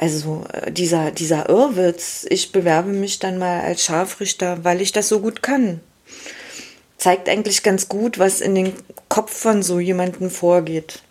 also 0.01 0.45
äh, 0.53 0.73
dieser, 0.73 1.11
dieser 1.11 1.49
Irrwitz, 1.49 2.27
ich 2.29 2.53
bewerbe 2.53 2.91
mich 2.91 3.19
dann 3.19 3.39
mal 3.39 3.61
als 3.61 3.85
Scharfrichter, 3.85 4.65
weil 4.65 4.81
ich 4.81 4.93
das 4.93 5.09
so 5.09 5.21
gut 5.21 5.43
kann, 5.43 5.81
zeigt 6.97 7.29
eigentlich 7.29 7.63
ganz 7.63 7.89
gut, 7.89 8.19
was 8.19 8.41
in 8.41 8.55
den 8.55 8.73
Kopf 9.09 9.33
von 9.33 9.63
so 9.63 9.79
jemandem 9.79 10.31
vorgeht 10.31 11.03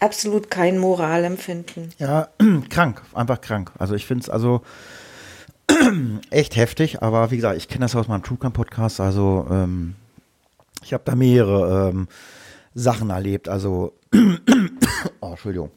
absolut 0.00 0.50
kein 0.50 0.78
Moralempfinden. 0.78 1.90
Ja, 1.98 2.28
krank, 2.70 3.02
einfach 3.14 3.40
krank. 3.40 3.72
Also 3.78 3.94
ich 3.94 4.06
finde 4.06 4.24
es 4.24 4.30
also 4.30 4.62
echt 6.30 6.56
heftig, 6.56 7.02
aber 7.02 7.30
wie 7.30 7.36
gesagt, 7.36 7.56
ich 7.56 7.68
kenne 7.68 7.84
das 7.84 7.96
aus 7.96 8.08
meinem 8.08 8.22
True 8.22 8.38
Podcast, 8.50 9.00
also 9.00 9.46
ähm, 9.50 9.94
ich 10.82 10.92
habe 10.92 11.02
da 11.04 11.14
mehrere 11.14 11.90
ähm, 11.90 12.08
Sachen 12.74 13.10
erlebt, 13.10 13.48
also 13.48 13.92
oh, 15.20 15.30
Entschuldigung. 15.30 15.70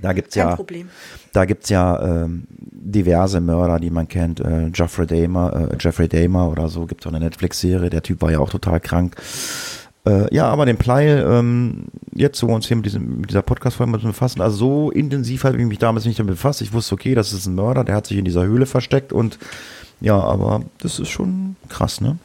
Da 0.00 0.12
gibt's 0.12 0.34
Kein 0.34 0.48
ja, 0.48 0.56
Problem. 0.56 0.88
da 1.32 1.44
gibt's 1.44 1.68
ja 1.68 2.24
ähm, 2.24 2.44
diverse 2.48 3.40
Mörder, 3.40 3.78
die 3.78 3.90
man 3.90 4.08
kennt. 4.08 4.40
Äh, 4.40 4.70
Jeffrey 4.74 5.06
Dahmer, 5.06 5.70
äh, 5.72 5.76
Jeffrey 5.78 6.08
Dahmer 6.08 6.50
oder 6.50 6.68
so. 6.68 6.86
Gibt's 6.86 7.06
auch 7.06 7.12
eine 7.12 7.24
Netflix-Serie. 7.24 7.90
Der 7.90 8.02
Typ 8.02 8.22
war 8.22 8.30
ja 8.30 8.38
auch 8.38 8.50
total 8.50 8.80
krank. 8.80 9.16
Äh, 10.06 10.34
ja, 10.34 10.46
aber 10.48 10.66
den 10.66 10.76
Pleil, 10.76 11.24
ähm, 11.26 11.86
jetzt 12.14 12.38
so 12.38 12.46
uns 12.48 12.66
hier 12.66 12.76
mit, 12.76 12.84
diesem, 12.84 13.20
mit 13.20 13.30
dieser 13.30 13.42
Podcast-Folge 13.42 13.98
befassen, 13.98 14.42
also 14.42 14.56
so 14.56 14.90
intensiv 14.90 15.44
habe 15.44 15.56
ich 15.56 15.64
mich 15.66 15.78
damals 15.78 16.04
nicht 16.04 16.18
damit 16.18 16.34
befasst. 16.34 16.60
Ich 16.60 16.74
wusste, 16.74 16.94
okay, 16.94 17.14
das 17.14 17.32
ist 17.32 17.46
ein 17.46 17.54
Mörder, 17.54 17.84
der 17.84 17.94
hat 17.94 18.06
sich 18.06 18.18
in 18.18 18.24
dieser 18.26 18.44
Höhle 18.44 18.66
versteckt 18.66 19.12
und 19.12 19.38
ja, 20.00 20.18
aber 20.18 20.62
das 20.78 20.98
ist 20.98 21.08
schon 21.08 21.56
krass, 21.70 22.02
ne? 22.02 22.18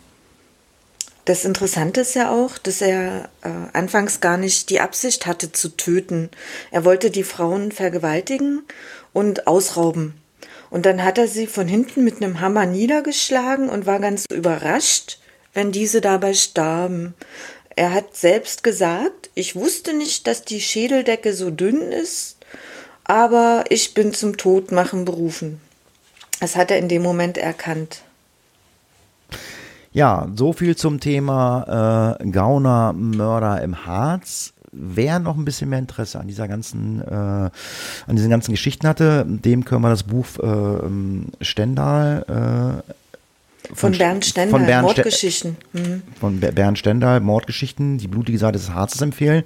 Das 1.30 1.46
Interessante 1.46 2.02
ist 2.02 2.16
ja 2.16 2.32
auch, 2.32 2.58
dass 2.58 2.82
er 2.82 3.30
äh, 3.44 3.50
anfangs 3.74 4.20
gar 4.20 4.36
nicht 4.36 4.72
die 4.72 4.80
Absicht 4.80 5.28
hatte 5.28 5.52
zu 5.52 5.70
töten. 5.78 6.32
Er 6.72 6.86
wollte 6.86 7.12
die 7.12 7.22
Frauen 7.22 7.72
vergewaltigen 7.72 8.64
und 9.14 9.46
ausrauben. 9.46 10.16
Und 10.72 10.88
dann 10.88 11.04
hat 11.04 11.20
er 11.20 11.28
sie 11.28 11.46
von 11.46 11.68
hinten 11.68 12.04
mit 12.04 12.16
einem 12.16 12.42
Hammer 12.42 12.66
niedergeschlagen 12.66 13.70
und 13.70 13.86
war 13.86 14.00
ganz 14.00 14.26
überrascht, 14.34 15.20
wenn 15.54 15.72
diese 15.72 16.02
dabei 16.02 16.34
starben. 16.34 17.14
Er 17.76 17.94
hat 17.94 18.16
selbst 18.16 18.64
gesagt, 18.64 19.30
ich 19.36 19.56
wusste 19.56 19.94
nicht, 19.94 20.26
dass 20.26 20.46
die 20.46 20.62
Schädeldecke 20.62 21.36
so 21.36 21.52
dünn 21.52 21.92
ist, 21.92 22.38
aber 23.04 23.66
ich 23.70 23.94
bin 23.94 24.16
zum 24.16 24.36
Todmachen 24.36 25.06
berufen. 25.06 25.62
Das 26.40 26.56
hat 26.56 26.72
er 26.72 26.80
in 26.80 26.90
dem 26.90 27.04
Moment 27.04 27.38
erkannt. 27.38 28.02
Ja, 29.92 30.28
so 30.36 30.54
viel 30.54 30.76
zum 30.76 31.00
Thema 31.00 32.18
äh, 32.20 32.30
Gauner 32.30 32.94
Mörder 32.94 33.62
im 33.62 33.86
Harz. 33.86 34.54
Wer 34.72 35.18
noch 35.18 35.36
ein 35.36 35.46
bisschen 35.46 35.70
mehr 35.70 35.80
Interesse 35.80 36.20
an 36.20 36.28
dieser 36.28 36.48
ganzen, 36.48 37.02
äh, 37.02 37.12
an 37.12 37.52
diesen 38.12 38.30
ganzen 38.30 38.52
Geschichten 38.52 38.88
hatte, 38.88 39.26
dem 39.28 39.66
können 39.66 39.82
wir 39.82 39.90
das 39.90 40.04
Buch 40.04 40.28
äh, 40.38 41.44
Stendal 41.44 42.82
äh, 42.86 42.94
von, 43.70 43.76
von 43.76 43.98
Bernd 43.98 44.26
Stendal, 44.26 44.60
von 44.60 44.66
Bernd 44.66 44.84
Mordgeschichten. 44.84 45.58
Mhm. 45.74 46.02
Von 46.20 46.40
Bernd 46.40 46.78
Stendal, 46.78 47.20
Mordgeschichten, 47.20 47.98
die 47.98 48.08
blutige 48.08 48.38
Seite 48.38 48.58
des 48.58 48.72
Harzes 48.72 49.02
empfehlen. 49.02 49.44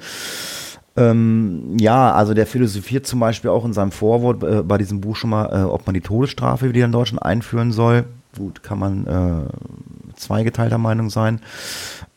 Ähm, 0.95 1.77
ja, 1.79 2.13
also 2.13 2.33
der 2.33 2.45
philosophiert 2.45 3.07
zum 3.07 3.19
Beispiel 3.19 3.49
auch 3.49 3.65
in 3.65 3.73
seinem 3.73 3.91
Vorwort 3.91 4.43
äh, 4.43 4.61
bei 4.61 4.77
diesem 4.77 5.01
Buch 5.01 5.15
schon 5.15 5.31
mal, 5.31 5.45
äh, 5.51 5.63
ob 5.63 5.87
man 5.87 5.93
die 5.93 6.01
Todesstrafe 6.01 6.73
wieder 6.73 6.85
in 6.85 6.91
Deutschland 6.91 7.23
einführen 7.23 7.71
soll. 7.71 8.05
Gut, 8.37 8.63
kann 8.63 8.79
man 8.79 9.07
äh, 9.07 10.02
zweigeteilter 10.23 10.77
Meinung 10.77 11.09
sein. 11.09 11.41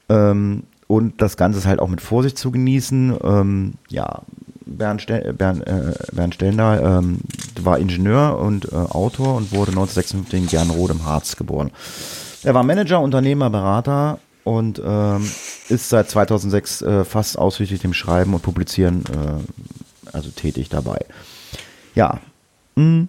Ähm, 0.09 0.65
und 0.87 1.21
das 1.21 1.37
Ganze 1.37 1.59
ist 1.59 1.67
halt 1.67 1.81
auch 1.81 1.89
mit 1.89 2.01
Vorsicht 2.01 2.39
zu 2.39 2.51
genießen. 2.51 3.17
Ähm, 3.23 3.75
ja, 3.89 4.23
Bernd, 4.67 5.03
Stel 5.03 5.33
Bernd, 5.33 5.67
äh, 5.67 5.95
Bernd 6.13 6.35
Stellner 6.35 6.99
ähm, 6.99 7.21
war 7.61 7.79
Ingenieur 7.79 8.39
und 8.39 8.73
äh, 8.73 8.77
Autor 8.77 9.37
und 9.37 9.53
wurde 9.53 9.71
1956 9.71 10.41
in 10.41 10.47
Gernrode 10.47 10.93
im 10.95 11.05
Harz 11.05 11.37
geboren. 11.37 11.71
Er 12.43 12.55
war 12.55 12.63
Manager, 12.63 13.01
Unternehmer, 13.01 13.51
Berater 13.51 14.19
und 14.45 14.81
ähm, 14.85 15.29
ist 15.69 15.89
seit 15.89 16.09
2006 16.09 16.83
äh, 16.83 17.05
fast 17.05 17.39
ausschließlich 17.39 17.81
dem 17.81 17.93
Schreiben 17.93 18.35
und 18.35 18.43
Publizieren 18.43 19.05
äh, 19.07 20.13
also 20.13 20.31
tätig 20.31 20.69
dabei. 20.69 21.05
Ja. 21.95 22.21
Mhm. 22.77 23.09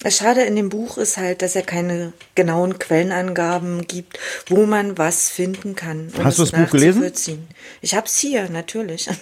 Das 0.00 0.18
Schade 0.18 0.42
in 0.42 0.56
dem 0.56 0.68
Buch 0.68 0.98
ist 0.98 1.16
halt, 1.16 1.42
dass 1.42 1.56
er 1.56 1.62
keine 1.62 2.12
genauen 2.34 2.78
Quellenangaben 2.78 3.86
gibt, 3.86 4.18
wo 4.46 4.66
man 4.66 4.98
was 4.98 5.30
finden 5.30 5.74
kann. 5.74 6.12
Um 6.16 6.24
Hast 6.24 6.38
du 6.38 6.42
das 6.44 6.52
Buch 6.52 6.70
gelesen? 6.70 7.48
Ich 7.80 7.94
habe 7.94 8.06
es 8.06 8.18
hier, 8.18 8.48
natürlich. 8.48 9.08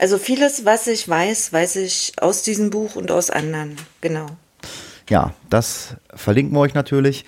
Also 0.00 0.16
vieles, 0.16 0.64
was 0.64 0.86
ich 0.86 1.08
weiß, 1.08 1.52
weiß 1.52 1.74
ich 1.76 2.12
aus 2.20 2.42
diesem 2.42 2.70
Buch 2.70 2.94
und 2.94 3.10
aus 3.10 3.30
anderen. 3.30 3.76
Genau. 4.00 4.26
Ja, 5.10 5.34
das 5.50 5.96
verlinken 6.14 6.54
wir 6.54 6.60
euch 6.60 6.74
natürlich. 6.74 7.24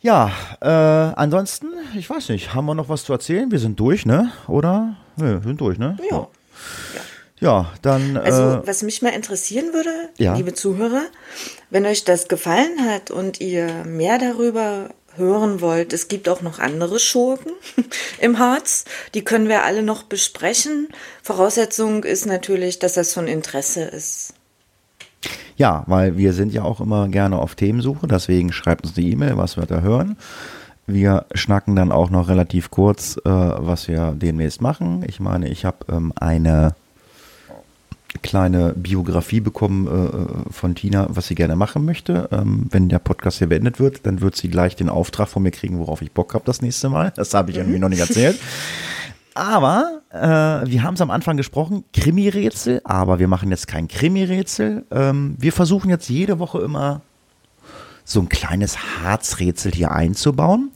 Ja, 0.00 0.30
äh, 0.60 0.66
ansonsten, 0.68 1.68
ich 1.96 2.08
weiß 2.08 2.28
nicht, 2.28 2.52
haben 2.52 2.66
wir 2.66 2.74
noch 2.74 2.90
was 2.90 3.04
zu 3.04 3.12
erzählen? 3.12 3.50
Wir 3.50 3.58
sind 3.58 3.80
durch, 3.80 4.04
ne? 4.04 4.32
Oder? 4.48 4.96
wir 5.16 5.40
sind 5.40 5.60
durch, 5.60 5.78
ne? 5.78 5.96
Ja. 6.10 6.28
Ja. 7.40 7.72
Dann. 7.82 8.16
Also, 8.16 8.42
äh, 8.42 8.66
was 8.66 8.82
mich 8.82 9.02
mal 9.02 9.10
interessieren 9.10 9.72
würde, 9.72 9.90
ja. 10.18 10.34
liebe 10.34 10.54
Zuhörer, 10.54 11.02
wenn 11.70 11.86
euch 11.86 12.04
das 12.04 12.28
gefallen 12.28 12.86
hat 12.88 13.10
und 13.10 13.40
ihr 13.40 13.84
mehr 13.84 14.18
darüber 14.18 14.90
hören 15.16 15.60
wollt, 15.60 15.92
es 15.92 16.08
gibt 16.08 16.28
auch 16.28 16.42
noch 16.42 16.58
andere 16.58 16.98
Schurken 16.98 17.52
im 18.20 18.38
Harz. 18.38 18.84
Die 19.14 19.24
können 19.24 19.48
wir 19.48 19.64
alle 19.64 19.82
noch 19.82 20.04
besprechen. 20.04 20.88
Voraussetzung 21.22 22.04
ist 22.04 22.26
natürlich, 22.26 22.78
dass 22.78 22.94
das 22.94 23.12
von 23.12 23.26
Interesse 23.26 23.82
ist. 23.82 24.34
Ja, 25.56 25.82
weil 25.88 26.16
wir 26.16 26.32
sind 26.32 26.52
ja 26.52 26.62
auch 26.62 26.80
immer 26.80 27.08
gerne 27.08 27.38
auf 27.38 27.56
Themensuche, 27.56 28.06
deswegen 28.06 28.52
schreibt 28.52 28.86
uns 28.86 28.96
eine 28.96 29.06
E-Mail, 29.06 29.36
was 29.36 29.56
wir 29.56 29.66
da 29.66 29.80
hören. 29.80 30.16
Wir 30.86 31.26
schnacken 31.34 31.74
dann 31.74 31.92
auch 31.92 32.08
noch 32.08 32.28
relativ 32.28 32.70
kurz, 32.70 33.18
äh, 33.18 33.28
was 33.28 33.88
wir 33.88 34.14
demnächst 34.16 34.62
machen. 34.62 35.04
Ich 35.06 35.20
meine, 35.20 35.48
ich 35.48 35.64
habe 35.64 35.78
ähm, 35.90 36.12
eine 36.18 36.74
kleine 38.22 38.74
Biografie 38.74 39.40
bekommen 39.40 39.86
äh, 39.86 40.52
von 40.52 40.74
Tina, 40.74 41.06
was 41.10 41.28
sie 41.28 41.34
gerne 41.34 41.56
machen 41.56 41.84
möchte. 41.84 42.28
Ähm, 42.32 42.66
wenn 42.70 42.88
der 42.88 42.98
Podcast 42.98 43.38
hier 43.38 43.48
beendet 43.48 43.80
wird, 43.80 44.06
dann 44.06 44.20
wird 44.20 44.36
sie 44.36 44.48
gleich 44.48 44.76
den 44.76 44.88
Auftrag 44.88 45.28
von 45.28 45.42
mir 45.42 45.50
kriegen, 45.50 45.78
worauf 45.78 46.02
ich 46.02 46.12
Bock 46.12 46.34
habe 46.34 46.44
das 46.44 46.62
nächste 46.62 46.88
Mal. 46.88 47.12
Das 47.16 47.34
habe 47.34 47.50
ich 47.50 47.56
mhm. 47.56 47.62
irgendwie 47.62 47.78
noch 47.78 47.88
nicht 47.88 48.00
erzählt. 48.00 48.38
Aber 49.34 50.00
äh, 50.10 50.18
wir 50.68 50.82
haben 50.82 50.94
es 50.94 51.00
am 51.00 51.12
Anfang 51.12 51.36
gesprochen, 51.36 51.84
Krimi-Rätsel, 51.92 52.80
aber 52.82 53.20
wir 53.20 53.28
machen 53.28 53.50
jetzt 53.50 53.68
kein 53.68 53.86
Krimi-Rätsel. 53.86 54.84
Ähm, 54.90 55.36
wir 55.38 55.52
versuchen 55.52 55.90
jetzt 55.90 56.08
jede 56.08 56.40
Woche 56.40 56.60
immer 56.60 57.02
so 58.04 58.20
ein 58.20 58.28
kleines 58.28 58.78
Harzrätsel 59.00 59.72
hier 59.72 59.92
einzubauen. 59.92 60.72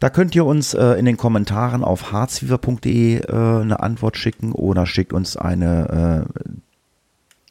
Da 0.00 0.10
könnt 0.10 0.34
ihr 0.34 0.44
uns 0.44 0.74
äh, 0.74 0.92
in 0.94 1.06
den 1.06 1.16
Kommentaren 1.16 1.82
auf 1.82 2.12
harzfever.de 2.12 3.16
äh, 3.16 3.32
eine 3.32 3.80
Antwort 3.80 4.16
schicken 4.16 4.52
oder 4.52 4.84
schickt 4.84 5.12
uns 5.12 5.36
eine 5.36 6.26
äh, 6.26 6.42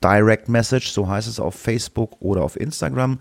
Direct 0.05 0.49
Message, 0.49 0.91
so 0.91 1.07
heißt 1.07 1.27
es 1.27 1.39
auf 1.39 1.55
Facebook 1.55 2.17
oder 2.19 2.43
auf 2.43 2.59
Instagram. 2.59 3.19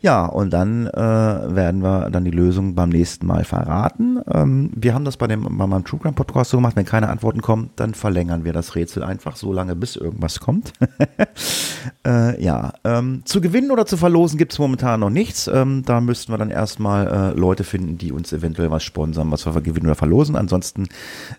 Ja, 0.00 0.26
und 0.26 0.50
dann 0.50 0.86
äh, 0.86 0.96
werden 0.96 1.82
wir 1.82 2.10
dann 2.10 2.24
die 2.24 2.30
Lösung 2.30 2.76
beim 2.76 2.88
nächsten 2.88 3.26
Mal 3.26 3.42
verraten. 3.42 4.20
Ähm, 4.32 4.70
wir 4.76 4.94
haben 4.94 5.04
das 5.04 5.16
bei, 5.16 5.26
dem, 5.26 5.42
bei 5.58 5.66
meinem 5.66 5.84
True 5.84 5.98
Crime 5.98 6.14
Podcast 6.14 6.52
so 6.52 6.56
gemacht, 6.56 6.76
wenn 6.76 6.84
keine 6.84 7.08
Antworten 7.08 7.42
kommen, 7.42 7.70
dann 7.74 7.94
verlängern 7.94 8.44
wir 8.44 8.52
das 8.52 8.76
Rätsel 8.76 9.02
einfach 9.02 9.34
so 9.34 9.52
lange, 9.52 9.74
bis 9.74 9.96
irgendwas 9.96 10.38
kommt. 10.38 10.72
äh, 12.06 12.40
ja, 12.40 12.74
ähm, 12.84 13.22
zu 13.24 13.40
gewinnen 13.40 13.72
oder 13.72 13.86
zu 13.86 13.96
verlosen 13.96 14.38
gibt 14.38 14.52
es 14.52 14.60
momentan 14.60 15.00
noch 15.00 15.10
nichts. 15.10 15.48
Ähm, 15.52 15.82
da 15.84 16.00
müssten 16.00 16.32
wir 16.32 16.38
dann 16.38 16.50
erstmal 16.50 17.08
äh, 17.08 17.36
Leute 17.36 17.64
finden, 17.64 17.98
die 17.98 18.12
uns 18.12 18.32
eventuell 18.32 18.70
was 18.70 18.84
sponsern, 18.84 19.32
was 19.32 19.46
wir 19.46 19.60
gewinnen 19.62 19.86
oder 19.86 19.96
verlosen. 19.96 20.36
Ansonsten 20.36 20.86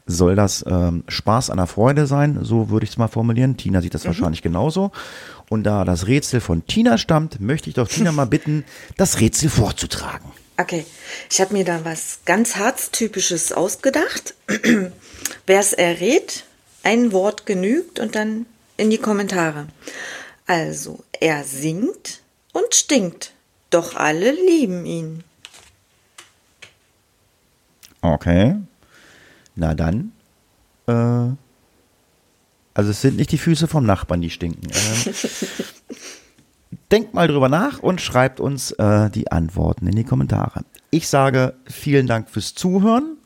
soll 0.06 0.36
das 0.36 0.66
ähm, 0.68 1.06
Spaß 1.08 1.50
an 1.50 1.58
der 1.58 1.68
Freude 1.68 2.08
sein, 2.08 2.40
so 2.42 2.70
würde 2.70 2.84
ich 2.84 2.90
es 2.90 2.98
mal 2.98 3.08
formulieren. 3.08 3.56
Tina 3.56 3.80
sieht 3.80 3.94
das 3.94 4.04
mhm. 4.04 4.10
wahrscheinlich 4.10 4.42
genauso. 4.42 4.92
Und 5.50 5.64
da 5.64 5.84
das 5.84 6.08
Rätsel 6.08 6.42
von 6.42 6.66
Tina 6.68 6.98
stammt, 6.98 7.42
möchte 7.42 7.70
ich 7.70 7.76
doch 7.76 7.88
Tina 7.88 8.12
mal 8.12 8.26
bitten, 8.26 8.64
das 8.98 9.20
Rätsel 9.20 9.50
vorzutragen. 9.50 10.32
Okay, 10.58 10.86
ich 11.30 11.42
habe 11.42 11.54
mir 11.54 11.66
da 11.66 11.84
was 11.86 12.20
ganz 12.26 12.58
Harztypisches 12.58 13.52
ausgedacht. 13.52 14.36
Wer 15.48 15.60
es 15.60 15.74
errät, 15.74 16.44
ein 16.84 17.12
Wort 17.12 17.46
genügt 17.46 18.00
und 18.00 18.16
dann 18.16 18.46
in 18.78 18.90
die 18.90 18.98
Kommentare. 18.98 19.68
Also, 20.46 21.04
er 21.20 21.44
singt 21.44 22.22
und 22.54 22.76
stinkt, 22.76 23.34
doch 23.70 23.96
alle 23.96 24.32
lieben 24.32 24.86
ihn. 24.86 25.24
Okay. 28.02 28.56
Na 29.56 29.74
dann. 29.74 30.12
Äh, 30.88 31.36
also 32.74 32.92
es 32.92 33.02
sind 33.02 33.18
nicht 33.18 33.32
die 33.32 33.38
Füße 33.38 33.68
vom 33.68 33.86
Nachbarn, 33.86 34.22
die 34.22 34.30
stinken. 34.30 34.70
Äh, 34.70 35.14
denkt 36.92 37.14
mal 37.14 37.28
drüber 37.28 37.50
nach 37.50 37.80
und 37.80 38.02
schreibt 38.02 38.40
uns 38.40 38.72
äh, 38.72 39.10
die 39.10 39.32
Antworten 39.32 39.88
in 39.88 39.96
die 39.96 40.04
Kommentare. 40.04 40.64
Ich 40.92 41.08
sage 41.08 41.56
vielen 41.66 42.08
Dank 42.08 42.30
fürs 42.30 42.56
Zuhören. 42.56 43.18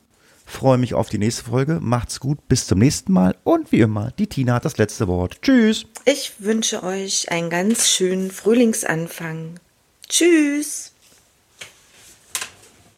Freue 0.46 0.76
mich 0.76 0.92
auf 0.92 1.08
die 1.08 1.18
nächste 1.18 1.44
Folge. 1.44 1.78
Macht's 1.80 2.20
gut, 2.20 2.48
bis 2.48 2.66
zum 2.66 2.78
nächsten 2.78 3.12
Mal. 3.12 3.34
Und 3.44 3.72
wie 3.72 3.80
immer, 3.80 4.12
die 4.18 4.26
Tina 4.26 4.54
hat 4.54 4.64
das 4.66 4.76
letzte 4.76 5.08
Wort. 5.08 5.40
Tschüss. 5.40 5.86
Ich 6.04 6.34
wünsche 6.38 6.82
euch 6.82 7.30
einen 7.30 7.48
ganz 7.48 7.88
schönen 7.88 8.30
Frühlingsanfang. 8.30 9.58
Tschüss. 10.06 10.93